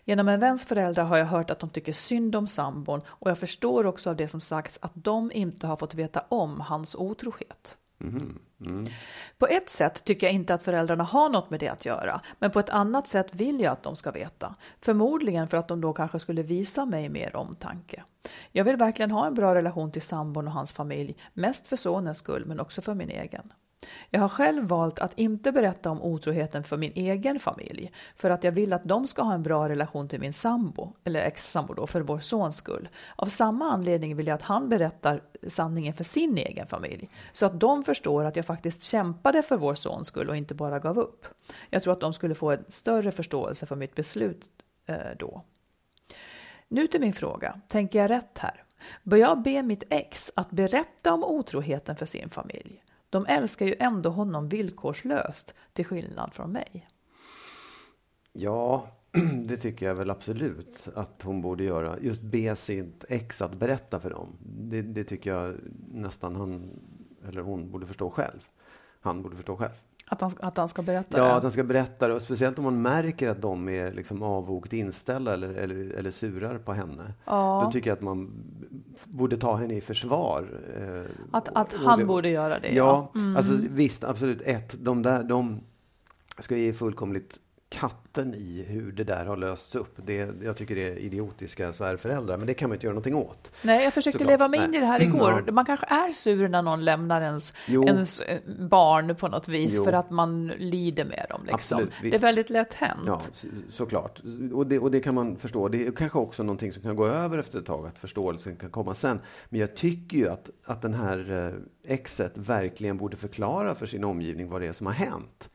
Genom 0.06 0.28
en 0.28 0.40
väns 0.40 0.66
föräldrar 0.66 1.04
har 1.04 1.18
jag 1.18 1.26
hört 1.26 1.52
att 1.52 1.60
de 1.60 1.70
tycker 1.70 1.94
synd 1.94 2.36
om 2.36 2.48
sambon 2.48 3.02
och 3.08 3.30
jag 3.30 3.38
förstår 3.38 3.86
också 3.86 4.10
av 4.10 4.16
det 4.16 4.28
som 4.28 4.42
sagts 4.42 4.80
att 4.82 4.92
de 4.96 5.32
inte 5.32 5.68
har 5.68 5.78
fått 5.78 5.94
veta 5.94 6.24
om 6.30 6.60
hans 6.60 6.96
otrohet. 6.96 7.78
Mm-hmm. 8.02 8.40
Mm. 8.66 8.86
På 9.38 9.48
ett 9.48 9.70
sätt 9.70 10.04
tycker 10.04 10.28
jag 10.28 10.34
inte 10.34 10.54
att 10.54 10.64
föräldrarna 10.64 11.04
har 11.04 11.30
något 11.30 11.50
med 11.50 11.60
det 11.60 11.68
att 11.68 11.86
göra, 11.86 12.22
men 12.40 12.52
på 12.52 12.60
ett 12.60 12.70
annat 12.70 13.08
sätt 13.08 13.36
vill 13.36 13.60
jag 13.60 13.72
att 13.72 13.84
de 13.84 13.96
ska 13.96 14.12
veta. 14.12 14.56
Förmodligen 14.80 15.48
för 15.48 15.58
att 15.58 15.68
de 15.68 15.82
då 15.82 15.94
kanske 15.94 16.20
skulle 16.20 16.44
visa 16.44 16.86
mig 16.86 17.10
mer 17.10 17.36
omtanke. 17.36 18.04
Jag 18.52 18.64
vill 18.64 18.76
verkligen 18.76 19.12
ha 19.12 19.28
en 19.28 19.34
bra 19.34 19.56
relation 19.56 19.92
till 19.92 20.02
sambon 20.02 20.48
och 20.48 20.54
hans 20.54 20.74
familj, 20.74 21.18
mest 21.34 21.68
för 21.68 21.76
sonens 21.76 22.18
skull 22.18 22.46
men 22.46 22.60
också 22.60 22.82
för 22.82 22.94
min 22.94 23.10
egen. 23.10 23.54
Jag 24.10 24.22
har 24.22 24.30
själv 24.30 24.64
valt 24.64 25.00
att 25.00 25.20
inte 25.20 25.52
berätta 25.52 25.90
om 25.90 26.02
otroheten 26.02 26.64
för 26.64 26.78
min 26.78 26.92
egen 26.96 27.40
familj, 27.40 27.92
för 28.16 28.30
att 28.30 28.44
jag 28.44 28.52
vill 28.52 28.74
att 28.74 28.84
de 28.84 29.08
ska 29.08 29.22
ha 29.22 29.34
en 29.34 29.44
bra 29.44 29.70
relation 29.70 30.08
till 30.08 30.20
min 30.20 30.34
sambo, 30.34 30.94
eller 31.04 31.20
ex-sambo 31.20 31.74
då, 31.74 31.88
för 31.88 32.02
vår 32.02 32.20
sons 32.20 32.56
skull. 32.56 32.90
Av 33.16 33.26
samma 33.26 33.72
anledning 33.72 34.16
vill 34.16 34.28
jag 34.28 34.36
att 34.36 34.42
han 34.42 34.70
berättar 34.70 35.22
sanningen 35.48 35.94
för 35.94 36.04
sin 36.04 36.38
egen 36.38 36.68
familj, 36.68 37.10
så 37.32 37.46
att 37.46 37.60
de 37.60 37.84
förstår 37.84 38.26
att 38.26 38.36
jag 38.36 38.46
faktiskt 38.46 38.82
kämpade 38.82 39.42
för 39.42 39.58
vår 39.58 39.76
sons 39.76 40.08
skull 40.08 40.30
och 40.30 40.38
inte 40.38 40.56
bara 40.56 40.80
gav 40.80 41.00
upp. 41.00 41.26
Jag 41.70 41.84
tror 41.84 41.94
att 41.94 42.02
de 42.02 42.14
skulle 42.14 42.36
få 42.36 42.52
en 42.52 42.66
större 42.68 43.12
förståelse 43.12 43.66
för 43.66 43.76
mitt 43.76 43.96
beslut 43.96 44.50
eh, 44.86 44.96
då. 45.18 45.44
Nu 46.68 46.88
till 46.88 47.02
min 47.02 47.14
fråga, 47.14 47.62
tänker 47.68 48.00
jag 48.00 48.10
rätt 48.10 48.38
här? 48.38 48.64
Bör 49.04 49.18
jag 49.18 49.42
be 49.42 49.64
mitt 49.64 49.84
ex 49.90 50.32
att 50.36 50.52
berätta 50.52 51.14
om 51.14 51.24
otroheten 51.24 51.96
för 51.96 52.06
sin 52.06 52.30
familj? 52.30 52.84
De 53.12 53.26
älskar 53.26 53.66
ju 53.66 53.76
ändå 53.80 54.10
honom 54.10 54.50
villkorslöst, 54.50 55.56
till 55.74 55.86
skillnad 55.86 56.34
från 56.34 56.52
mig. 56.52 56.88
Ja, 58.34 58.88
det 59.48 59.58
tycker 59.58 59.86
jag 59.86 59.96
väl 59.96 60.10
absolut 60.10 60.88
att 60.96 61.22
hon 61.22 61.42
borde 61.42 61.64
göra. 61.64 62.00
Just 62.00 62.22
be 62.22 62.56
sitt 62.56 63.06
ex 63.10 63.42
att 63.42 63.54
berätta 63.54 64.00
för 64.00 64.10
dem. 64.10 64.38
Det, 64.42 64.82
det 64.82 65.04
tycker 65.04 65.30
jag 65.30 65.56
nästan 65.92 66.36
han 66.36 66.80
eller 67.28 67.42
hon 67.42 67.72
borde 67.72 67.88
förstå 67.88 68.10
själv. 68.10 68.48
Han 69.02 69.22
borde 69.22 69.36
förstå 69.36 69.58
själv. 69.58 69.74
Att 70.14 70.22
han, 70.22 70.32
att 70.40 70.58
han 70.58 70.70
ska 70.70 70.82
berätta 70.82 71.18
Ja, 71.18 71.24
det? 71.24 71.34
att 71.34 71.44
han 71.44 71.52
ska 71.52 71.64
berätta 71.64 72.08
det. 72.08 72.14
Och 72.14 72.22
speciellt 72.22 72.58
om 72.58 72.64
man 72.64 72.82
märker 72.82 73.30
att 73.30 73.42
de 73.42 73.70
är 73.70 73.92
liksom 73.94 74.24
avvokt 74.24 74.74
inställda 74.74 75.34
eller, 75.34 75.54
eller, 75.54 75.76
eller 75.94 76.12
surar 76.12 76.58
på 76.58 76.74
henne. 76.74 77.14
Ja. 77.26 77.62
Då 77.66 77.72
tycker 77.72 77.90
jag 77.90 77.96
att 77.96 78.02
man 78.04 78.32
borde 79.06 79.38
ta 79.38 79.56
henne 79.56 79.74
i 79.74 79.82
försvar. 79.82 80.48
eh, 80.78 81.12
Att, 81.32 81.50
att 81.56 81.74
han 81.74 82.00
det- 82.00 82.06
borde 82.06 82.30
göra 82.30 82.60
det? 82.60 82.74
Ja, 82.76 83.12
Mm. 83.16 83.38
alltså 83.38 83.54
visst, 83.70 84.04
absolut. 84.04 84.42
Ett, 84.42 84.76
de 84.80 85.02
där, 85.02 85.24
de 85.24 85.60
ska 86.40 86.58
ge 86.58 86.74
fullkomligt 86.74 87.40
katten 87.72 88.34
i 88.36 88.66
hur 88.68 88.92
det 88.92 89.04
där 89.04 89.26
har 89.26 89.38
lösts 89.38 89.76
upp. 89.76 89.96
Det, 90.06 90.30
jag 90.44 90.58
tycker 90.58 90.76
det 90.76 90.88
är 90.90 90.96
idiotiska 90.98 91.74
svärföräldrar, 91.74 92.38
men 92.38 92.48
det 92.48 92.54
kan 92.54 92.70
man 92.70 92.76
inte 92.76 92.86
göra 92.86 92.94
någonting 92.94 93.16
åt. 93.16 93.54
Nej, 93.62 93.84
jag 93.84 93.94
försökte 93.94 94.20
Såklart. 94.20 94.32
leva 94.32 94.48
mig 94.48 94.64
in 94.66 94.74
i 94.76 94.80
det 94.80 94.86
här 94.86 95.02
igår. 95.02 95.44
Ja. 95.48 95.52
Man 95.54 95.66
kanske 95.66 95.86
är 95.86 96.10
sur 96.14 96.48
när 96.48 96.62
någon 96.62 96.86
lämnar 96.86 97.22
ens, 97.22 97.54
ens 97.68 98.20
eh, 98.22 98.40
barn 98.60 99.16
på 99.16 99.28
något 99.28 99.48
vis 99.48 99.74
Jo. 99.78 99.84
för 99.84 99.94
att 99.94 100.10
man 100.10 100.48
lider 100.48 101.06
med 101.06 101.26
dem. 101.30 101.42
Liksom. 101.46 101.56
Absolut, 101.56 101.94
det 102.02 102.14
är 102.18 102.20
väldigt 102.20 102.50
lätt 102.50 102.74
hänt. 102.74 103.02
Ja, 103.06 103.20
så- 103.20 103.48
såklart. 103.70 104.22
Och 104.54 104.68
det, 104.68 104.80
och 104.80 104.92
det 104.92 105.00
kan 105.00 105.16
man 105.16 105.36
förstå. 105.36 105.68
Det 105.68 105.88
är 105.88 105.92
kanske 105.92 106.18
också 106.20 106.44
någonting 106.44 106.72
som 106.72 106.84
kan 106.84 106.96
gå 106.96 107.08
över 107.08 107.38
efter 107.38 107.60
ett 107.60 107.66
tag, 107.66 107.88
att 107.88 108.00
förståelsen 108.00 108.56
kan 108.56 108.70
komma 108.70 108.96
sen. 108.96 109.20
Men 109.50 109.60
jag 109.60 109.76
tycker 109.76 110.18
ju 110.18 110.30
att, 110.30 110.50
att 110.66 110.82
den 110.82 110.94
här 110.94 111.48
eh, 111.86 111.94
exet 111.94 112.38
verkligen 112.38 112.98
borde 112.98 113.18
förklara 113.18 113.76
för 113.76 113.86
sin 113.86 114.04
omgivning 114.04 114.50
vad 114.50 114.62
det 114.62 114.68
är 114.68 114.74
som 114.74 114.88
har 114.88 114.94
hänt. 114.94 115.50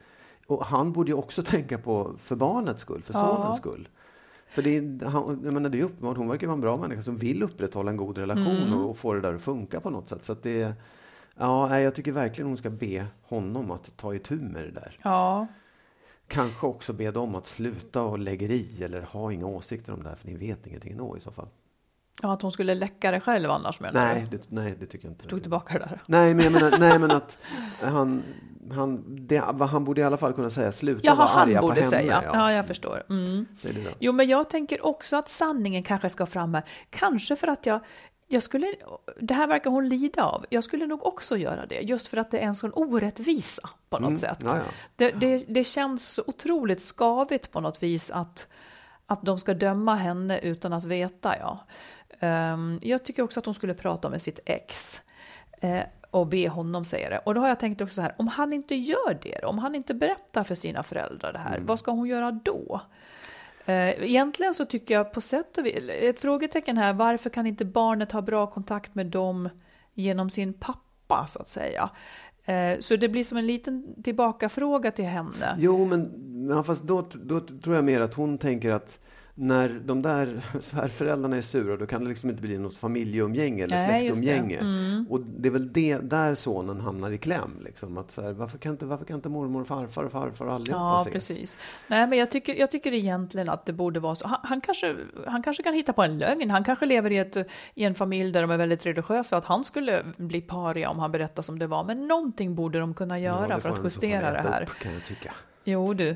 Och 0.47 0.65
han 0.65 0.93
borde 0.93 1.11
ju 1.11 1.15
också 1.17 1.43
tänka 1.47 1.79
på 1.79 2.15
för 2.19 2.37
barnets 2.37 2.83
skull, 2.83 3.03
för 3.03 3.15
Ja. 3.15 3.21
sonens 3.37 3.57
skull. 3.57 3.89
För 4.49 4.63
det 4.63 4.77
är, 4.77 5.05
han, 5.05 5.41
jag 5.45 5.53
menar, 5.53 5.71
det 5.71 5.79
är 5.79 5.83
uppenbart, 5.85 6.17
hon 6.17 6.29
verkar 6.29 6.47
vara 6.47 6.55
en 6.55 6.61
bra 6.61 6.77
människa 6.77 7.03
som 7.03 7.17
vill 7.17 7.43
upprätthålla 7.43 7.91
en 7.91 7.97
god 7.97 8.19
relation 8.19 8.47
Mm. 8.57 8.75
och, 8.79 8.91
och 8.91 8.99
få 8.99 9.13
det 9.15 9.21
där 9.21 9.35
att 9.35 9.43
funka 9.43 9.81
på 9.81 9.91
något 9.91 10.09
sätt. 10.09 10.25
Så 10.25 10.35
det, 10.43 10.75
ja, 11.37 11.81
jag 11.81 11.95
tycker 11.95 12.13
verkligen 12.13 12.49
hon 12.49 12.57
ska 12.57 12.71
be 12.71 13.07
honom 13.23 13.71
att 13.71 13.97
ta 13.97 14.15
itu 14.15 14.35
med 14.37 14.63
det 14.65 14.71
där. 14.71 14.99
Ja. 15.03 15.47
Kanske 16.29 16.67
också 16.67 16.93
be 16.93 17.11
dem 17.11 17.35
att 17.35 17.47
sluta 17.47 18.03
och 18.03 18.19
lägga 18.19 18.47
i 18.47 18.83
eller 18.85 19.03
ha 19.03 19.33
inga 19.33 19.47
åsikter 19.47 19.93
om 19.93 20.03
det 20.03 20.09
här, 20.09 20.17
för 20.17 20.27
ni 20.29 20.37
vet 20.37 20.67
ingenting 20.67 20.93
ändå 20.93 21.17
i 21.17 21.21
så 21.21 21.31
fall. 21.31 21.49
Ja, 22.23 22.33
att 22.33 22.43
hon 22.43 22.53
skulle 22.53 22.75
läcka 22.75 23.11
det 23.11 23.21
själv 23.21 23.51
annars 23.51 23.81
menar 23.81 24.05
Nej, 24.05 24.27
du? 24.31 24.37
det, 24.37 24.45
nej, 24.49 24.77
det 24.81 24.87
tycker 24.87 25.07
jag 25.09 25.13
inte. 25.13 25.29
Tog 25.29 25.43
tillbaka 25.43 25.75
det 25.75 25.79
där. 25.79 26.01
Nej, 26.07 26.35
men 26.35 26.45
jag 26.45 26.53
menar, 26.53 26.79
nej, 26.79 26.99
men 26.99 27.11
att 27.11 27.39
han, 27.83 28.23
han, 28.73 29.05
det, 29.27 29.39
han 29.61 29.85
borde 29.85 30.01
i 30.01 30.05
alla 30.05 30.17
fall 30.17 30.33
kunna 30.33 30.51
säga 30.51 30.73
sluta 30.73 31.01
Jaha, 31.07 31.15
vara 31.17 31.29
arga 31.29 31.61
på 31.61 31.67
borde 31.67 31.81
henne. 31.81 31.91
säga. 31.91 32.23
Ja. 32.33 32.53
jag 32.53 32.67
förstår. 32.67 33.03
Mm. 33.11 33.47
Jo, 33.99 34.13
men 34.13 34.29
jag 34.29 34.51
tänker 34.51 34.87
också 34.87 35.17
att 35.17 35.29
sanningen 35.29 35.83
kanske 35.83 36.09
ska 36.09 36.27
fram 36.27 36.55
här. 36.55 36.63
Kanske 36.91 37.37
för 37.37 37.47
att 37.49 37.67
jag, 37.67 37.81
jag 38.29 38.43
skulle, 38.43 38.75
det 39.21 39.35
här 39.35 39.47
verkar 39.47 39.71
hon 39.71 39.89
lida 39.89 40.25
av. 40.25 40.47
Jag 40.51 40.65
skulle 40.65 40.87
nog 40.87 41.07
också 41.07 41.37
göra 41.37 41.67
det, 41.67 41.81
just 41.81 42.09
för 42.09 42.17
att 42.17 42.31
det 42.31 42.39
är 42.39 42.47
en 42.47 42.55
sån 42.55 42.73
orättvisa 42.75 43.69
på 43.91 43.99
något 43.99 44.07
Mm, 44.09 44.19
sätt. 44.19 44.39
ja, 44.45 44.57
ja. 44.57 44.63
Det, 44.97 45.11
det, 45.11 45.45
det 45.49 45.65
känns 45.65 46.21
otroligt 46.27 46.83
skavigt 46.83 47.53
på 47.53 47.61
något 47.61 47.83
vis 47.83 48.11
att, 48.11 48.49
att 49.07 49.23
de 49.23 49.39
ska 49.39 49.55
döma 49.55 49.95
henne 49.95 50.39
utan 50.39 50.73
att 50.73 50.85
veta. 50.85 51.39
Ja. 51.39 51.65
Ehm, 52.21 52.79
jag 52.83 53.05
tycker 53.05 53.23
också 53.23 53.41
att 53.41 53.47
hon 53.47 53.55
skulle 53.55 53.75
prata 53.75 54.09
med 54.11 54.23
sitt 54.23 54.41
ex. 54.47 55.03
eh, 55.61 55.81
och 56.11 56.27
be 56.27 56.49
honom 56.49 56.85
säga 56.85 57.11
det. 57.11 57.19
Och 57.19 57.35
då 57.35 57.41
har 57.41 57.49
jag 57.49 57.61
tänkt 57.61 57.81
också 57.81 57.95
så 57.95 58.03
här, 58.03 58.15
om 58.19 58.29
han 58.29 58.53
inte 58.53 58.75
gör 58.75 59.19
det, 59.23 59.45
om 59.45 59.59
han 59.59 59.75
inte 59.75 59.95
berättar 59.95 60.45
för 60.45 60.55
sina 60.55 60.83
föräldrar 60.83 61.33
det 61.33 61.39
här, 61.39 61.55
Mm. 61.55 61.67
vad 61.67 61.79
ska 61.79 61.91
hon 61.91 62.07
göra 62.09 62.31
då? 62.33 62.81
Eh, 63.67 63.89
Egentligen 64.05 64.55
så 64.55 64.65
tycker 64.65 64.95
jag 64.95 65.13
på 65.13 65.21
sätt 65.21 65.59
och 65.59 65.67
vis, 65.67 65.83
ett 65.89 66.21
frågetecken 66.21 66.77
här, 66.79 66.93
varför 66.93 67.31
kan 67.31 67.47
inte 67.47 67.65
barnet 67.65 68.13
ha 68.13 68.21
bra 68.23 68.47
kontakt 68.47 68.95
med 68.95 69.07
dem 69.07 69.49
genom 69.95 70.31
sin 70.31 70.53
pappa 70.53 71.27
så 71.29 71.39
att 71.43 71.49
säga? 71.49 71.91
Eh, 72.45 72.79
Så 72.81 72.97
det 72.97 73.09
blir 73.09 73.25
som 73.25 73.39
en 73.39 73.47
liten 73.47 74.03
tillbakafråga 74.03 74.91
till 74.91 75.05
henne. 75.05 75.57
Jo, 75.59 75.85
men 75.85 76.13
ja, 76.51 76.63
fast 76.63 76.83
då, 76.83 77.07
då 77.15 77.41
tror 77.41 77.75
jag 77.75 77.85
mer 77.85 78.01
att 78.01 78.15
hon 78.15 78.39
tänker 78.39 78.73
att 78.73 79.01
när 79.39 79.81
de 79.85 80.03
där 80.03 80.41
svärföräldrarna 80.61 81.37
är 81.37 81.41
sura, 81.41 81.77
då 81.77 81.87
kan 81.87 82.03
det 82.03 82.09
liksom 82.09 82.31
inte 82.31 82.43
bli 82.43 82.59
något 82.59 82.77
familjeumgänge 82.77 83.65
eller 83.65 83.77
Nej, 83.77 84.07
just 84.07 84.21
det. 84.21 84.27
släktumgänge. 84.27 84.59
Mm. 84.59 85.07
Och 85.11 85.21
det 85.21 85.49
är 85.49 85.53
väl 85.53 85.73
det, 85.73 85.99
där 85.99 86.35
sonen 86.35 86.81
hamnar 86.81 87.11
i 87.11 87.19
kläm. 87.19 87.51
Liksom. 87.65 87.99
Att 87.99 88.11
så 88.11 88.23
här, 88.23 88.33
varför, 88.33 88.59
kan 88.59 88.73
inte, 88.73 88.87
varför 88.87 89.05
kan 89.05 89.17
inte 89.17 89.29
mormor 89.29 89.61
och 89.61 89.67
farfar 89.69 90.05
och 90.05 90.13
farfar 90.13 90.47
och 90.47 90.53
allihopa 90.53 90.79
Ja, 90.81 91.01
ses? 91.01 91.13
precis. 91.13 91.59
Nej, 91.89 92.07
men 92.07 92.19
jag 92.19 92.31
tycker, 92.31 92.55
jag 92.55 92.71
tycker 92.71 92.93
egentligen 92.93 93.49
att 93.49 93.67
det 93.67 93.73
borde 93.73 94.01
vara 94.01 94.15
så. 94.15 94.27
Han, 94.27 94.39
han, 94.43 94.61
kanske, 94.61 94.97
han 95.27 95.43
kanske 95.43 95.63
kan 95.63 95.75
hitta 95.75 95.93
på 95.93 96.03
en 96.03 96.19
lögn. 96.19 96.51
Han 96.51 96.65
kanske 96.65 96.87
lever 96.87 97.13
i, 97.13 97.19
ett, 97.19 97.37
i 97.75 97.85
en 97.85 97.95
familj 97.95 98.33
där 98.33 98.41
de 98.43 98.51
är 98.51 98.57
väldigt 98.57 98.87
religiösa. 98.87 99.37
Att 99.37 99.45
han 99.45 99.65
skulle 99.65 100.03
bli 100.17 100.41
paria 100.41 100.91
om 100.91 100.99
han 100.99 101.13
berättar 101.13 101.43
som 101.43 101.59
det 101.59 101.67
var. 101.67 101.85
Men 101.85 102.07
någonting 102.07 102.55
borde 102.55 102.79
de 102.79 102.95
kunna 102.95 103.19
Ja, 103.21 103.25
göra 103.25 103.55
det 103.57 103.61
för 103.61 103.69
att 103.71 103.85
justera 103.85 104.33
det 104.33 104.41
här. 104.41 104.63
Upp, 104.63 104.69
kan 104.83 104.93
jag 104.93 105.05
tycka. 105.05 105.35
Jo 105.69 105.95
du. 105.95 106.09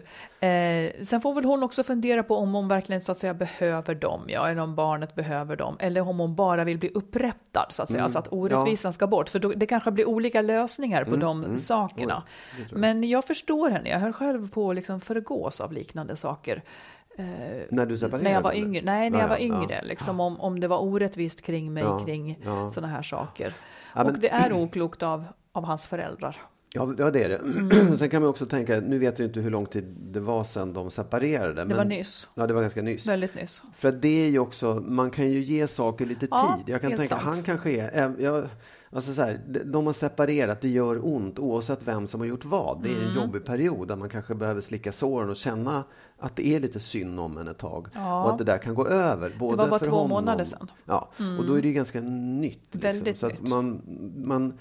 Eh, 0.46 0.92
sen 1.02 1.20
får 1.20 1.34
väl 1.34 1.44
hon 1.44 1.62
också 1.62 1.82
fundera 1.82 2.22
på 2.22 2.36
om 2.36 2.54
hon 2.54 2.68
verkligen 2.68 3.00
så 3.00 3.12
att 3.12 3.18
säga 3.18 3.34
behöver 3.34 3.94
dem, 3.94 4.22
ja, 4.26 4.48
eller 4.48 4.62
om 4.62 4.74
barnet 4.74 5.14
behöver 5.14 5.56
dem, 5.56 5.76
eller 5.80 6.00
om 6.08 6.18
hon 6.18 6.34
bara 6.34 6.64
vill 6.64 6.78
bli 6.78 6.90
upprättad 6.94 7.66
så 7.70 7.82
att 7.82 7.88
säga, 7.88 8.00
Mm. 8.00 8.10
så 8.10 8.18
att 8.18 8.32
orättvisan 8.32 8.92
ska 8.92 9.06
bort. 9.06 9.28
För 9.28 9.38
då, 9.38 9.48
det 9.52 9.66
kanske 9.66 9.90
blir 9.90 10.08
olika 10.08 10.42
lösningar 10.42 11.04
på 11.04 11.10
Mm, 11.10 11.20
de 11.20 11.44
mm. 11.44 11.58
sakerna. 11.58 12.22
Oj, 12.58 12.66
jag. 12.70 12.78
Men 12.78 13.04
jag 13.08 13.24
förstår 13.24 13.70
henne, 13.70 13.88
jag 13.88 13.98
höll 13.98 14.12
själv 14.12 14.50
på 14.50 14.70
att 14.70 14.76
liksom 14.76 15.00
förgås 15.00 15.60
av 15.60 15.72
liknande 15.72 16.16
saker. 16.16 16.62
Eh, 17.18 17.24
När 17.70 17.86
du 17.86 17.96
separerade? 17.96 18.24
när 18.24 18.32
jag 18.34 18.42
var 18.42 18.52
yngre, 18.52 18.82
nej, 18.84 19.10
när 19.10 19.18
Ja, 19.18 19.22
jag 19.24 19.28
var 19.28 19.36
ja, 19.36 19.42
yngre, 19.42 19.74
ja. 19.74 19.88
liksom 19.88 20.20
om, 20.20 20.40
om 20.40 20.60
det 20.60 20.68
var 20.68 20.78
orättvist 20.82 21.42
kring 21.42 21.72
mig, 21.72 21.82
Ja, 21.82 21.98
kring 21.98 22.38
ja. 22.44 22.68
sådana 22.70 22.92
här 22.92 23.02
saker. 23.02 23.52
Ja, 23.94 24.04
men- 24.04 24.06
Och 24.14 24.18
det 24.20 24.28
är 24.30 24.52
oklokt 24.52 25.02
av, 25.02 25.24
av 25.52 25.64
hans 25.64 25.86
föräldrar. 25.86 26.36
Ja, 26.74 26.94
ja, 26.98 27.10
det 27.10 27.24
är 27.24 27.28
det. 27.28 27.36
Mm. 27.36 27.96
Sen 27.98 28.08
kan 28.10 28.22
man 28.22 28.30
också 28.30 28.46
tänka, 28.46 28.80
nu 28.80 28.98
vet 28.98 29.18
jag 29.18 29.28
inte 29.28 29.40
hur 29.40 29.50
lång 29.50 29.66
tid 29.66 29.84
det 30.00 30.20
var 30.20 30.44
sedan 30.44 30.72
de 30.72 30.90
separerade. 30.90 31.52
Det 31.54 31.64
men, 31.64 31.76
var 31.76 31.84
nyss, 31.84 32.28
Ja, 32.34 32.46
det 32.46 32.54
var 32.54 32.60
ganska 32.62 32.82
nyss. 32.82 33.06
väldigt 33.06 33.34
nyss. 33.34 33.62
För 33.74 33.92
det 33.92 34.22
är 34.24 34.30
ju 34.30 34.38
också, 34.38 34.74
man 34.74 35.10
kan 35.10 35.30
ju 35.30 35.40
ge 35.42 35.66
saker 35.66 36.06
lite 36.06 36.26
Ja, 36.30 36.58
tid. 36.66 36.72
Jag 36.74 36.80
kan 36.80 36.90
tänka, 36.90 37.08
sant. 37.08 37.22
han 37.34 37.42
kanske 37.42 37.70
är, 37.80 38.14
jag, 38.18 38.48
alltså 38.90 39.12
så 39.12 39.22
här, 39.22 39.40
de- 39.64 39.86
har 39.86 39.92
separerat, 39.92 40.60
det 40.60 40.68
gör 40.68 41.06
ont 41.06 41.38
oavsett 41.38 41.78
vem 41.88 42.06
som 42.06 42.20
har 42.20 42.26
gjort 42.26 42.44
vad. 42.44 42.82
Det 42.82 42.88
är 42.88 42.96
en 42.96 43.02
Mm. 43.10 43.16
jobbig 43.16 43.44
period 43.44 43.88
där 43.88 43.96
man 43.96 44.08
kanske 44.08 44.34
behöver 44.34 44.60
slicka 44.60 44.92
såren 44.92 45.30
och 45.30 45.36
känna 45.36 45.84
att 46.18 46.36
det 46.36 46.46
är 46.46 46.60
lite 46.60 46.80
synd 46.80 47.20
om 47.20 47.38
en 47.38 47.48
ett 47.48 47.58
tag. 47.58 47.88
Ja. 47.94 48.24
Och 48.24 48.30
att 48.32 48.38
det 48.38 48.44
där 48.44 48.58
kan 48.58 48.74
gå 48.74 48.86
över. 48.86 49.32
Både 49.38 49.56
var 49.56 49.68
bara 49.68 49.78
för 49.78 49.86
två 49.86 49.92
honom, 49.96 50.08
månader 50.10 50.44
sedan. 50.44 50.70
Ja, 50.84 51.08
och 51.38 51.46
då 51.46 51.54
är 51.54 51.62
det 51.62 51.68
ju 51.68 51.74
ganska 51.74 52.00
nytt. 52.00 52.58
Liksom. 52.62 52.80
Väldigt 52.80 53.18
så 53.18 53.26
att 53.26 53.40
nytt. 53.40 53.48
man, 53.50 53.82
man 54.24 54.52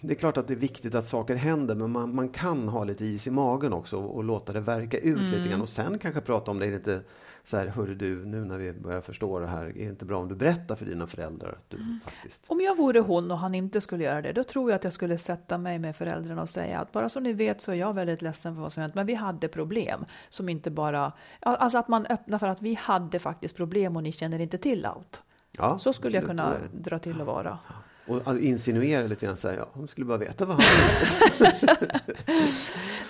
det 0.00 0.12
är 0.12 0.18
klart 0.18 0.36
att 0.36 0.48
det 0.48 0.54
är 0.54 0.58
viktigt 0.58 0.94
att 0.94 1.06
saker 1.06 1.34
händer, 1.34 1.74
men 1.74 1.90
man, 1.90 2.14
man 2.14 2.28
kan 2.28 2.68
ha 2.68 2.84
lite 2.84 3.04
is 3.04 3.26
i 3.26 3.30
magen 3.30 3.72
också 3.72 3.96
och, 3.96 4.16
och 4.16 4.24
låta 4.24 4.52
det 4.52 4.60
verka 4.60 4.98
ut 4.98 5.18
lite 5.20 5.36
Mm. 5.36 5.48
grann. 5.48 5.60
Och 5.62 5.68
sen 5.68 5.98
kanske 5.98 6.20
prata 6.20 6.50
om 6.50 6.58
det. 6.58 6.66
Är 6.66 6.70
det 6.70 6.76
inte 6.76 7.00
så 7.44 7.56
här, 7.56 7.66
hörru 7.66 7.94
du, 7.94 8.24
nu 8.26 8.44
när 8.44 8.58
vi 8.58 8.72
börjar 8.72 9.00
förstå 9.00 9.38
det 9.38 9.46
här, 9.46 9.64
är 9.64 9.72
det 9.72 9.82
inte 9.82 10.04
bra 10.04 10.18
om 10.18 10.28
du 10.28 10.34
berättar 10.34 10.76
för 10.76 10.84
dina 10.84 11.06
föräldrar 11.06 11.48
att 11.52 11.70
du 11.70 11.76
Mm. 11.76 12.00
faktiskt... 12.04 12.42
Om 12.46 12.60
jag 12.60 12.76
vore 12.76 13.00
hon 13.00 13.30
och 13.30 13.38
han 13.38 13.54
inte 13.54 13.80
skulle 13.80 14.04
göra 14.04 14.22
det, 14.22 14.32
då 14.32 14.44
tror 14.44 14.70
jag 14.70 14.76
att 14.76 14.84
jag 14.84 14.92
skulle 14.92 15.18
sätta 15.18 15.58
mig 15.58 15.78
med 15.78 15.96
föräldrarna 15.96 16.42
och 16.42 16.48
säga 16.48 16.78
att 16.80 16.92
bara 16.92 17.08
så 17.08 17.20
ni 17.20 17.32
vet 17.32 17.60
så 17.62 17.70
är 17.72 17.76
jag 17.76 17.94
väldigt 17.94 18.22
ledsen 18.22 18.54
för 18.54 18.62
vad 18.62 18.72
som 18.72 18.80
hänt, 18.80 18.94
men 18.94 19.06
vi 19.06 19.14
hade 19.14 19.48
problem 19.48 20.04
som 20.28 20.48
inte 20.48 20.70
bara, 20.70 21.12
alltså 21.40 21.78
att 21.78 21.88
man 21.88 22.06
öppnar 22.06 22.38
för 22.38 22.46
att 22.46 22.62
vi 22.62 22.74
hade 22.74 23.18
faktiskt 23.18 23.56
problem 23.56 23.96
och 23.96 24.02
ni 24.02 24.12
känner 24.12 24.38
inte 24.38 24.58
till 24.58 24.84
allt. 24.86 25.22
Ja, 25.58 25.78
Så 25.78 25.92
skulle 25.92 26.16
jag 26.16 26.26
kunna 26.26 26.54
dra 26.72 26.98
till 26.98 27.20
och 27.20 27.26
vara. 27.26 27.58
Och 28.08 28.38
insinuera 28.38 29.06
lite 29.06 29.26
grann, 29.26 29.36
så 29.36 29.48
här, 29.48 29.56
ja, 29.56 29.68
de 29.74 29.88
skulle 29.88 30.06
bara 30.06 30.18
veta 30.18 30.44
vad 30.44 30.62
han 30.62 30.64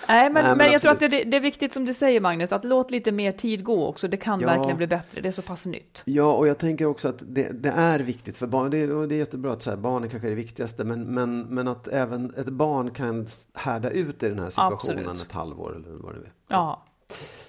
Nej, 0.07 0.29
men, 0.29 0.33
men 0.33 0.57
men, 0.57 0.71
jag 0.71 0.81
tror 0.81 0.91
att 0.91 0.99
det, 0.99 1.07
det 1.07 1.37
är 1.37 1.41
viktigt 1.41 1.73
som 1.73 1.85
du 1.85 1.93
säger 1.93 2.21
Magnus, 2.21 2.51
att 2.51 2.65
låt 2.65 2.91
lite 2.91 3.11
mer 3.11 3.31
tid 3.31 3.63
gå 3.63 3.87
också. 3.87 4.07
Det 4.07 4.17
kan 4.17 4.39
Ja. 4.41 4.47
verkligen 4.47 4.77
bli 4.77 4.87
bättre, 4.87 5.21
det 5.21 5.27
är 5.27 5.31
så 5.31 5.41
pass 5.41 5.65
nytt. 5.65 6.01
Ja, 6.05 6.33
och 6.33 6.47
jag 6.47 6.57
tänker 6.57 6.85
också 6.85 7.07
att 7.07 7.23
det, 7.27 7.49
det 7.51 7.69
är 7.69 7.99
viktigt 7.99 8.37
för 8.37 8.47
barn. 8.47 8.71
Det, 8.71 8.91
och 8.91 9.07
det 9.07 9.15
är 9.15 9.19
jättebra 9.19 9.53
att 9.53 9.63
så 9.63 9.69
här, 9.69 9.77
barnen 9.77 10.09
kanske 10.09 10.27
är 10.27 10.29
det 10.29 10.35
viktigaste, 10.35 10.83
men, 10.83 11.03
men, 11.03 11.41
men 11.41 11.67
att 11.67 11.87
även 11.87 12.33
ett 12.37 12.49
barn 12.49 12.91
kan 12.91 13.27
härda 13.55 13.89
ut 13.89 14.23
i 14.23 14.29
den 14.29 14.39
här 14.39 14.49
situationen 14.49 14.99
Absolut. 14.99 15.21
ett 15.27 15.31
halvår 15.31 15.75
eller 15.75 15.97
vad 15.97 16.13
det 16.13 16.19
är. 16.19 16.31
Ja. 16.47 16.85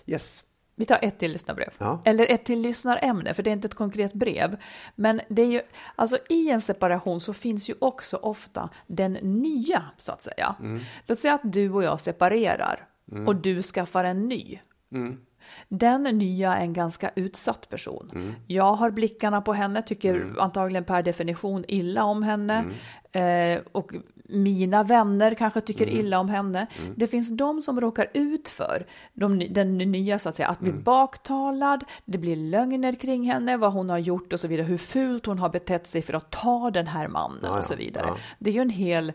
Yes. 0.06 0.44
Vi 0.80 0.86
tar 0.86 0.98
ett 1.02 1.18
till 1.18 1.32
lyssnarbrev. 1.32 1.70
Ja. 1.78 2.02
Eller 2.04 2.30
ett 2.30 2.44
till 2.44 2.60
lyssnarämne, 2.60 3.34
för 3.34 3.42
det 3.42 3.50
är 3.50 3.52
inte 3.52 3.66
ett 3.66 3.74
konkret 3.74 4.12
brev. 4.12 4.56
Men 4.94 5.20
det 5.28 5.42
är 5.42 5.46
ju, 5.46 5.62
alltså 5.96 6.18
i 6.28 6.50
en 6.50 6.60
separation 6.60 7.20
så 7.20 7.34
finns 7.34 7.70
ju 7.70 7.74
också 7.78 8.16
ofta 8.16 8.68
den 8.86 9.12
nya, 9.12 9.82
så 9.96 10.12
att 10.12 10.22
säga. 10.22 10.54
Mm. 10.60 10.80
Låt 11.06 11.18
säga 11.18 11.34
att 11.34 11.52
du 11.52 11.70
och 11.70 11.84
jag 11.84 12.00
separerar 12.00 12.88
och 13.26 13.36
du 13.36 13.62
skaffar 13.62 14.04
en 14.04 14.28
ny. 14.28 14.60
Mm. 14.92 15.20
Den 15.68 16.02
nya 16.02 16.54
är 16.54 16.60
en 16.60 16.72
ganska 16.72 17.10
utsatt 17.14 17.68
person. 17.68 18.10
Mm. 18.14 18.34
Jag 18.46 18.72
har 18.72 18.90
blickarna 18.90 19.40
på 19.40 19.52
henne, 19.52 19.82
tycker 19.82 20.34
antagligen 20.38 20.84
per 20.84 21.02
definition 21.02 21.64
illa 21.68 22.04
om 22.04 22.22
henne. 22.22 22.64
Mm. 23.12 23.58
Eh, 23.58 23.62
och 23.72 23.92
mina 24.32 24.82
vänner 24.82 25.34
kanske 25.34 25.60
tycker 25.60 25.86
Mm. 25.86 25.98
illa 26.00 26.18
om 26.18 26.28
henne. 26.28 26.66
Det 26.96 27.06
finns 27.06 27.30
de 27.30 27.62
som 27.62 27.80
råkar 27.80 28.06
ut 28.14 28.48
för 28.48 28.86
de, 29.14 29.38
den 29.38 29.78
nya, 29.78 30.18
så 30.18 30.28
att 30.28 30.34
säga, 30.36 30.48
att 30.48 30.60
bli 30.60 30.70
Mm. 30.70 30.82
baktalad, 30.82 31.84
det 32.04 32.18
blir 32.18 32.36
lögner 32.36 32.92
kring 32.92 33.24
henne, 33.30 33.56
vad 33.56 33.72
hon 33.72 33.90
har 33.90 33.98
gjort 33.98 34.32
och 34.32 34.40
så 34.40 34.48
vidare, 34.48 34.66
hur 34.66 34.78
fult 34.78 35.26
hon 35.26 35.38
har 35.38 35.48
betett 35.48 35.86
sig 35.86 36.02
för 36.02 36.14
att 36.14 36.30
ta 36.30 36.70
den 36.70 36.86
här 36.86 37.08
mannen 37.08 37.38
Ja, 37.42 37.48
ja, 37.48 37.58
och 37.58 37.64
så 37.64 37.74
vidare. 37.74 38.04
ja. 38.08 38.16
Det 38.38 38.50
är 38.50 38.54
ju 38.54 38.60
en 38.62 38.70
hel 38.70 39.12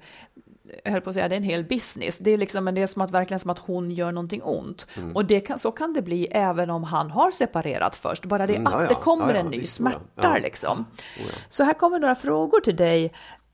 jag 0.83 0.91
höll 0.91 1.01
på 1.01 1.09
att 1.09 1.13
säga, 1.13 1.27
det 1.27 1.35
är 1.35 1.37
en 1.37 1.43
hel 1.43 1.63
business. 1.63 2.17
Det 2.19 2.31
är 2.31 2.37
liksom, 2.37 2.63
men 2.63 2.75
det 2.75 2.81
är 2.81 2.87
som 2.87 3.01
att, 3.01 3.11
verkligen 3.11 3.39
som 3.39 3.49
att 3.49 3.59
hon 3.59 3.91
gör 3.91 4.11
någonting 4.11 4.41
ont. 4.43 4.87
Mm. 4.97 5.15
Och 5.15 5.25
det 5.25 5.39
kan, 5.39 5.59
så 5.59 5.71
kan 5.71 5.93
det 5.93 6.01
bli 6.01 6.27
även 6.31 6.69
om 6.69 6.83
han 6.83 7.11
har 7.11 7.31
separerat 7.31 7.95
först. 7.95 8.25
Bara 8.25 8.47
det 8.47 8.55
Mm, 8.55 8.67
att 8.67 8.73
ja, 8.73 8.81
ja. 8.81 8.87
det 8.87 8.95
kommer 8.95 9.27
Ja, 9.27 9.33
ja, 9.33 9.39
en 9.39 9.45
ny 9.45 9.59
visst, 9.59 9.79
ja. 9.79 9.91
Ja. 10.15 10.37
liksom. 10.37 10.79
Oh, 10.79 10.85
ja. 11.17 11.33
Så 11.49 11.63
här 11.63 11.73
kommer 11.73 11.99
några 11.99 12.15
frågor 12.15 12.59
till 12.59 12.75
dig. 12.75 13.11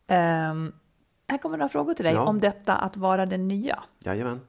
Ehm, 0.08 0.72
här 1.32 1.38
kommer 1.38 1.58
några 1.58 1.70
frågor 1.70 1.94
till 1.94 2.06
dig 2.06 2.14
Ja. 2.14 2.22
om 2.26 2.40
detta 2.40 2.76
att 2.76 2.98
vara 2.98 3.26
den 3.26 3.48
nya. 3.48 3.84
Jajamän. 4.00 4.42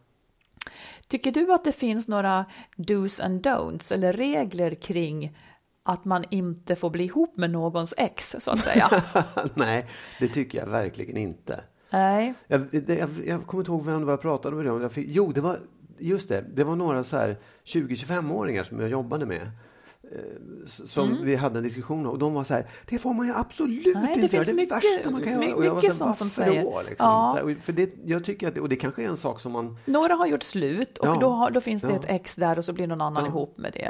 Tycker 1.08 1.32
du 1.32 1.52
att 1.52 1.64
det 1.64 1.72
finns 1.72 2.08
några 2.08 2.44
dos 2.76 3.20
and 3.20 3.46
don'ts 3.46 3.92
eller 3.94 4.12
regler 4.12 4.74
kring 4.74 5.36
att 5.82 6.04
man 6.04 6.24
inte 6.30 6.76
får 6.76 6.90
bli 6.90 7.04
ihop 7.04 7.36
med 7.36 7.50
någons 7.50 7.94
ex 7.96 8.36
så 8.38 8.50
att 8.50 8.58
säga? 8.60 9.02
Nej, 9.54 9.86
det 10.20 10.28
tycker 10.28 10.58
jag 10.58 10.66
verkligen 10.66 11.16
inte. 11.16 11.60
Nej. 11.90 12.34
Jag, 12.46 12.66
jag, 12.72 13.08
jag 13.26 13.46
kommer 13.46 13.60
inte 13.60 13.70
ihåg 13.70 13.84
vem 13.84 14.00
det 14.00 14.06
var 14.06 14.12
jag 14.12 14.20
pratade 14.22 14.56
med 14.56 14.64
det. 14.64 14.82
Jag 14.82 14.92
fick, 14.92 15.06
jo, 15.08 15.32
det 15.32 15.40
var, 15.40 15.58
just 15.98 16.28
det, 16.28 16.44
det 16.54 16.64
var 16.64 16.76
några 16.76 17.04
så 17.04 17.16
här 17.16 17.36
20-25-åringar 17.64 18.64
som 18.64 18.80
jag 18.80 18.88
jobbade 18.90 19.26
med. 19.26 19.50
Som 20.66 21.18
vi 21.22 21.36
hade 21.36 21.58
en 21.58 21.62
diskussion 21.64 22.06
om 22.06 22.12
och 22.12 22.18
de 22.18 22.34
var 22.34 22.44
så 22.44 22.54
här, 22.54 22.66
det 22.88 22.98
får 22.98 23.14
man 23.14 23.26
ju 23.26 23.32
absolut 23.34 23.86
Mm. 23.86 24.02
Nej, 24.04 24.14
det 24.14 24.20
inte 24.22 24.36
göra, 24.36 24.44
det 24.44 24.50
är 24.52 24.54
mycket- 24.54 24.76
värsta 24.76 25.10
man 25.10 25.22
kan 25.22 25.42
göra. 25.42 25.54
Och 25.54 25.64
jag 25.64 25.74
var 25.74 25.80
så 25.80 25.86
här, 25.86 25.92
som 25.94 26.06
"Varför 26.08 26.24
säger." 26.28 26.62
Då, 26.64 26.82
liksom? 26.88 27.06
Ja. 27.06 27.38
Här, 27.46 27.54
För 27.60 27.72
det, 27.72 27.90
jag 28.04 28.24
tycker 28.24 28.48
att, 28.48 28.54
det- 28.54 28.60
och 28.60 28.68
det 28.68 28.76
kanske 28.76 29.02
är 29.04 29.08
en 29.08 29.16
sak 29.16 29.40
som 29.40 29.52
man, 29.52 29.76
Några 29.84 30.14
har 30.14 30.26
gjort 30.26 30.42
slut 30.42 30.98
och 30.98 31.06
Ja. 31.06 31.18
då, 31.20 31.28
har, 31.30 31.50
då 31.50 31.60
finns 31.60 31.82
det 31.82 31.88
Ja. 31.88 31.94
ett 31.96 32.04
ex 32.08 32.36
där 32.36 32.58
och 32.58 32.64
så 32.64 32.72
blir 32.72 32.86
någon 32.86 33.00
annan 33.00 33.26
ihop 33.26 33.58
med 33.58 33.72
det. 33.72 33.84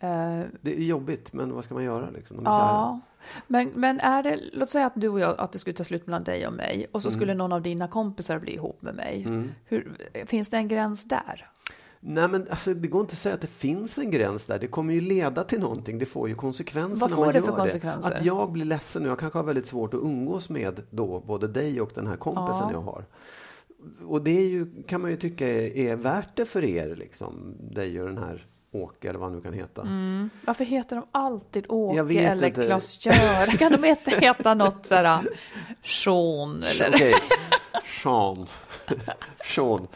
Eh, 0.00 0.40
det 0.60 0.76
är 0.78 0.82
jobbigt, 0.82 1.32
men 1.32 1.54
vad 1.54 1.64
ska 1.64 1.74
man 1.74 1.84
göra 1.84 2.10
liksom? 2.10 2.40
Ja. 2.44 3.00
Men, 3.46 3.68
men 3.74 4.00
är 4.00 4.22
det, 4.22 4.40
låt 4.52 4.70
säga 4.70 4.86
att 4.86 4.92
du 4.96 5.08
och 5.08 5.20
jag, 5.20 5.40
att 5.40 5.52
det 5.52 5.58
skulle 5.58 5.76
ta 5.76 5.84
slut 5.84 6.06
mellan 6.06 6.24
dig 6.24 6.46
och 6.46 6.52
mig 6.52 6.86
och 6.92 7.02
så 7.02 7.10
skulle 7.10 7.34
någon 7.34 7.52
av 7.52 7.62
dina 7.62 7.88
kompisar 7.88 8.38
bli 8.38 8.54
ihop 8.54 8.82
med 8.82 8.94
mig. 8.94 9.22
Mm. 9.26 9.50
Hur, 9.64 9.96
finns 10.26 10.50
det 10.50 10.56
en 10.56 10.68
gräns 10.68 11.04
där? 11.08 11.46
Nej, 12.00 12.28
men 12.28 12.46
alltså, 12.50 12.74
det 12.74 12.88
går 12.88 13.00
inte 13.00 13.12
att 13.12 13.18
säga 13.18 13.34
att 13.34 13.40
det 13.40 13.46
finns 13.46 13.98
en 13.98 14.10
gräns 14.10 14.46
där. 14.46 14.58
Det 14.58 14.66
kommer 14.66 14.94
ju 14.94 15.00
leda 15.00 15.44
till 15.44 15.60
någonting. 15.60 15.98
Det 15.98 16.06
får 16.06 16.28
ju 16.28 16.34
konsekvenser 16.34 17.00
Vad 17.00 17.10
när 17.10 17.16
får 17.16 17.24
man 17.24 17.32
det 17.32 17.38
gör 17.38 17.46
för 17.46 17.52
konsekvenser? 17.52 18.12
Att 18.12 18.24
jag 18.24 18.52
blir 18.52 18.64
ledsen 18.64 19.02
och 19.02 19.08
jag 19.08 19.18
kanske 19.18 19.38
har 19.38 19.44
väldigt 19.44 19.66
svårt 19.66 19.94
att 19.94 20.00
umgås 20.00 20.48
med 20.48 20.82
då 20.90 21.20
både 21.20 21.48
dig 21.48 21.80
och 21.80 21.90
den 21.94 22.06
här 22.06 22.16
kompisen 22.16 22.66
Ja. 22.68 22.72
jag 22.72 22.80
har. 22.80 23.04
Och 24.06 24.22
det 24.22 24.44
ju, 24.44 24.82
kan 24.82 25.00
man 25.00 25.10
ju 25.10 25.16
tycka 25.16 25.48
är, 25.48 25.76
är 25.76 25.96
värt 25.96 26.36
det 26.36 26.44
för 26.44 26.64
er, 26.64 26.96
liksom, 26.96 27.54
dig 27.70 28.00
och 28.00 28.08
den 28.08 28.18
här 28.18 28.46
Åke 28.72 29.08
eller 29.08 29.18
vad 29.18 29.28
han 29.28 29.36
nu 29.38 29.42
kan 29.42 29.52
heta. 29.52 29.86
Varför 30.46 30.64
heter 30.64 30.96
de 30.96 31.04
alltid 31.12 31.64
Åke 31.68 32.20
eller. 32.20 32.50
Klas-Göran? 32.50 33.46
Kan 33.58 33.72
de 33.72 33.84
inte 33.84 34.10
heta 34.10 34.54
något 34.54 34.86
sådär 34.86 35.18
Sean 35.82 36.62
eller? 36.62 36.94
Okej, 36.94 37.14
Sean. 38.02 38.46
Sean. 39.44 39.86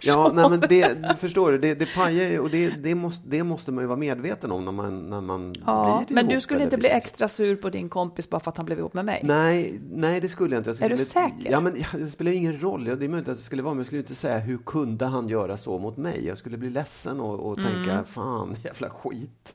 Ja, 0.00 0.30
nej, 0.34 0.50
men 0.50 0.60
det, 0.60 1.16
förstår 1.18 1.52
du, 1.52 1.58
det, 1.58 1.74
det 1.74 1.94
pajar 1.94 2.28
ju 2.30 2.38
och 2.38 2.50
det, 2.50 2.68
det, 2.70 2.94
måste, 2.94 3.22
det 3.28 3.42
måste 3.42 3.72
man 3.72 3.84
ju 3.84 3.88
vara 3.88 3.96
medveten 3.98 4.52
om 4.52 4.64
när 4.64 4.72
man, 4.72 5.10
när 5.10 5.20
man 5.20 5.52
Ja, 5.66 6.04
blir 6.06 6.14
men 6.14 6.24
ihop 6.24 6.34
du 6.34 6.40
skulle 6.40 6.62
inte 6.64 6.76
bli 6.76 6.88
blir- 6.88 6.96
extra 6.96 7.28
sur 7.28 7.56
på 7.56 7.70
din 7.70 7.88
kompis 7.88 8.30
bara 8.30 8.40
för 8.40 8.50
att 8.50 8.56
han 8.56 8.66
blev 8.66 8.78
ihop 8.78 8.94
med 8.94 9.04
mig? 9.04 9.20
Nej, 9.24 9.80
nej, 9.92 10.20
det 10.20 10.28
skulle 10.28 10.54
jag 10.54 10.60
inte. 10.60 10.70
Jag 10.70 10.76
skulle 10.76 10.94
Är 10.94 10.98
du 10.98 11.04
säker? 11.04 11.50
Ja, 11.50 11.60
men 11.60 11.74
det 11.92 12.06
spelar 12.06 12.30
ju 12.30 12.36
ingen 12.36 12.60
roll. 12.60 12.86
Ja, 12.86 12.94
det 12.96 13.04
är 13.04 13.08
möjligt 13.08 13.28
att 13.28 13.36
det 13.38 13.42
skulle 13.44 13.62
vara, 13.62 13.74
men 13.74 13.78
jag 13.78 13.86
skulle 13.86 14.00
inte 14.00 14.14
säga 14.14 14.38
hur 14.38 14.58
kunde 14.58 15.06
han 15.06 15.28
göra 15.28 15.56
så 15.56 15.78
mot 15.78 15.96
mig? 15.96 16.26
Jag 16.26 16.38
skulle 16.38 16.56
bli 16.56 16.70
ledsen 16.70 17.20
och, 17.20 17.40
och 17.52 17.58
Mm. 17.58 17.72
tänka, 17.72 18.04
fan, 18.22 18.56
jävla 18.64 18.90
skit. 18.90 19.54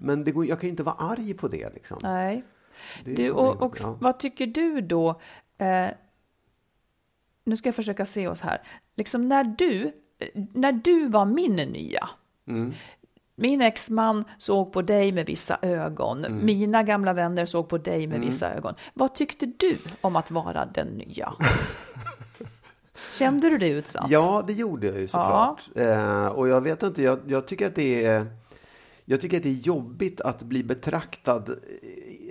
Men 0.00 0.24
det 0.24 0.32
går, 0.32 0.46
jag 0.46 0.60
kan 0.60 0.66
ju 0.66 0.70
inte 0.70 0.82
vara 0.82 0.94
arg 0.96 1.34
på 1.34 1.48
det. 1.48 1.74
Liksom. 1.74 1.98
Nej. 2.02 2.44
Det 3.04 3.14
Du, 3.14 3.30
och, 3.30 3.62
och 3.62 3.76
ja. 3.80 3.96
vad 4.00 4.18
tycker 4.18 4.46
du 4.46 4.80
då? 4.80 5.20
Eh, 5.58 5.88
nu 7.44 7.56
ska 7.56 7.68
jag 7.68 7.74
försöka 7.74 8.06
se 8.06 8.28
oss 8.28 8.40
här. 8.40 8.60
Liksom 8.96 9.28
när 9.28 9.44
du, 9.44 9.92
när 10.54 10.72
du 10.72 11.08
var 11.08 11.24
min 11.24 11.56
nya, 11.56 12.08
Mm. 12.46 12.72
min 13.34 13.60
exman 13.60 14.24
såg 14.38 14.72
på 14.72 14.82
dig 14.82 15.12
med 15.12 15.26
vissa 15.26 15.58
ögon. 15.62 16.24
Mm. 16.24 16.46
Mina 16.46 16.82
gamla 16.82 17.12
vänner 17.12 17.46
såg 17.46 17.68
på 17.68 17.78
dig 17.78 18.06
med 18.06 18.20
vissa 18.20 18.54
ögon. 18.54 18.74
Vad 18.94 19.14
tyckte 19.14 19.46
du 19.46 19.78
om 20.00 20.16
att 20.16 20.30
vara 20.30 20.66
den 20.66 20.88
nya? 20.88 21.32
Kände 23.12 23.50
du 23.50 23.58
dig 23.58 23.70
utsatt? 23.70 24.10
Ja, 24.10 24.44
det 24.46 24.52
gjorde 24.52 24.86
jag 24.86 24.98
ju 24.98 25.08
såklart. 25.08 25.60
Eh, 25.74 26.26
och 26.26 26.48
jag 26.48 26.60
vet 26.60 26.82
inte, 26.82 27.02
jag, 27.02 27.18
jag 27.26 27.46
tycker 27.46 27.66
att 27.66 27.74
det 27.74 28.04
är 28.04 28.26
jag 29.04 29.20
tycker 29.20 29.36
att 29.36 29.42
det 29.42 29.48
är 29.48 29.66
jobbigt 29.66 30.20
att 30.20 30.42
bli 30.42 30.64
betraktad 30.64 31.50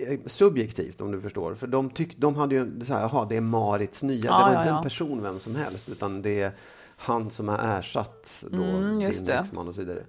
eh, 0.08 0.18
subjektivt 0.26 1.00
om 1.00 1.10
du 1.10 1.20
förstår. 1.20 1.54
För 1.54 1.66
de, 1.66 1.90
tyck, 1.90 2.16
de 2.18 2.34
hade 2.34 2.54
ju 2.54 2.80
så 2.86 2.92
här, 2.92 3.00
jaha, 3.00 3.26
det 3.28 3.36
är 3.36 3.40
Marits 3.40 4.02
nya. 4.02 4.24
Ja, 4.24 4.38
det 4.38 4.44
var 4.44 4.52
ja, 4.52 4.58
inte 4.58 4.68
ja. 4.68 4.76
en 4.76 4.82
person 4.82 5.22
vem 5.22 5.38
som 5.38 5.54
helst, 5.54 5.88
utan 5.88 6.22
det 6.22 6.40
är 6.40 6.52
han 6.96 7.30
som 7.30 7.48
har 7.48 7.58
ersatt 7.58 8.44
då 8.50 8.62
Mm, 8.62 8.98
din 8.98 9.30
exman 9.30 9.68
och 9.68 9.74
så 9.74 9.80
vidare. 9.80 10.02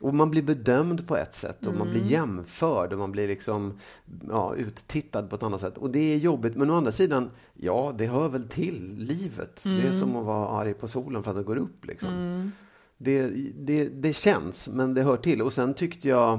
Och 0.00 0.14
man 0.14 0.30
blir 0.30 0.42
bedömd 0.42 1.06
på 1.08 1.16
ett 1.16 1.34
sätt 1.34 1.66
och 1.66 1.72
man 1.74 1.88
Mm. 1.88 1.92
blir 1.92 2.10
jämförd 2.10 2.92
och 2.92 2.98
man 2.98 3.12
blir 3.12 3.28
liksom 3.28 3.78
ja, 4.28 4.54
uttittad 4.54 5.22
på 5.30 5.36
ett 5.36 5.42
annat 5.42 5.60
sätt. 5.60 5.78
Och 5.78 5.90
det 5.90 6.14
är 6.14 6.16
jobbigt. 6.18 6.56
Men 6.56 6.70
å 6.70 6.74
andra 6.74 6.92
sidan, 6.92 7.30
ja, 7.54 7.94
det 7.98 8.06
hör 8.06 8.28
väl 8.28 8.48
till 8.48 8.94
livet. 8.98 9.60
Det 9.62 9.68
är 9.70 9.80
Mm. 9.86 10.00
som 10.00 10.16
att 10.16 10.24
vara 10.26 10.48
arg 10.48 10.74
på 10.74 10.88
solen 10.88 11.22
för 11.22 11.30
att 11.30 11.36
den 11.36 11.44
går 11.44 11.56
upp. 11.56 11.84
Liksom. 11.86 12.52
Det, 12.98 13.26
det, 13.58 13.88
det 13.88 14.12
känns, 14.12 14.68
men 14.68 14.94
det 14.94 15.02
hör 15.02 15.16
till. 15.16 15.42
Och 15.42 15.52
sen 15.52 15.74
tyckte 15.74 16.08
jag 16.08 16.38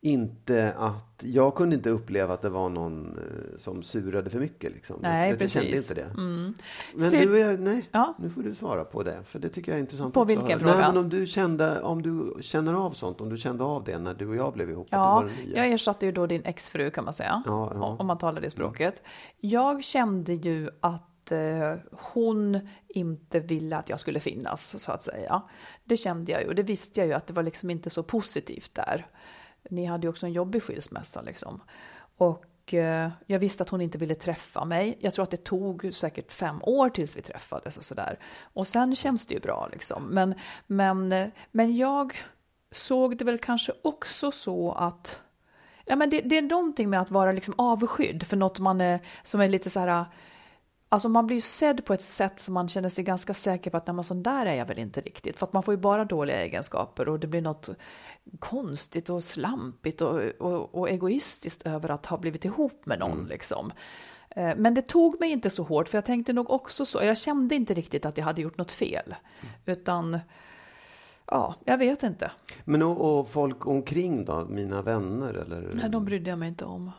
inte 0.00 0.72
att... 0.78 1.04
Jag 1.22 1.54
kunde 1.54 1.76
inte 1.76 1.90
uppleva 1.90 2.34
att 2.34 2.42
det 2.42 2.48
var 2.48 2.68
någon 2.68 3.18
eh, 3.18 3.56
som 3.56 3.82
surade 3.82 4.30
för 4.30 4.38
mycket. 4.40 4.72
Liksom. 4.72 4.96
Nej, 5.00 5.30
jag, 5.30 5.42
jag 5.42 5.50
kände 5.50 5.70
precis. 5.70 5.90
inte 5.90 6.02
det. 6.02 6.08
Mm. 6.10 6.54
Men 6.94 7.10
Ser- 7.10 7.26
nu, 7.26 7.40
är 7.40 7.58
nej, 7.58 7.88
Ja. 7.92 8.14
nu 8.18 8.28
får 8.30 8.42
du 8.42 8.54
svara 8.54 8.84
på 8.84 9.02
det, 9.02 9.22
för 9.24 9.38
det 9.38 9.48
tycker 9.48 9.72
jag 9.72 9.76
är 9.76 9.80
intressant. 9.80 10.14
På 10.14 10.24
vilken 10.24 10.60
fråga? 10.60 10.72
Nej, 10.72 10.88
men 10.88 10.96
om 10.96 11.08
du, 11.08 11.26
kände, 11.26 11.82
om 11.82 12.02
du 12.02 12.36
känner 12.40 12.74
av 12.74 12.90
sånt, 12.90 13.20
om 13.20 13.28
du 13.28 13.36
kände 13.36 13.64
av 13.64 13.84
det 13.84 13.98
när 13.98 14.14
du 14.14 14.28
och 14.28 14.36
jag 14.36 14.52
blev 14.52 14.70
ihop, 14.70 14.86
Ja, 14.90 15.28
jag 15.54 15.66
ersatte 15.66 16.06
ju 16.06 16.12
då 16.12 16.26
din 16.26 16.44
exfru 16.44 16.90
kan 16.90 17.04
man 17.04 17.14
säga. 17.14 17.42
Ja, 17.46 17.72
ja. 17.74 17.96
Om 17.98 18.06
man 18.06 18.18
talar 18.18 18.40
det 18.40 18.50
språket. 18.50 19.02
Jag 19.40 19.84
kände 19.84 20.34
ju 20.34 20.70
att 20.80 21.32
eh, 21.32 21.74
hon 21.92 22.68
inte 22.88 23.40
ville 23.40 23.76
att 23.76 23.88
jag 23.88 24.00
skulle 24.00 24.20
finnas, 24.20 24.82
så 24.82 24.92
att 24.92 25.02
säga. 25.02 25.42
Det 25.84 25.96
kände 25.96 26.32
jag 26.32 26.42
ju, 26.42 26.48
och 26.48 26.54
det 26.54 26.62
visste 26.62 27.00
jag 27.00 27.06
ju 27.06 27.12
att 27.12 27.26
det 27.26 27.32
var 27.32 27.42
liksom 27.42 27.70
inte 27.70 27.90
så 27.90 28.02
positivt 28.02 28.74
där. 28.74 29.06
Ni 29.70 29.84
hade 29.84 30.06
ju 30.06 30.08
också 30.10 30.26
en 30.26 30.32
jobbig 30.32 30.62
skilsmässa 30.62 31.22
liksom. 31.22 31.60
Och 32.16 32.74
eh, 32.74 33.10
jag 33.26 33.38
visste 33.38 33.62
att 33.62 33.68
hon 33.68 33.80
inte 33.80 33.98
ville 33.98 34.14
träffa 34.14 34.64
mig. 34.64 34.98
Jag 35.00 35.14
tror 35.14 35.22
att 35.22 35.30
det 35.30 35.44
tog 35.44 35.90
säkert 35.94 36.32
fem 36.32 36.62
år 36.62 36.88
tills 36.90 37.16
vi 37.16 37.22
träffades 37.22 37.76
och 37.76 37.84
sådär. 37.84 38.18
Och 38.40 38.66
sen 38.66 38.96
känns 38.96 39.26
det 39.26 39.34
ju 39.34 39.40
bra 39.40 39.68
liksom. 39.72 40.04
Men, 40.04 40.34
men, 40.66 41.30
men 41.50 41.76
jag 41.76 42.16
såg 42.70 43.16
det 43.16 43.24
väl 43.24 43.38
kanske 43.38 43.72
också 43.82 44.30
så 44.30 44.72
att 44.72 45.22
Ja, 45.84 45.96
men 45.96 46.10
det, 46.10 46.20
det 46.20 46.38
är 46.38 46.42
någonting 46.42 46.90
med 46.90 47.00
att 47.00 47.10
vara 47.10 47.32
liksom 47.32 47.54
avskydd 47.58 48.26
för 48.26 48.36
något 48.36 48.58
man 48.58 48.80
är, 48.80 49.00
som 49.22 49.40
är 49.40 49.48
lite 49.48 49.70
så 49.70 49.80
här... 49.80 50.04
Alltså 50.90 51.08
man 51.08 51.26
blir 51.26 51.36
ju 51.36 51.40
sedd 51.40 51.84
på 51.84 51.94
ett 51.94 52.02
sätt 52.02 52.40
som 52.40 52.54
man 52.54 52.68
känner 52.68 52.88
sig 52.88 53.04
ganska 53.04 53.34
säker 53.34 53.70
på 53.70 53.76
att 53.76 53.86
nej, 53.86 53.94
men 53.94 54.04
sån 54.04 54.22
där 54.22 54.46
är 54.46 54.54
jag 54.54 54.66
väl 54.66 54.78
inte 54.78 55.00
riktigt. 55.00 55.38
För 55.38 55.46
att 55.46 55.52
man 55.52 55.62
får 55.62 55.74
ju 55.74 55.78
bara 55.78 56.04
dåliga 56.04 56.42
egenskaper 56.42 57.08
och 57.08 57.20
det 57.20 57.26
blir 57.26 57.42
något 57.42 57.68
konstigt 58.38 59.10
och 59.10 59.24
slampigt 59.24 60.00
och, 60.00 60.20
och, 60.38 60.74
och 60.74 60.90
egoistiskt 60.90 61.66
över 61.66 61.88
att 61.88 62.06
ha 62.06 62.18
blivit 62.18 62.44
ihop 62.44 62.86
med 62.86 62.98
någon 62.98 63.26
liksom. 63.26 63.72
Eh, 64.30 64.56
Men 64.56 64.74
det 64.74 64.82
tog 64.82 65.20
mig 65.20 65.30
inte 65.30 65.50
så 65.50 65.62
hårt 65.62 65.88
för 65.88 65.98
jag 65.98 66.04
tänkte 66.04 66.32
nog 66.32 66.50
också 66.50 66.86
så. 66.86 67.02
Jag 67.02 67.18
kände 67.18 67.54
inte 67.54 67.74
riktigt 67.74 68.06
att 68.06 68.16
jag 68.16 68.24
hade 68.24 68.42
gjort 68.42 68.58
något 68.58 68.72
fel. 68.72 69.14
Utan, 69.66 70.18
ja, 71.26 71.54
jag 71.64 71.78
vet 71.78 72.02
inte. 72.02 72.30
Men 72.64 72.82
och, 72.82 73.18
och 73.18 73.28
folk 73.28 73.66
omkring 73.66 74.24
då, 74.24 74.46
mina 74.48 74.82
vänner 74.82 75.34
eller? 75.34 75.70
Nej, 75.74 75.90
de 75.90 76.04
brydde 76.04 76.30
jag 76.30 76.38
mig 76.38 76.48
inte 76.48 76.64
om. 76.64 76.90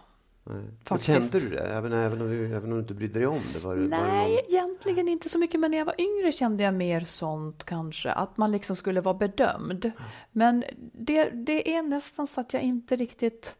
Nej. 0.50 1.00
Kände 1.00 1.40
du 1.40 1.50
det? 1.50 1.60
Även, 1.60 1.94
även, 1.94 2.22
om 2.22 2.30
du, 2.30 2.46
även 2.46 2.64
om 2.64 2.70
du 2.70 2.80
inte 2.80 2.94
brydde 2.94 3.20
dig 3.20 3.28
om 3.28 3.40
det? 3.54 3.64
Var, 3.64 3.76
det- 3.76 3.82
var 3.82 3.98
det 3.98 4.04
Nej, 4.04 4.30
någon... 4.30 4.40
egentligen 4.50 5.08
inte 5.10 5.30
så 5.30 5.40
mycket. 5.40 5.60
Men 5.60 5.72
när 5.72 5.78
jag 5.78 5.86
var 5.86 5.96
yngre 6.02 6.32
kände 6.32 6.64
jag 6.64 6.74
mer 6.74 7.00
sånt 7.00 7.64
kanske. 7.64 8.12
Att 8.12 8.38
man 8.38 8.52
liksom 8.52 8.76
skulle 8.76 9.02
vara 9.02 9.14
bedömd. 9.16 9.92
Men 10.32 10.64
det, 10.94 11.30
det 11.30 11.74
är 11.76 11.82
nästan 11.82 12.28
så 12.28 12.42
att 12.42 12.54
jag 12.54 12.64
inte 12.64 12.96
riktigt... 12.96 13.56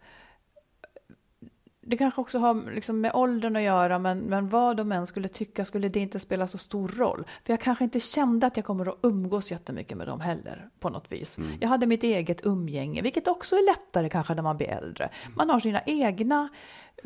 Det 1.90 1.98
kanske 1.98 2.22
också 2.22 2.38
har 2.40 2.72
liksom 2.76 3.02
med 3.02 3.12
åldern 3.14 3.56
att 3.56 3.62
göra, 3.62 4.00
men, 4.00 4.20
men 4.20 4.50
vad 4.50 4.78
de 4.78 4.92
än 4.92 5.08
skulle 5.08 5.28
tycka 5.28 5.66
skulle 5.66 5.90
det 5.90 6.00
inte 6.00 6.20
spela 6.20 6.48
så 6.48 6.58
stor 6.58 6.88
roll. 6.88 7.24
För 7.46 7.54
jag 7.54 7.60
kanske 7.60 7.84
inte 7.84 8.00
kände 8.00 8.48
att 8.48 8.58
jag 8.58 8.66
kommer 8.66 8.90
att 8.90 8.98
umgås 9.02 9.52
jättemycket 9.52 9.98
med 9.98 10.08
dem 10.08 10.20
heller, 10.20 10.70
på 10.80 10.90
något 10.90 11.12
vis. 11.12 11.40
Jag 11.60 11.70
hade 11.70 11.86
mitt 11.86 12.04
eget 12.04 12.46
umgänge, 12.46 13.02
vilket 13.02 13.28
också 13.28 13.56
är 13.56 13.66
lättare 13.66 14.10
kanske 14.10 14.34
när 14.36 14.42
man 14.44 14.58
blir 14.58 14.68
äldre. 14.68 15.10
Man 15.36 15.50
har 15.50 15.60
sina 15.60 15.82
egna 15.86 16.50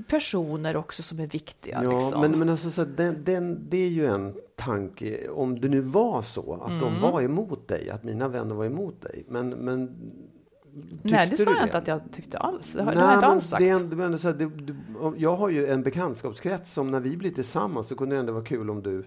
personer 0.09 0.75
också 0.75 1.03
som 1.03 1.19
är 1.19 1.27
viktiga. 1.27 1.79
Ja, 1.83 1.91
liksom. 1.91 2.21
men, 2.21 2.39
men 2.39 2.49
alltså, 2.49 2.71
så 2.71 2.85
den, 2.85 3.23
den, 3.23 3.69
det 3.69 3.77
är 3.77 3.89
ju 3.89 4.05
en 4.07 4.35
tanke. 4.55 5.29
Om 5.29 5.59
det 5.59 5.69
nu 5.69 5.81
var 5.81 6.21
så 6.21 6.53
att 6.53 6.79
de 6.79 6.87
Mm. 6.87 7.01
var 7.01 7.21
emot 7.21 7.67
dig, 7.67 7.89
att 7.89 8.03
mina 8.03 8.27
vänner 8.27 8.55
var 8.55 8.65
emot 8.65 9.01
dig. 9.01 9.23
Men, 9.27 9.49
men 9.49 9.95
Nej, 11.01 11.27
det 11.27 11.37
sa 11.37 11.55
jag 11.55 11.63
inte 11.63 11.77
att 11.77 11.87
jag 11.87 12.01
tyckte 12.11 12.37
alls. 12.37 12.73
Det 12.73 12.83
har, 12.83 12.91
det 12.91 12.99
har 12.99 13.07
jag 13.07 13.17
inte 13.17 13.25
alls 13.25 13.47
sagt. 13.47 13.63
Så 14.21 14.27
här, 14.27 14.33
det, 14.33 14.45
du, 14.45 14.75
jag 15.17 15.35
har 15.35 15.49
ju 15.49 15.67
en 15.67 15.83
bekantskapskrets 15.83 16.73
som 16.73 16.91
när 16.91 16.99
vi 16.99 17.17
blir 17.17 17.31
tillsammans 17.31 17.87
så 17.87 17.95
kunde 17.95 18.15
det 18.15 18.19
ändå 18.19 18.33
vara 18.33 18.43
kul 18.43 18.69
om 18.69 18.83
du 18.83 19.05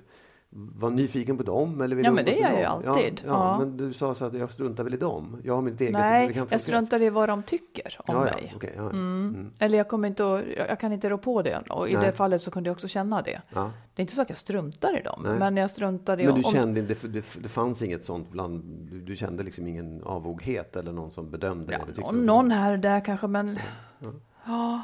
var 0.59 0.91
nyfiken 0.91 1.37
på 1.37 1.43
dem. 1.43 1.81
Eller 1.81 1.97
ville 1.97 2.09
Ja, 2.09 2.13
men 2.13 2.25
det 2.25 2.43
är 2.43 2.51
jag 2.51 2.59
ju 2.59 2.65
alltid. 2.65 3.21
Ja, 3.25 3.33
ja, 3.33 3.53
Ja. 3.53 3.59
men 3.59 3.77
du 3.77 3.93
sa 3.93 4.15
så 4.15 4.25
att 4.25 4.35
jag 4.35 4.51
struntar 4.53 4.85
väl 4.85 4.95
i 4.95 4.97
dem. 4.97 5.41
Jag 5.45 5.55
har 5.55 5.63
mitt 5.63 5.81
eget 5.81 5.93
Nej, 5.93 6.43
jag 6.51 6.61
struntar 6.61 7.03
i 7.03 7.11
vad 7.11 7.29
de 7.29 7.43
tycker 7.43 7.97
om 7.99 8.15
ja, 8.15 8.21
mig. 8.21 8.55
ja. 8.77 8.83
Mm. 8.83 8.91
Mm. 8.91 9.53
Eller 9.59 9.79
jag 9.79 9.89
kommer 9.89 10.09
inte 10.09 10.35
att, 10.35 10.43
jag 10.69 10.81
kan 10.81 10.93
inte 10.93 11.09
rå 11.11 11.19
på 11.19 11.43
det. 11.43 11.63
Och 11.71 11.89
i 11.89 11.93
Nej. 11.93 12.07
det 12.07 12.13
fallet 12.13 12.43
så 12.43 12.51
kunde 12.51 12.69
jag 12.69 12.75
också 12.75 12.89
känna 12.89 13.23
det. 13.23 13.41
Det 13.51 13.61
är 13.61 14.01
inte 14.01 14.15
så 14.15 14.23
att 14.23 14.31
jag 14.31 14.39
struntar 14.39 14.99
i 14.99 15.03
dem, 15.03 15.21
Nej. 15.25 15.39
men 15.39 15.57
jag 15.57 15.71
struntar 15.71 16.21
i 16.21 16.25
Men 16.25 16.35
du 16.35 16.43
om... 16.43 16.53
kände 16.53 16.95
för 16.95 17.09
det, 17.09 17.25
det 17.43 17.49
fanns 17.49 17.83
inget 17.83 18.05
sånt 18.05 18.31
bland, 18.31 18.65
du, 18.91 19.01
du 19.01 19.17
kände 19.17 19.43
liksom 19.43 19.67
ingen 19.67 20.03
avoghet 20.03 20.77
eller 20.77 20.93
någon 20.93 21.11
som 21.11 21.31
bedömde 21.31 21.73
Ja, 21.73 21.85
dig? 21.95 22.05
någon, 22.05 22.27
någon 22.27 22.51
här 22.51 22.73
och 22.73 22.79
där 22.79 23.01
kanske, 23.05 23.27
men... 23.27 23.59
Ja. 24.47 24.83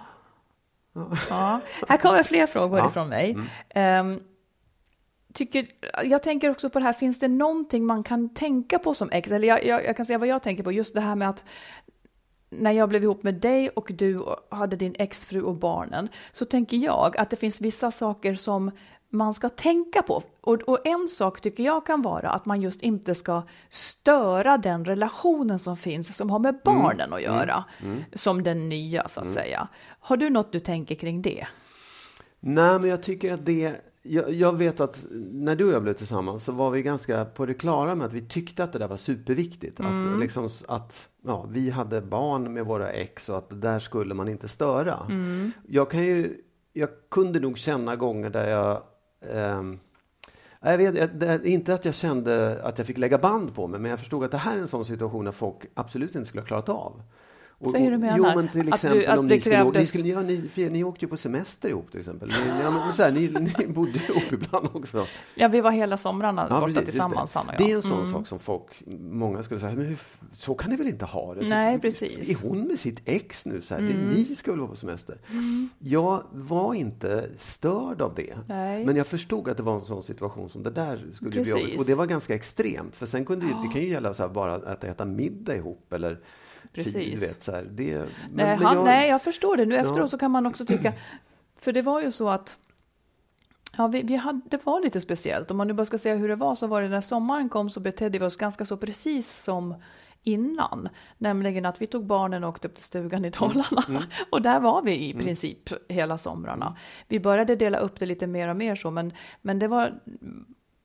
Ja. 1.31 1.61
Här 1.89 1.97
kommer 1.97 2.23
fler 2.23 2.47
frågor 2.47 2.87
ifrån 2.87 3.09
mig. 3.09 3.31
Mm. 3.31 3.47
Ehm, 3.69 4.21
tycker, 5.35 5.67
jag 6.05 6.23
tänker 6.23 6.51
också 6.51 6.71
på 6.71 6.79
det 6.79 6.85
här, 6.85 6.93
finns 6.93 7.19
det 7.19 7.29
någonting 7.29 7.87
man 7.87 8.03
kan 8.03 8.35
tänka 8.35 8.79
på 8.79 8.95
som 8.95 9.11
ex? 9.13 9.31
Eller 9.31 9.49
jag, 9.49 9.65
jag, 9.65 9.85
jag 9.85 9.97
kan 9.97 10.07
säga 10.07 10.19
vad 10.19 10.29
jag 10.29 10.43
tänker 10.43 10.63
på, 10.63 10.73
just 10.73 10.95
det 10.95 11.01
här 11.01 11.15
med 11.15 11.29
att 11.29 11.45
när 12.51 12.73
jag 12.73 12.89
blev 12.89 13.03
ihop 13.03 13.23
med 13.23 13.35
dig 13.35 13.69
och 13.69 13.91
du 13.95 14.25
hade 14.51 14.77
din 14.77 14.95
exfru 14.99 15.43
och 15.43 15.55
barnen, 15.55 16.09
så 16.33 16.45
tänker 16.45 16.77
jag 16.77 17.17
att 17.17 17.31
det 17.31 17.37
finns 17.37 17.61
vissa 17.61 17.91
saker 17.91 18.35
som 18.35 18.71
man 19.13 19.35
ska 19.35 19.49
tänka 19.49 20.03
på. 20.03 20.23
Och, 20.41 20.63
och 20.63 20.87
en 20.87 21.09
sak 21.09 21.41
tycker 21.41 21.63
jag 21.63 21.87
kan 21.87 22.03
vara 22.03 22.31
att 22.31 22.47
man 22.47 22.63
just 22.63 22.83
inte 22.83 23.15
ska 23.15 23.43
störa 23.69 24.59
den 24.59 24.85
relationen 24.85 25.59
som 25.59 25.77
finns, 25.77 26.17
som 26.17 26.31
har 26.31 26.39
med 26.39 26.61
barnen 26.65 27.13
att 27.13 27.23
göra, 27.23 27.65
som 28.13 28.43
den 28.43 28.69
nya 28.69 29.09
så 29.09 29.21
att 29.21 29.31
säga. 29.31 29.69
Har 30.01 30.17
du 30.17 30.31
något 30.31 30.53
du 30.53 30.61
tänker 30.61 30.95
kring 30.95 31.23
det? 31.23 31.47
Nej, 32.41 32.79
men 32.79 32.91
jag 32.91 33.03
tycker 33.03 33.33
att 33.35 33.47
det... 33.47 33.92
Jag, 34.03 34.33
jag 34.33 34.59
vet 34.59 34.81
att 34.81 35.07
när 35.11 35.57
du 35.57 35.65
och 35.65 35.73
jag 35.73 35.83
blev 35.83 35.95
tillsammans 35.95 36.45
så 36.45 36.53
var 36.53 36.71
vi 36.71 36.83
ganska 36.83 37.25
på 37.25 37.47
det 37.47 37.55
klara 37.55 37.95
med 37.95 38.07
att 38.07 38.13
vi 38.13 38.21
tyckte 38.21 38.65
att 38.65 38.73
det 38.73 38.79
där 38.79 38.89
var 38.89 38.97
superviktigt. 38.97 39.81
Att, 39.81 40.21
liksom, 40.21 40.51
att 40.69 41.09
ja, 41.25 41.47
vi 41.51 41.71
hade 41.71 42.01
barn 42.01 42.53
med 42.53 42.67
våra 42.67 42.91
ex 42.91 43.29
och 43.29 43.39
att 43.39 43.51
det 43.51 43.57
där 43.57 43.79
skulle 43.79 44.15
man 44.15 44.29
inte 44.29 44.49
störa. 44.49 44.97
Jag 45.69 45.91
kan 45.91 46.03
ju... 46.03 46.37
Jag 46.73 46.89
kunde 47.11 47.41
nog 47.41 47.59
känna 47.59 47.97
gånger 47.97 48.31
där 48.31 48.51
jag... 48.51 48.83
ehm, 49.35 49.79
jag 50.61 50.79
vet 50.79 51.45
inte 51.45 51.75
att 51.75 51.85
jag 51.85 51.95
kände 51.95 52.63
att 52.63 52.79
jag 52.79 52.87
fick 52.87 52.99
lägga 52.99 53.19
band 53.19 53.55
på 53.55 53.67
mig, 53.67 53.81
men 53.81 53.91
jag 53.91 54.01
förstod 54.01 54.25
att 54.25 54.31
det 54.31 54.37
här 54.37 54.57
är 54.57 54.61
en 54.61 54.69
sån 54.69 54.85
situation 54.85 55.25
där 55.25 55.33
folk 55.33 55.57
absolut 55.75 56.15
inte 56.15 56.29
skulle 56.29 56.41
ha 56.41 56.47
klarat 56.47 56.69
av. 56.69 57.03
Så 57.71 57.77
hur 57.77 57.91
du 57.91 57.99
menar? 57.99 58.19
Jo, 58.19 58.25
men 58.37 58.49
till 58.49 58.61
Att 58.61 58.67
du- 58.67 58.73
exempel 58.75 59.07
att 59.07 59.19
om 59.19 59.27
ni 59.27 59.41
skulle, 59.41 59.65
ni, 59.65 59.71
krävdes- 59.71 59.89
skulle 59.89 60.09
ja, 60.09 60.23
ni, 60.23 60.49
för 60.49 60.71
ni 60.71 60.85
åkte 60.85 61.05
ju 61.05 61.09
på 61.09 61.17
semester 61.17 61.69
ihop 61.69 61.91
till 61.91 62.01
exempel. 62.01 62.29
Ni, 62.29 62.35
ja, 62.63 62.93
så 62.97 63.03
här, 63.03 63.13
ni, 63.13 63.29
ni 63.59 63.67
bodde 63.67 63.99
ihop 64.09 64.33
ibland 64.33 64.69
också. 64.75 65.07
Ja, 65.35 65.49
vi 65.49 65.61
var 65.61 65.71
hela 65.71 65.97
somrarna 65.97 66.47
Ja, 66.51 66.55
borta 66.61 66.67
precis, 66.67 66.85
tillsammans, 66.85 67.33
det. 67.33 67.39
han 67.39 67.49
och 67.49 67.55
jag. 67.55 67.61
Mm. 67.61 67.69
det 67.69 67.73
är 67.73 67.77
en 67.77 67.83
sån 68.05 68.13
sak 68.13 68.27
som 68.27 68.39
folk, 68.39 68.83
många 69.01 69.43
skulle 69.43 69.61
säga, 69.61 69.73
men 69.75 69.87
hur, 69.87 69.99
så 70.33 70.55
kan 70.55 70.71
ni 70.71 70.77
väl 70.77 70.87
inte 70.89 71.05
ha 71.05 71.35
det? 71.35 71.49
Nej, 71.49 71.75
Typ, 71.75 71.83
precis. 71.83 72.43
Är 72.43 72.49
hon 72.49 72.61
med 72.67 72.79
sitt 72.79 73.01
ex 73.05 73.47
nu? 73.47 73.61
Så 73.63 73.75
här, 73.75 73.81
Mm. 73.81 73.93
det, 73.93 74.17
ni 74.17 74.25
ska 74.37 74.51
väl 74.51 74.61
vara 74.61 74.71
på 74.71 74.77
semester? 74.77 75.19
Jag 75.79 76.23
var 76.33 76.75
inte 76.75 77.29
störd 77.39 78.03
av 78.03 78.15
det. 78.15 78.35
Nej. 78.49 78.87
Men 78.87 78.97
jag 78.97 79.07
förstod 79.07 79.49
att 79.49 79.57
det 79.57 79.63
var 79.63 79.75
en 79.75 79.81
sån 79.81 80.03
situation 80.03 80.49
som 80.49 80.63
det 80.63 80.71
där 80.71 81.05
skulle 81.15 81.31
bli 81.31 81.39
Precis. 81.41 81.55
jobbigt. 81.55 81.81
Och 81.81 81.87
det 81.87 81.95
var 81.95 82.07
ganska 82.07 82.35
extremt. 82.35 82.97
För 82.97 83.07
sen 83.07 83.25
kunde 83.25 83.47
ju, 83.47 83.53
det 83.53 83.69
kan 83.73 83.81
ju 83.83 83.89
gälla 83.89 84.15
så 84.15 84.23
här 84.23 84.31
bara 84.31 84.55
att 84.55 84.85
äta 84.85 85.05
middag 85.05 85.57
ihop 85.57 85.93
eller 85.93 86.19
Precis. 86.73 87.21
Du 87.21 87.27
vet, 87.27 87.43
så 87.43 87.53
här, 87.53 87.63
det, 87.71 87.95
men- 87.99 88.09
Nej, 88.33 88.57
han, 88.57 88.77
jag- 88.77 88.85
nej, 88.85 89.09
jag 89.09 89.23
förstår 89.23 89.57
det. 89.57 89.65
Nu 89.67 89.75
Ja. 89.75 89.81
efteråt 89.81 90.11
så 90.11 90.19
kan 90.19 90.31
man 90.31 90.47
också 90.47 90.67
tycka, 90.67 90.93
för 91.57 91.73
det 91.73 91.83
var 91.83 92.01
ju 92.03 92.11
så 92.13 92.29
att 92.29 92.57
Ja, 93.77 93.87
vi, 93.87 94.03
vi 94.03 94.17
hade, 94.17 94.41
det 94.51 94.67
var 94.67 94.81
lite 94.81 95.01
speciellt. 95.01 95.51
Om 95.51 95.57
man 95.57 95.67
nu 95.67 95.73
bara 95.73 95.87
ska 95.87 95.99
säga 95.99 96.15
hur 96.17 96.29
det 96.29 96.37
var 96.37 96.55
så 96.55 96.67
var 96.67 96.83
det 96.83 96.89
när 96.89 97.01
sommaren 97.01 97.49
kom 97.49 97.71
så 97.71 97.81
betedde 97.81 98.19
vi 98.19 98.25
oss 98.25 98.37
ganska 98.37 98.67
så 98.67 98.77
precis 98.77 99.43
som 99.43 99.75
innan. 100.23 100.89
Nämligen 101.19 101.67
att 101.67 101.83
vi 101.83 101.87
tog 101.87 102.07
barnen 102.07 102.45
och 102.45 102.51
åkte 102.51 102.69
upp 102.69 102.75
till 102.75 102.85
stugan 102.85 103.25
i 103.25 103.29
Mm. 103.29 103.53
Dalarna. 103.55 104.03
Och 104.31 104.43
där 104.43 104.61
var 104.61 104.83
vi 104.83 105.09
i 105.09 105.15
princip 105.15 105.71
hela 105.89 106.19
somrarna. 106.19 106.77
Vi 107.09 107.21
började 107.21 107.57
dela 107.57 107.79
upp 107.79 108.01
det 108.01 108.07
lite 108.07 108.27
mer 108.27 108.49
och 108.49 108.57
mer 108.57 108.75
så, 108.75 108.91
men, 108.91 109.13
men 109.43 109.59
det 109.59 109.69
var 109.69 110.01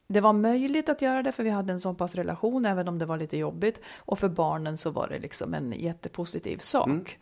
det 0.08 0.20
var 0.22 0.34
möjligt 0.34 0.90
att 0.90 1.02
göra 1.02 1.24
det 1.24 1.32
för 1.32 1.44
vi 1.44 1.50
hade 1.50 1.74
en 1.74 1.80
så 1.80 1.94
pass 1.94 2.16
relation 2.16 2.66
även 2.66 2.88
om 2.88 3.00
det 3.00 3.06
var 3.06 3.18
lite 3.18 3.38
jobbigt. 3.38 3.82
Och 3.98 4.20
för 4.20 4.30
barnen 4.30 4.78
så 4.78 4.92
var 4.92 5.08
det 5.08 5.20
liksom 5.20 5.54
en 5.54 5.72
jättepositiv 5.72 6.58
sak. 6.58 7.20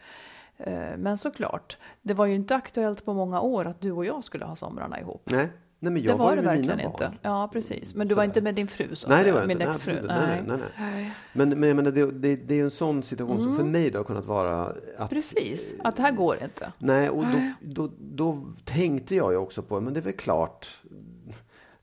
Eh, 0.58 0.98
Men 0.98 1.18
såklart, 1.18 1.78
det 2.02 2.14
var 2.14 2.26
ju 2.26 2.36
inte 2.36 2.56
aktuellt 2.56 3.06
på 3.06 3.14
många 3.14 3.42
år 3.42 3.66
att 3.68 3.82
du 3.82 3.92
och 3.92 4.06
jag 4.06 4.24
skulle 4.24 4.46
ha 4.46 4.56
somrarna 4.56 5.00
ihop. 5.00 5.22
Nej, 5.32 5.50
nej 5.80 5.94
men 5.94 6.02
jag 6.04 6.16
det 6.16 6.20
var, 6.20 6.30
ju 6.30 6.36
det 6.36 6.42
med 6.42 6.56
verkligen 6.56 6.78
mina 6.78 6.90
inte. 6.90 7.04
barn. 7.04 7.18
Ja, 7.22 7.50
precis. 7.54 7.96
Men 7.96 8.08
du 8.08 8.14
var 8.16 8.24
Sådär. 8.24 8.30
inte 8.30 8.42
med 8.42 8.56
din 8.56 8.68
fru 8.68 8.96
så 8.96 9.10
Nej, 9.10 9.24
det 9.24 9.32
var 9.32 9.40
jag 9.40 9.48
min 9.48 9.56
inte. 9.62 9.66
Nej, 9.66 9.76
exfru. 9.76 10.08
Nej, 10.08 10.44
nej, 10.48 10.58
nej, 10.58 10.58
Nej. 10.80 11.02
Mm. 11.02 11.10
Men, 11.34 11.60
men 11.60 11.70
jag 11.70 11.76
menar, 11.76 11.92
det, 11.92 12.12
det, 12.12 12.36
det 12.36 12.60
är 12.60 12.64
en 12.64 12.72
sån 12.72 13.04
situation 13.04 13.44
som 13.44 13.56
för 13.56 13.64
mig 13.64 13.92
då 13.92 14.00
har 14.00 14.04
kunnat 14.04 14.26
vara 14.26 14.74
att 14.98 15.10
Precis, 15.10 15.76
att 15.84 15.96
det 15.96 16.02
här 16.02 16.12
går 16.12 16.44
inte. 16.44 16.72
Nej, 16.78 17.10
och 17.10 17.24
då, 17.26 17.40
då, 17.62 17.90
då 18.00 18.42
tänkte 18.64 19.16
jag 19.16 19.32
ju 19.32 19.38
också 19.38 19.62
på, 19.62 19.82
men 19.82 19.94
det 19.94 20.00
är 20.00 20.04
väl 20.04 20.14
klart, 20.14 20.68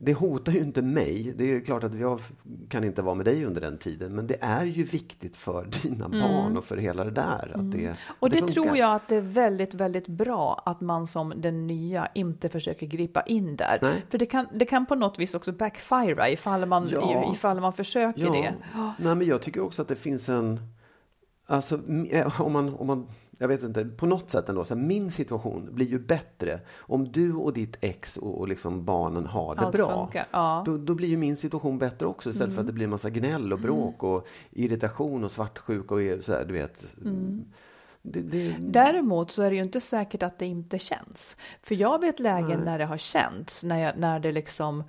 det 0.04 0.14
hotar 0.14 0.52
ju 0.52 0.58
inte 0.60 0.82
mig. 0.82 1.34
Det 1.36 1.52
är 1.52 1.60
klart 1.60 1.84
att 1.84 1.94
jag 1.94 2.20
kan 2.68 2.84
inte 2.84 3.02
vara 3.02 3.14
med 3.14 3.26
dig 3.26 3.44
under 3.44 3.60
den 3.60 3.78
tiden, 3.78 4.14
men 4.14 4.26
det 4.26 4.36
är 4.40 4.64
ju 4.64 4.82
viktigt 4.82 5.36
för 5.36 5.68
dina 5.82 6.08
barn 6.08 6.56
och 6.56 6.64
för 6.64 6.76
hela 6.76 7.04
det 7.04 7.10
där. 7.10 7.52
Att 7.54 7.70
det, 7.72 7.78
Mm. 7.82 7.94
Och 8.20 8.30
det, 8.30 8.38
funkar. 8.38 8.54
tror 8.54 8.76
jag 8.76 8.94
att 8.94 9.08
det 9.08 9.16
är 9.16 9.20
väldigt, 9.20 9.74
väldigt 9.74 10.06
bra 10.08 10.62
att 10.66 10.80
man 10.80 11.06
som 11.06 11.32
den 11.36 11.66
nya 11.66 12.08
inte 12.14 12.48
försöker 12.48 12.86
gripa 12.86 13.22
in 13.22 13.56
där. 13.56 13.78
Nej. 13.82 14.04
För 14.10 14.18
det 14.18 14.26
kan, 14.26 14.46
det 14.54 14.64
kan 14.64 14.86
på 14.86 14.94
något 14.94 15.18
vis 15.18 15.34
också 15.34 15.52
backfira 15.52 16.30
ifall 16.30 16.66
man, 16.66 16.88
Ja. 16.88 17.32
ifall 17.32 17.60
man 17.60 17.72
försöker 17.72 18.22
Ja, 18.24 18.32
det. 18.32 18.54
nej, 18.98 19.14
men 19.14 19.26
jag 19.26 19.42
tycker 19.42 19.60
också 19.60 19.82
att 19.82 19.88
det 19.88 19.96
finns 19.96 20.28
en... 20.28 20.60
Alltså, 21.46 21.80
eh, 22.10 22.40
om 22.40 22.52
man, 22.52 22.74
om 22.74 22.86
man, 22.86 23.06
jag 23.42 23.48
vet 23.48 23.62
inte, 23.62 23.84
på 23.84 24.06
något 24.06 24.30
sätt 24.30 24.48
ändå, 24.48 24.64
så 24.64 24.74
här, 24.74 24.82
min 24.82 25.10
situation 25.10 25.68
blir 25.72 25.86
ju 25.86 25.98
bättre 25.98 26.60
om 26.78 27.12
du 27.12 27.34
och 27.34 27.52
ditt 27.52 27.76
ex 27.80 28.16
och, 28.16 28.40
och 28.40 28.48
liksom 28.48 28.84
barnen 28.84 29.26
har 29.26 29.54
det 29.54 29.60
Allt 29.60 29.76
bra. 29.76 30.04
funkar, 30.04 30.26
ja. 30.30 30.52
Mm. 30.60 30.64
Då, 30.64 30.84
då 30.84 30.94
blir 30.94 31.08
ju 31.08 31.16
min 31.16 31.36
situation 31.36 31.78
bättre 31.78 32.06
också 32.06 32.30
istället 32.30 32.54
för 32.54 32.60
att 32.60 32.66
det 32.66 32.72
blir 32.72 32.84
en 32.84 32.90
massa 32.90 33.10
gnäll 33.10 33.52
och 33.52 33.58
bråk 33.58 34.02
och 34.02 34.26
irritation 34.50 35.24
och 35.24 35.30
svartsjuka 35.30 35.94
och 35.94 36.24
så 36.24 36.32
här, 36.32 36.44
du 36.44 36.52
vet. 36.52 36.96
Mm. 37.04 37.44
Det, 38.02 38.20
det, 38.20 38.56
Däremot 38.58 39.30
så 39.30 39.42
är 39.42 39.50
det 39.50 39.56
ju 39.56 39.62
inte 39.62 39.80
säkert 39.80 40.22
att 40.22 40.38
det 40.38 40.46
inte 40.46 40.78
känns. 40.78 41.36
För 41.62 41.74
jag 41.74 42.00
vet 42.00 42.20
lägen 42.20 42.60
när 42.60 42.78
det 42.78 42.84
har 42.84 42.96
känts, 42.96 43.64
när, 43.64 43.78
jag, 43.78 43.98
när 43.98 44.20
det 44.20 44.32
liksom 44.32 44.84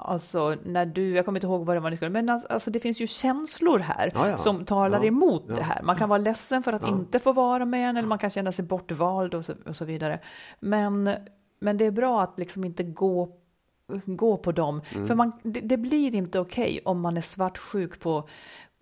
Alltså 0.00 0.56
när 0.64 0.86
du, 0.86 1.14
jag 1.14 1.24
kommer 1.24 1.38
inte 1.38 1.46
ihåg 1.46 1.66
vad 1.66 1.76
det 1.76 1.80
var 1.80 1.90
ni 1.90 1.96
skulle, 1.96 2.10
men 2.10 2.30
alltså, 2.30 2.48
alltså 2.48 2.70
det 2.70 2.80
finns 2.80 3.00
ju 3.00 3.06
känslor 3.06 3.78
här 3.78 4.10
Ja, 4.14 4.28
ja. 4.28 4.36
som 4.38 4.64
talar 4.64 4.98
Ja, 4.98 5.04
emot 5.04 5.44
ja. 5.48 5.54
det 5.54 5.62
här. 5.62 5.82
Man 5.82 5.96
kan 5.96 6.08
vara 6.08 6.18
ledsen 6.18 6.62
för 6.62 6.72
att 6.72 6.88
inte 6.88 7.18
få 7.18 7.32
vara 7.32 7.64
med 7.64 7.88
en 7.90 7.96
eller 7.96 8.08
man 8.08 8.18
kan 8.18 8.30
känna 8.30 8.52
sig 8.52 8.64
bortvald 8.64 9.34
och 9.34 9.44
så, 9.44 9.54
och 9.66 9.76
så 9.76 9.84
vidare. 9.84 10.18
Men, 10.60 11.10
men 11.60 11.76
det 11.76 11.84
är 11.84 11.90
bra 11.90 12.22
att 12.22 12.38
liksom 12.38 12.64
inte 12.64 12.82
gå, 12.82 13.28
gå 14.06 14.36
på 14.36 14.52
dem. 14.52 14.82
Mm. 14.94 15.06
För 15.06 15.14
man, 15.14 15.32
det, 15.42 15.60
det 15.60 15.76
blir 15.76 16.14
inte 16.14 16.38
okej 16.40 16.80
om 16.84 17.00
man 17.00 17.16
är 17.16 17.20
svartsjuk 17.20 18.00
på 18.00 18.28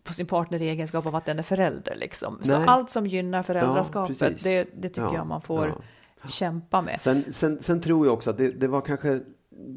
på 0.02 0.14
sin 0.14 0.26
partner 0.26 0.62
i 0.62 0.68
egenskap 0.68 1.06
av 1.06 1.16
att 1.16 1.24
den 1.24 1.38
är 1.38 1.42
förälder. 1.42 1.96
Liksom. 1.96 2.38
Så 2.42 2.54
allt 2.54 2.90
som 2.90 3.06
gynnar 3.06 3.42
föräldraskapet, 3.42 4.18
precis. 4.18 4.42
det, 4.42 4.68
det 4.74 4.88
tycker 4.88 5.02
Ja, 5.02 5.14
jag 5.14 5.26
man 5.26 5.40
får 5.42 5.74
ja. 6.22 6.28
kämpa 6.28 6.80
med. 6.82 7.00
Sen, 7.00 7.24
sen, 7.32 7.62
sen 7.62 7.80
tror 7.80 8.06
jag 8.06 8.12
också 8.14 8.30
att 8.30 8.36
det, 8.38 8.50
det 8.50 8.68
var 8.68 8.80
kanske, 8.80 9.20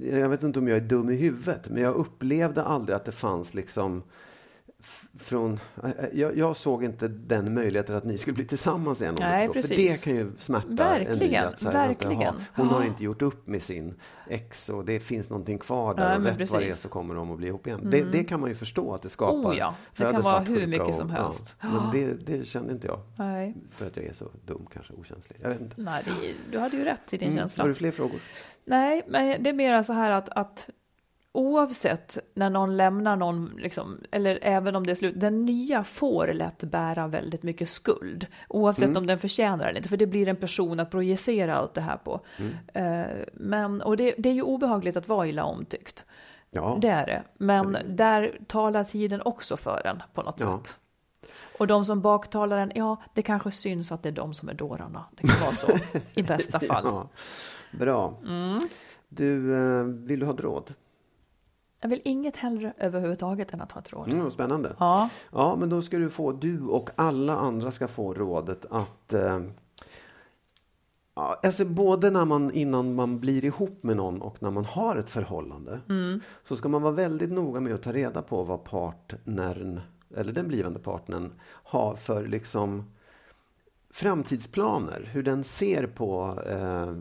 jag 0.01 0.29
vet 0.29 0.43
inte 0.43 0.59
om 0.59 0.67
jag 0.67 0.77
är 0.77 0.81
dum 0.81 1.09
i 1.09 1.15
huvudet, 1.15 1.69
men 1.69 1.83
jag 1.83 1.95
upplevde 1.95 2.63
aldrig 2.63 2.95
att 2.95 3.05
det 3.05 3.11
fanns 3.11 3.53
liksom 3.53 4.03
från, 5.21 5.59
jag, 6.13 6.37
jag 6.37 6.55
såg 6.55 6.83
inte 6.83 7.07
den 7.07 7.53
möjligheten 7.53 7.95
att 7.95 8.03
ni 8.03 8.17
skulle 8.17 8.33
bli 8.35 8.45
tillsammans 8.45 9.01
igen. 9.01 9.15
Nej, 9.19 9.47
förstår. 9.47 9.61
För 9.61 9.69
precis. 9.69 10.01
det 10.01 10.03
kan 10.03 10.15
ju 10.15 10.31
smärta 10.39 10.67
en 10.69 10.75
Verkligen. 10.75 11.47
Att 11.47 11.63
här, 11.63 11.71
vänta, 11.71 11.87
verkligen. 11.87 12.21
jaha, 12.21 12.35
hon 12.55 12.67
har 12.67 12.81
Ja. 12.81 12.87
inte 12.87 13.03
gjort 13.03 13.21
upp 13.21 13.47
med 13.47 13.61
sin 13.61 13.95
ex 14.27 14.69
och 14.69 14.85
det 14.85 14.99
finns 14.99 15.29
någonting 15.29 15.57
kvar 15.57 15.95
där 15.95 16.07
Nej, 16.19 16.31
och 16.31 16.37
rätt 16.39 16.51
vad 16.51 16.59
det 16.61 16.65
är 16.65 16.67
precis. 16.67 16.81
så 16.81 16.89
kommer 16.89 17.15
de 17.15 17.31
att 17.31 17.37
bli 17.37 17.47
ihop 17.47 17.67
igen. 17.67 17.87
Det, 17.91 18.03
det 18.11 18.23
kan 18.23 18.39
man 18.39 18.49
ju 18.49 18.55
förstå 18.55 18.93
att 18.93 19.01
det 19.01 19.09
skapar. 19.09 19.49
Oh 19.51 19.57
ja, 19.57 19.75
det 19.97 20.03
kan 20.11 20.21
vara 20.21 20.39
hur 20.39 20.67
mycket 20.67 20.95
som 20.95 21.07
och- 21.09 21.15
helst. 21.15 21.55
Ja, 21.61 21.67
men 21.69 21.91
det, 21.91 22.13
det 22.37 22.45
kände 22.47 22.71
inte 22.73 22.87
jag. 22.87 22.99
Nej, 23.15 23.55
För 23.71 23.87
att 23.87 23.97
jag 23.97 24.05
är 24.05 24.13
så 24.13 24.25
dum, 24.45 24.65
kanske 24.73 24.93
okänslig. 24.93 25.37
Jag 25.41 25.49
vet 25.49 25.61
inte. 25.61 25.81
nej 25.81 26.03
det, 26.05 26.33
du 26.51 26.59
hade 26.59 26.77
ju 26.77 26.83
rätt 26.83 27.13
i 27.13 27.17
din 27.17 27.27
Mm. 27.29 27.39
känsla. 27.39 27.63
Har 27.63 27.69
du 27.69 27.75
fler 27.75 27.91
frågor? 27.91 28.19
Nej, 28.65 29.01
men 29.07 29.43
det 29.43 29.49
är 29.49 29.53
mer 29.53 29.81
så 29.83 29.93
här 29.93 30.11
att, 30.11 30.29
att 30.29 30.69
oavsett 31.31 32.17
när 32.33 32.49
någon 32.49 32.77
lämnar 32.77 33.15
någon, 33.15 33.51
liksom, 33.57 33.97
eller 34.11 34.39
även 34.41 34.75
om 34.75 34.85
det 34.85 34.91
är 34.91 34.95
slut, 34.95 35.19
den 35.19 35.45
nya 35.45 35.83
får 35.83 36.27
lätt 36.27 36.63
bära 36.63 37.07
väldigt 37.07 37.43
mycket 37.43 37.69
skuld. 37.69 38.27
Oavsett 38.49 38.85
Mm. 38.85 38.97
om 38.97 39.07
den 39.07 39.19
förtjänar 39.19 39.65
eller 39.65 39.77
inte, 39.77 39.89
för 39.89 39.97
det 39.97 40.07
blir 40.07 40.27
en 40.27 40.35
person 40.35 40.79
att 40.79 40.91
projicera 40.91 41.55
allt 41.55 41.73
det 41.73 41.81
här 41.81 41.97
på. 41.97 42.21
Mm. 42.37 42.53
Eh, 42.73 43.17
men, 43.33 43.81
och 43.81 43.97
det, 43.97 44.15
det 44.17 44.29
är 44.29 44.33
ju 44.33 44.41
obehagligt 44.41 44.97
att 44.97 45.07
vara 45.07 45.27
illa 45.27 45.43
omtyckt. 45.43 46.05
Ja. 46.49 46.77
Det 46.81 46.87
är 46.89 47.05
det. 47.05 47.23
Men 47.37 47.77
där 47.85 48.37
talar 48.47 48.83
tiden 48.83 49.21
också 49.25 49.57
för 49.57 49.81
en 49.87 50.03
på 50.13 50.21
något 50.23 50.41
Ja. 50.41 50.57
sätt. 50.63 50.77
Och 51.59 51.67
de 51.67 51.85
som 51.85 52.01
baktalar 52.01 52.57
en, 52.57 52.71
ja, 52.75 53.01
det 53.13 53.21
kanske 53.21 53.51
syns 53.51 53.91
att 53.91 54.03
det 54.03 54.09
är 54.09 54.13
de 54.13 54.33
som 54.33 54.49
är 54.49 54.53
dårarna. 54.53 55.05
Det 55.11 55.27
kan 55.27 55.41
vara 55.41 55.55
så 55.55 55.71
i 56.13 56.23
bästa 56.23 56.59
fall. 56.67 56.83
Ja, 56.85 57.09
bra. 57.79 58.13
Mm. 58.27 58.59
Du, 59.09 59.55
eh, 59.55 59.83
vill 59.83 60.19
du 60.19 60.25
ha 60.25 60.33
ett 60.33 60.39
råd? 60.39 60.73
Jag 61.81 61.89
vill 61.89 62.01
inget 62.03 62.37
hellre 62.37 62.73
överhuvudtaget 62.77 63.53
än 63.53 63.61
att 63.61 63.71
ha 63.71 63.81
ett 63.81 63.93
råd. 63.93 64.09
Mm, 64.11 64.31
spännande. 64.31 64.75
Ja, 64.79 65.09
Ja, 65.31 65.55
men 65.55 65.69
då 65.69 65.81
ska 65.81 65.97
du 65.97 66.09
få, 66.09 66.31
du 66.31 66.61
och 66.61 66.89
alla 66.95 67.35
andra 67.35 67.71
ska 67.71 67.87
få 67.87 68.13
rådet 68.13 68.65
att 68.69 69.13
eh, 69.13 69.39
alltså 71.13 71.65
både 71.65 72.11
när 72.11 72.25
man, 72.25 72.51
innan 72.51 72.95
man 72.95 73.19
blir 73.19 73.45
ihop 73.45 73.83
med 73.83 73.97
någon 73.97 74.21
och 74.21 74.43
när 74.43 74.51
man 74.51 74.65
har 74.65 74.95
ett 74.95 75.09
förhållande 75.09 75.79
så 76.47 76.55
ska 76.55 76.69
man 76.69 76.81
vara 76.81 76.93
väldigt 76.93 77.31
noga 77.31 77.59
med 77.59 77.73
att 77.75 77.83
ta 77.83 77.93
reda 77.93 78.21
på 78.21 78.43
vad 78.43 78.63
partnern 78.63 79.81
eller 80.15 80.33
den 80.33 80.47
blivande 80.47 80.79
partnern 80.79 81.31
har 81.43 81.95
för 81.95 82.27
liksom 82.27 82.91
framtidsplaner, 83.89 85.09
hur 85.13 85.23
den 85.23 85.43
ser 85.43 85.87
på 85.87 86.39
eh, 86.49 86.95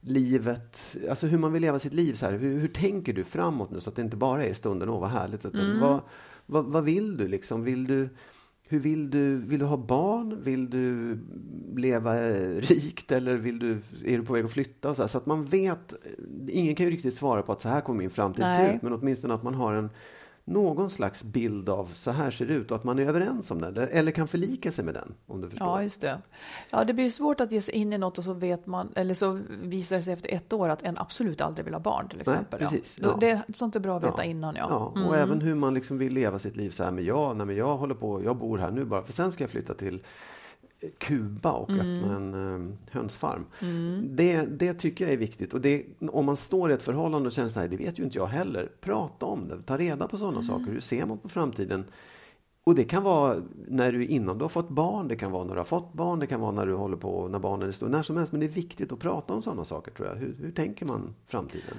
livet, 0.00 0.96
alltså 1.10 1.26
hur 1.26 1.38
man 1.38 1.52
vill 1.52 1.62
leva 1.62 1.78
sitt 1.78 1.92
liv. 1.92 2.14
Så 2.14 2.26
här. 2.26 2.32
Hur, 2.32 2.58
hur 2.58 2.68
tänker 2.68 3.12
du 3.12 3.24
framåt 3.24 3.70
nu 3.70 3.80
så 3.80 3.90
att 3.90 3.96
det 3.96 4.02
inte 4.02 4.16
bara 4.16 4.44
är 4.44 4.54
stunden, 4.54 4.88
åh 4.88 5.00
vad 5.00 5.10
härligt. 5.10 5.44
Utan 5.44 5.80
vad, 5.80 6.00
vad, 6.46 6.64
vad 6.64 6.84
vill 6.84 7.16
du 7.16 7.28
liksom? 7.28 7.64
Vill 7.64 7.86
du, 7.86 8.08
hur 8.68 8.78
vill 8.78 9.10
du, 9.10 9.36
vill 9.36 9.58
du 9.58 9.64
ha 9.64 9.76
barn? 9.76 10.42
Vill 10.42 10.70
du 10.70 11.18
leva 11.76 12.28
eh, 12.28 12.60
rikt 12.60 13.12
eller 13.12 13.36
vill 13.36 13.58
du, 13.58 13.80
är 14.04 14.18
du 14.18 14.24
på 14.24 14.32
väg 14.32 14.44
att 14.44 14.52
flytta? 14.52 14.94
Så, 14.94 15.08
så 15.08 15.18
att 15.18 15.26
man 15.26 15.44
vet, 15.44 15.94
ingen 16.48 16.74
kan 16.74 16.86
ju 16.86 16.92
riktigt 16.92 17.16
svara 17.16 17.42
på 17.42 17.52
att 17.52 17.62
så 17.62 17.68
här 17.68 17.80
kommer 17.80 17.98
min 17.98 18.10
framtid 18.10 18.44
se 18.56 18.74
ut, 18.74 18.82
men 18.82 18.92
åtminstone 18.92 19.34
att 19.34 19.42
man 19.42 19.54
har 19.54 19.74
en 19.74 19.90
någon 20.48 20.90
slags 20.90 21.22
bild 21.22 21.68
av 21.68 21.90
så 21.94 22.10
här 22.10 22.30
ser 22.30 22.46
det 22.46 22.54
ut 22.54 22.70
och 22.70 22.76
att 22.76 22.84
man 22.84 22.98
är 22.98 23.06
överens 23.06 23.50
om 23.50 23.60
det 23.60 23.86
eller, 23.86 24.12
kan 24.12 24.28
förlika 24.28 24.72
sig 24.72 24.84
med 24.84 24.94
den 24.94 25.14
om 25.26 25.40
du 25.40 25.50
förstår. 25.50 25.68
ja, 25.68 25.82
just 25.82 26.00
det. 26.00 26.18
Ja, 26.70 26.84
det 26.84 26.92
blir 26.92 27.10
svårt 27.10 27.40
att 27.40 27.52
ge 27.52 27.60
sig 27.60 27.74
in 27.74 27.92
i 27.92 27.98
något 27.98 28.18
och 28.18 28.24
så 28.24 28.32
vet 28.32 28.66
man, 28.66 28.92
eller 28.96 29.14
så 29.14 29.40
visar 29.62 29.96
det 29.96 30.02
sig 30.02 30.12
efter 30.12 30.34
ett 30.34 30.52
år 30.52 30.68
att 30.68 30.82
en 30.82 30.98
absolut 30.98 31.40
aldrig 31.40 31.64
vill 31.64 31.74
ha 31.74 31.80
barn 31.80 32.08
till 32.08 32.20
exempel. 32.20 32.60
precis, 32.60 32.98
ja. 33.00 33.08
Ja. 33.08 33.16
Det, 33.16 33.42
sånt 33.54 33.76
är 33.76 33.80
bra 33.80 33.96
att 33.96 34.04
veta 34.04 34.24
innan, 34.24 34.56
ja. 34.56 34.66
Ja, 34.94 35.02
och 35.06 35.16
även 35.16 35.40
hur 35.40 35.54
man 35.54 35.74
liksom 35.74 35.98
vill 35.98 36.12
leva 36.12 36.38
sitt 36.38 36.56
liv 36.56 36.70
så 36.70 36.84
här, 36.84 36.90
men 36.90 37.04
jag, 37.04 37.36
nej, 37.36 37.46
men 37.46 37.56
jag 37.56 37.76
håller 37.76 37.94
på, 37.94 38.24
jag 38.24 38.36
bor 38.36 38.58
här 38.58 38.70
nu 38.70 38.84
bara, 38.84 39.02
för 39.02 39.12
sen 39.12 39.32
ska 39.32 39.44
jag 39.44 39.50
flytta 39.50 39.74
till 39.74 40.02
Kuba 40.98 41.52
och 41.52 41.70
öppna 41.70 42.16
en 42.16 42.34
um, 42.34 42.78
hönsfarm. 42.90 43.44
Det, 44.10 44.42
det 44.42 44.74
tycker 44.74 45.04
jag 45.04 45.12
är 45.12 45.18
viktigt. 45.18 45.54
Och 45.54 45.60
det, 45.60 45.86
om 46.08 46.24
man 46.26 46.36
står 46.36 46.70
i 46.70 46.74
ett 46.74 46.82
förhållande 46.82 47.26
och 47.26 47.32
känner 47.32 47.48
så 47.48 47.60
här, 47.60 47.68
det 47.68 47.76
vet 47.76 47.98
ju 47.98 48.04
inte 48.04 48.18
jag 48.18 48.26
heller. 48.26 48.68
Prata 48.80 49.26
om 49.26 49.48
det, 49.48 49.62
ta 49.62 49.78
reda 49.78 50.08
på 50.08 50.16
sådana 50.16 50.42
saker. 50.42 50.72
Hur 50.72 50.80
ser 50.80 51.06
man 51.06 51.18
på 51.18 51.28
framtiden? 51.28 51.84
Och 52.64 52.74
det 52.74 52.84
kan 52.84 53.02
vara 53.02 53.42
när 53.68 53.92
du 53.92 54.06
innan 54.06 54.38
du 54.38 54.44
har 54.44 54.48
fått 54.48 54.68
barn, 54.68 55.08
det 55.08 55.16
kan 55.16 55.32
vara 55.32 55.44
när 55.44 55.54
du 55.54 55.60
har 55.60 55.64
fått 55.64 55.92
barn, 55.92 56.18
det 56.18 56.26
kan 56.26 56.40
vara 56.40 56.50
när 56.50 56.66
du 56.66 56.74
håller 56.74 56.96
på, 56.96 57.28
när 57.28 57.38
barnen 57.38 57.68
är 57.68 57.72
stora, 57.72 57.90
när 57.90 58.02
som 58.02 58.16
helst. 58.16 58.32
Men 58.32 58.40
det 58.40 58.46
är 58.46 58.50
viktigt 58.50 58.92
att 58.92 58.98
prata 58.98 59.34
om 59.34 59.42
sådana 59.42 59.64
saker 59.64 59.92
tror 59.92 60.08
jag. 60.08 60.14
Hur, 60.14 60.36
hur 60.40 60.50
tänker 60.50 60.86
man 60.86 61.14
framtiden? 61.26 61.78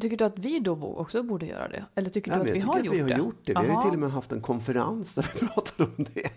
Tycker 0.00 0.16
du 0.16 0.24
att 0.24 0.38
vi 0.38 0.60
då 0.60 0.94
också 0.96 1.22
borde 1.22 1.46
göra 1.46 1.68
det? 1.68 1.84
Eller 1.94 2.10
tycker 2.10 2.30
Ja, 2.30 2.36
du 2.36 2.42
att 2.42 2.50
vi 2.56 2.58
jag 2.58 2.66
har 2.66 2.78
att 2.78 2.84
vi 2.84 3.00
har 3.00 3.08
det? 3.08 3.16
gjort 3.16 3.40
det. 3.44 3.52
Vi 3.52 3.68
har 3.68 3.84
ju 3.84 3.90
till 3.90 3.92
och 3.92 3.98
med 3.98 4.10
haft 4.12 4.32
en 4.32 4.40
konferens 4.40 5.14
där 5.14 5.30
vi 5.34 5.46
pratade 5.46 5.90
om 5.96 6.06
det. 6.14 6.30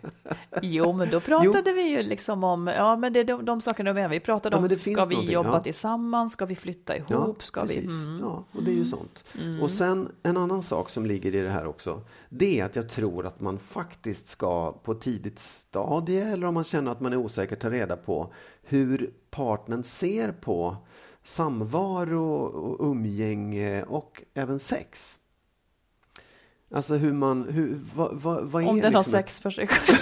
Jo, 0.62 0.94
men 0.94 1.10
då 1.10 1.20
pratade 1.20 1.74
vi 1.74 1.82
ju 1.82 2.04
liksom 2.04 2.44
om, 2.44 2.68
ja 2.68 2.96
men 2.96 3.14
det 3.14 3.20
är 3.20 3.24
de, 3.24 3.46
de 3.46 3.62
sakerna 3.62 3.94
med. 3.94 4.10
Vi 4.10 4.20
pratade 4.20 4.56
Ja, 4.56 4.62
om, 4.64 4.70
ska 4.70 5.06
vi 5.06 5.32
jobba 5.32 5.50
ja. 5.54 5.60
tillsammans? 5.64 6.34
Ska 6.34 6.46
vi 6.46 6.56
flytta 6.56 6.98
ihop? 6.98 7.44
ska 7.44 7.62
vi? 7.62 7.68
precis. 7.68 7.92
Mm. 7.92 8.20
Ja, 8.24 8.44
och 8.52 8.64
det 8.64 8.72
är 8.72 8.76
ju 8.76 8.86
sånt. 8.86 9.24
Och 9.62 9.72
sen 9.72 10.10
en 10.24 10.38
annan 10.38 10.64
sak 10.64 10.90
som 10.90 11.06
ligger 11.06 11.36
i 11.36 11.42
det 11.42 11.50
här 11.50 11.68
också. 11.68 12.02
Det 12.30 12.60
är 12.60 12.66
att 12.66 12.76
jag 12.76 12.90
tror 12.90 13.26
att 13.26 13.40
man 13.42 13.60
faktiskt 13.60 14.28
ska 14.28 14.72
på 14.72 14.94
tidigt 14.94 15.40
stadie 15.40 16.32
eller 16.34 16.48
om 16.48 16.54
man 16.54 16.64
känner 16.64 16.92
att 16.92 17.00
man 17.02 17.14
är 17.14 17.18
osäker 17.18 17.56
ta 17.56 17.70
reda 17.70 17.98
på 17.98 18.34
hur 18.64 19.14
partnern 19.30 19.84
ser 19.84 20.32
på 20.32 20.78
samvaro 21.30 22.44
och 22.44 22.92
umgänge 22.92 23.84
och 23.84 24.24
även 24.34 24.60
sex. 24.60 25.20
Alltså 26.72 26.96
hur 26.96 27.14
man, 27.14 27.50
hur, 27.50 27.80
vad, 27.96 28.22
vad, 28.22 28.44
vad 28.46 28.64
Om 28.64 28.68
den 28.68 28.76
liksom 28.76 28.96
har 28.96 29.04
sex 29.04 29.40
för 29.40 29.50
sig 29.50 29.68
själv. 29.68 29.98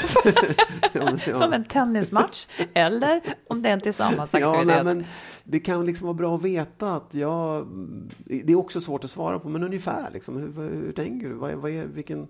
Ja. 1.27 1.33
Som 1.35 1.53
en 1.53 1.65
tennismatch. 1.65 2.47
Eller 2.73 3.21
om 3.47 3.61
det 3.61 3.69
är 3.69 3.73
en 3.73 3.81
tillsammansaktivitet. 3.81 4.75
Ja, 4.75 4.83
nej, 4.83 5.05
det 5.43 5.59
kan 5.59 5.85
liksom 5.85 6.07
vara 6.07 6.13
bra 6.13 6.35
att 6.35 6.41
veta 6.41 6.95
att 6.95 7.13
jag... 7.13 7.67
Det 8.17 8.51
är 8.51 8.55
också 8.55 8.81
svårt 8.81 9.03
att 9.03 9.11
svara 9.11 9.39
på, 9.39 9.49
men 9.49 9.63
ungefär 9.63 10.11
liksom, 10.13 10.37
hur, 10.37 10.69
hur, 10.69 10.91
tänker 10.91 11.27
du? 11.27 11.33
Vad, 11.33 11.53
vad 11.53 11.71
är, 11.71 11.85
vilken, 11.85 12.27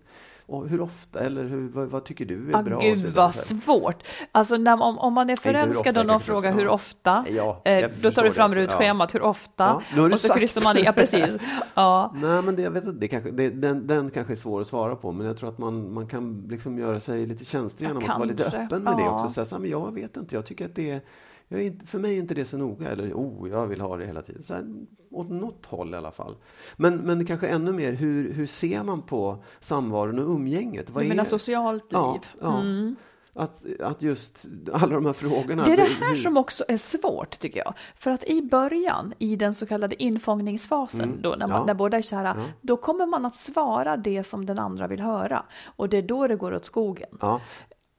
och 0.48 0.70
hur 0.70 0.82
ofta? 0.82 1.20
Eller 1.20 1.44
hur, 1.44 1.70
vad, 1.70 1.88
vad 1.88 2.04
tycker 2.04 2.26
du 2.26 2.52
är 2.52 2.56
Ah, 2.56 2.64
bra? 2.64 2.80
gud 2.80 3.06
vad 3.08 3.36
svårt. 3.36 4.04
Alltså 4.32 4.58
när, 4.58 4.82
om, 4.82 5.00
om 5.00 5.14
man 5.14 5.30
är 5.30 5.36
förälskad 5.36 5.98
och 5.98 6.06
någon 6.06 6.20
frågar 6.20 6.54
hur 6.54 6.68
ofta, 6.68 7.26
Ja, 7.30 7.62
eh, 7.66 7.90
då 8.02 8.12
tar 8.12 8.24
du 8.24 8.32
fram 8.32 8.52
också, 8.52 8.60
ja. 8.62 8.68
rutschemat, 8.68 9.16
hur 9.16 9.22
ofta? 9.22 9.64
Ja, 9.64 9.82
nu 9.96 10.02
har 10.02 10.08
du 10.10 10.14
och 10.14 10.20
så 10.20 10.28
sagt 10.28 10.40
kryssar 10.40 10.62
man 10.64 10.78
i, 10.78 10.84
ja 10.84 10.94
precis. 10.96 11.38
Ja. 11.74 12.14
Nej, 12.16 12.42
men 12.42 12.56
det, 12.56 12.62
jag 12.62 12.72
vet 12.72 13.00
det 13.02 13.08
kanske, 13.08 13.32
det, 13.32 13.50
den, 13.50 13.88
den 13.88 14.10
kanske 14.10 14.34
är 14.34 14.36
svår 14.36 14.62
att 14.62 14.68
svara 14.68 14.96
på, 14.96 15.12
men 15.12 15.28
jag 15.28 15.38
tror 15.38 15.50
att 15.50 15.58
man, 15.58 15.94
man 15.94 16.08
kan 16.08 16.48
liksom 16.50 16.78
göra 16.80 17.00
sig 17.00 17.26
lite 17.26 17.46
känslig 17.46 17.88
genom 17.88 18.04
att 18.04 18.10
vara 18.10 18.24
lite 18.24 18.44
öppen 18.58 18.84
med 18.84 18.98
det 18.98 19.10
också. 19.10 19.46
Så 19.46 19.56
här, 19.56 19.60
men 19.62 19.70
jag 19.70 19.94
vet 19.94 20.18
inte, 20.18 20.36
jag 20.36 20.46
tycker 20.46 20.66
att 20.66 20.76
det 20.76 20.92
är, 20.92 21.02
jag 21.48 21.62
är 21.62 21.66
inte, 21.66 21.86
för 21.86 22.00
mig 22.00 22.16
är 22.16 22.20
inte 22.20 22.34
det 22.34 22.46
så 22.46 22.58
noga, 22.58 22.90
eller 22.90 23.14
oh, 23.14 23.50
jag 23.50 23.68
vill 23.68 23.82
ha 23.82 23.98
det 23.98 24.06
hela 24.06 24.22
tiden. 24.22 24.44
Så 24.44 24.54
här, 24.54 24.64
åt 25.12 25.30
något 25.30 25.66
håll 25.66 25.94
i 25.94 25.98
alla 25.98 26.12
fall. 26.12 26.36
Men, 26.76 26.98
men 26.98 27.26
kanske 27.26 27.48
ännu 27.48 27.72
mer, 27.72 27.94
hur, 27.94 28.34
hur 28.34 28.46
ser 28.48 28.84
man 28.84 29.02
på 29.02 29.44
samvaron 29.60 30.20
och 30.20 30.36
umgänget? 30.36 30.90
Vad 30.90 31.04
Du 31.04 31.06
är- 31.06 31.10
menar 31.10 31.24
socialt 31.24 31.92
liv? 31.92 32.22
Ja. 32.42 32.60
Mm. 32.62 32.96
Att, 33.34 33.66
att 33.82 34.02
just 34.02 34.46
alla 34.74 34.96
de 34.96 35.06
här 35.06 35.14
frågorna. 35.14 35.64
Det 35.64 35.72
är 35.72 35.78
det 35.78 35.84
hur- 35.84 36.06
här 36.06 36.16
som 36.16 36.38
också 36.38 36.64
är 36.68 36.78
svårt 36.78 37.40
tycker 37.40 37.60
jag. 37.60 37.74
För 37.96 38.12
att 38.12 38.24
i 38.24 38.42
början, 38.42 39.14
i 39.20 39.36
den 39.36 39.54
så 39.54 39.66
kallade 39.66 40.04
infångningsfasen, 40.04 41.02
Mm, 41.10 41.22
då, 41.22 41.30
när, 41.30 41.48
man, 41.48 41.60
ja. 41.60 41.66
när 41.66 41.74
båda 41.74 41.98
är 41.98 42.02
kära, 42.02 42.34
Ja. 42.38 42.44
då 42.62 42.78
kommer 42.78 43.06
man 43.06 43.26
att 43.26 43.36
svara 43.36 43.98
det 43.98 44.24
som 44.24 44.46
den 44.46 44.60
andra 44.60 44.88
vill 44.88 45.00
höra. 45.00 45.46
Och 45.66 45.90
det 45.90 45.98
är 45.98 46.02
då 46.02 46.28
det 46.28 46.36
går 46.36 46.54
åt 46.54 46.66
skogen. 46.66 47.10
Ja, 47.22 47.42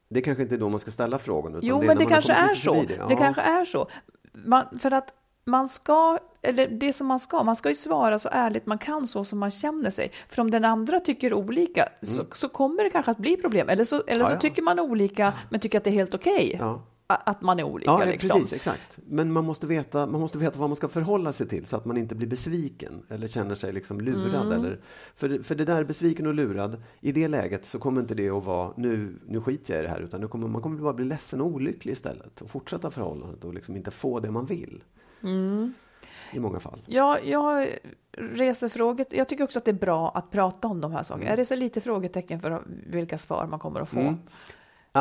det 0.09 0.21
kanske 0.21 0.43
inte 0.43 0.55
är 0.55 0.59
då 0.59 0.69
man 0.69 0.81
ska 0.81 0.91
ställa 0.91 1.19
frågan. 1.19 1.55
Utan 1.55 1.69
Jo, 1.69 1.79
det 1.79 1.85
är 1.85 1.87
men 1.87 1.99
det 1.99 2.07
kanske 2.07 2.33
är 2.33 2.55
så. 2.55 2.75
Det, 2.75 2.95
Ja. 3.11 3.17
kanske 3.17 3.43
är 3.43 3.65
så. 3.65 3.89
Man, 4.33 4.79
för 4.79 4.91
att 4.91 5.15
man 5.49 5.69
ska, 5.69 6.19
eller 6.43 6.69
det 6.69 6.93
som 6.93 7.07
man 7.07 7.19
ska, 7.21 7.43
man 7.43 7.57
ska 7.57 7.69
ju 7.69 7.75
svara 7.75 8.19
så 8.19 8.29
ärligt 8.33 8.67
man 8.67 8.79
kan 8.79 9.07
så 9.07 9.25
som 9.25 9.39
man 9.39 9.51
känner 9.51 9.91
sig. 9.91 10.13
För 10.29 10.43
om 10.43 10.51
den 10.51 10.65
andra 10.65 11.01
tycker 11.01 11.35
olika 11.35 11.89
så, 12.03 12.25
så 12.33 12.49
kommer 12.49 12.85
det 12.85 12.91
kanske 12.91 13.11
att 13.11 13.19
bli 13.19 13.37
problem. 13.37 13.69
Eller 13.69 13.85
så, 13.85 13.97
eller 13.97 14.15
Mm. 14.15 14.21
Ja, 14.21 14.27
så 14.27 14.33
ja. 14.33 14.41
tycker 14.41 14.63
man 14.63 14.79
olika 14.81 15.33
men 15.51 15.61
tycker 15.61 15.79
att 15.79 15.85
det 15.85 15.91
är 15.91 15.95
helt 15.95 16.15
okej 16.15 16.57
Ja. 16.61 16.83
a- 17.07 17.23
att 17.27 17.43
man 17.43 17.59
är 17.59 17.63
olika. 17.65 17.91
Ja, 17.91 18.05
liksom. 18.05 18.31
precis, 18.41 18.53
exakt. 18.53 18.99
Men 19.07 19.33
man 19.33 19.45
måste, 19.45 19.67
veta, 19.67 20.07
man 20.07 20.21
måste 20.21 20.39
veta 20.39 20.59
vad 20.59 20.71
man 20.71 20.77
ska 20.77 20.89
förhålla 20.89 21.33
sig 21.33 21.49
till 21.49 21.67
så 21.67 21.77
att 21.77 21.85
man 21.85 21.97
inte 21.97 22.15
blir 22.15 22.29
besviken 22.29 23.03
eller 23.09 23.27
känner 23.29 23.55
sig 23.55 23.73
liksom 23.73 24.01
lurad. 24.01 24.47
Mm. 24.47 24.53
Eller, 24.53 24.81
för, 25.17 25.43
för 25.43 25.55
det 25.55 25.65
där, 25.65 25.85
besviken 25.85 26.27
och 26.27 26.35
lurad, 26.35 26.83
i 27.01 27.13
det 27.13 27.29
läget 27.29 27.67
så 27.67 27.79
kommer 27.79 28.01
inte 28.01 28.15
det 28.15 28.31
att 28.31 28.45
vara 28.45 28.73
nu, 28.77 29.19
nu 29.27 29.41
skiter 29.41 29.75
jag 29.75 29.81
i 29.81 29.87
det 29.87 29.91
här, 29.93 30.01
utan 30.01 30.21
det 30.21 30.27
kommer, 30.29 30.49
man 30.49 30.63
kommer 30.63 30.79
bara 30.83 30.93
bli 30.93 31.05
ledsen 31.05 31.41
och 31.41 31.47
olycklig 31.47 31.93
istället 31.93 32.43
och 32.43 32.51
fortsätta 32.51 32.91
förhållandet 32.91 33.45
och 33.45 33.55
liksom 33.55 33.77
inte 33.77 33.91
få 33.91 34.21
det 34.21 34.31
man 34.31 34.47
vill. 34.47 34.83
Mm. 35.23 35.75
I 36.33 36.39
många 36.39 36.61
fall. 36.61 36.83
Ja, 36.87 37.19
jag 37.21 37.69
reser 38.13 38.69
frågor. 38.69 39.07
Jag 39.11 39.29
tycker 39.29 39.45
också 39.45 39.59
att 39.59 39.65
det 39.65 39.71
är 39.71 39.73
bra 39.73 40.11
att 40.11 40.31
prata 40.31 40.69
om 40.69 40.81
de 40.81 40.93
här 40.93 41.03
sakerna. 41.03 41.23
Mm. 41.23 41.31
Jag 41.31 41.39
reser 41.39 41.57
lite 41.57 41.81
frågetecken 41.81 42.41
för 42.41 42.63
vilka 42.87 43.19
svar 43.19 43.47
man 43.47 43.59
kommer 43.59 43.81
att 43.81 43.89
få. 43.89 44.01
Mm. 44.01 44.17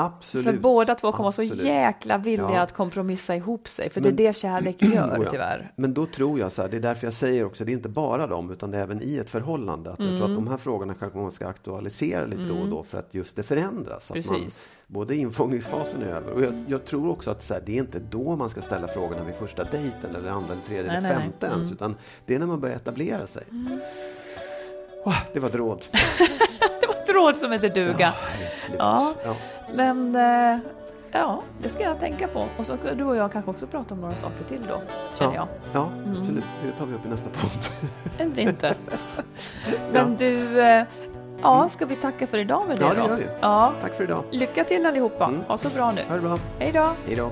Absolut. 0.06 0.46
För 0.46 0.54
båda 0.54 0.96
två 0.96 1.12
kommer 1.12 1.24
vara 1.24 1.32
så 1.32 1.44
jäkla 1.44 2.18
villiga 2.18 2.50
Ja. 2.54 2.62
att 2.62 2.74
kompromissa 2.74 3.36
ihop 3.36 3.68
sig. 3.68 3.90
För 3.90 4.02
Men- 4.02 4.16
det 4.16 4.24
är 4.24 4.28
det 4.28 4.34
kärlek 4.34 4.82
gör 4.84 5.18
Oh 5.20 5.24
ja. 5.24 5.32
tyvärr. 5.32 5.72
Men 5.76 5.94
då 5.94 6.06
tror 6.06 6.40
jag 6.40 6.52
så 6.52 6.62
här, 6.62 6.70
det 6.70 6.78
är 6.78 6.82
därför 6.82 7.08
jag 7.08 7.14
säger 7.14 7.46
också, 7.46 7.66
det 7.66 7.72
är 7.72 7.74
inte 7.74 7.90
bara 7.90 8.28
dem, 8.28 8.52
utan 8.52 8.72
det 8.72 8.78
är 8.78 8.84
även 8.84 9.04
i 9.04 9.18
ett 9.18 9.30
förhållande. 9.30 9.92
Att 9.92 10.00
Jag 10.00 10.08
tror 10.08 10.18
att 10.18 10.24
Mm. 10.30 10.36
de 10.36 10.48
här 10.48 10.58
frågorna 10.58 10.94
kanske 10.94 11.18
man 11.20 11.32
ska 11.32 11.48
aktualisera 11.48 12.26
lite 12.26 12.44
då 12.44 12.56
och 12.58 12.68
då 12.68 12.84
för 12.84 12.98
att 13.00 13.14
just 13.14 13.36
det 13.36 13.44
förändras. 13.44 14.12
Att 14.12 14.26
man, 14.26 14.40
Precis. 14.40 14.68
både 14.88 15.16
infångningsfasen 15.16 16.02
är 16.04 16.08
över 16.08 16.32
och 16.32 16.42
jag, 16.44 16.64
jag 16.68 16.86
tror 16.86 17.10
också 17.10 17.32
att 17.32 17.44
så 17.44 17.54
här, 17.54 17.62
det 17.66 17.72
är 17.78 17.80
inte 17.80 18.00
då 18.00 18.36
man 18.36 18.50
ska 18.50 18.62
ställa 18.62 18.88
frågorna 18.88 19.24
vid 19.26 19.36
första 19.36 19.64
dejten 19.64 20.16
eller 20.20 20.30
andra, 20.30 20.54
eller 20.54 20.62
tredje 20.68 20.88
Nej, 20.88 20.98
eller 20.98 21.08
nej, 21.10 21.18
nej. 21.18 21.24
femte 21.24 21.46
ens, 21.46 21.62
Mm. 21.62 21.74
utan 21.74 21.96
det 22.26 22.36
är 22.36 22.40
när 22.40 22.48
man 22.48 22.60
börjar 22.60 22.76
etablera 22.76 23.28
sig. 23.28 23.44
Åh, 25.06 25.18
det 25.34 25.40
var 25.40 25.50
ett 25.50 25.56
råd. 25.56 25.84
Råd 27.10 27.38
som 27.38 27.52
heter 27.52 27.70
duga. 27.70 28.14
Ja. 28.78 29.14
Ja. 29.26 29.34
Men 29.76 30.16
eh, 30.16 30.60
ja, 31.12 31.42
det 31.62 31.70
ska 31.70 31.84
jag 31.84 32.00
tänka 32.00 32.28
på. 32.28 32.46
Och 32.58 32.66
så 32.66 32.78
ska 32.78 32.94
du 32.94 33.04
och 33.04 33.16
jag 33.16 33.32
kanske 33.32 33.52
också 33.52 33.68
prata 33.68 33.94
om 33.94 34.02
några 34.02 34.16
saker 34.16 34.44
till 34.48 34.62
då, 34.68 34.82
känner 35.20 35.36
jag. 35.36 35.48
Ja, 35.74 35.88
absolut. 36.20 36.44
Det 36.66 36.72
tar 36.72 36.86
vi 36.86 36.94
upp 36.96 37.06
i 37.06 37.10
nästa 37.10 37.30
podd. 37.30 37.52
Eller 38.18 38.40
inte. 38.40 38.76
Men 39.92 40.16
du, 40.16 40.62
eh, 40.62 40.86
ja, 41.42 41.70
ska 41.70 41.86
vi 41.86 41.96
tacka 41.96 42.28
för 42.28 42.38
idag 42.38 42.64
med 42.68 42.78
det 42.78 42.84
Ja, 42.84 42.90
det 42.94 43.02
då? 43.02 43.08
gör 43.08 43.16
vi. 43.16 43.26
Ja. 43.42 43.72
Tack 43.82 43.94
för 43.94 44.04
idag. 44.04 44.24
Lycka 44.32 44.64
till 44.64 44.86
allihopa. 44.86 45.26
Mm. 45.26 45.42
Ha 45.48 45.58
så 45.58 45.70
bra 45.70 45.92
nu. 45.92 46.02
Ha 46.08 46.16
det 46.16 46.22
bra. 46.22 46.38
Hej 46.60 46.72
då. 46.72 46.90
Hej 47.08 47.16
då. 47.16 47.32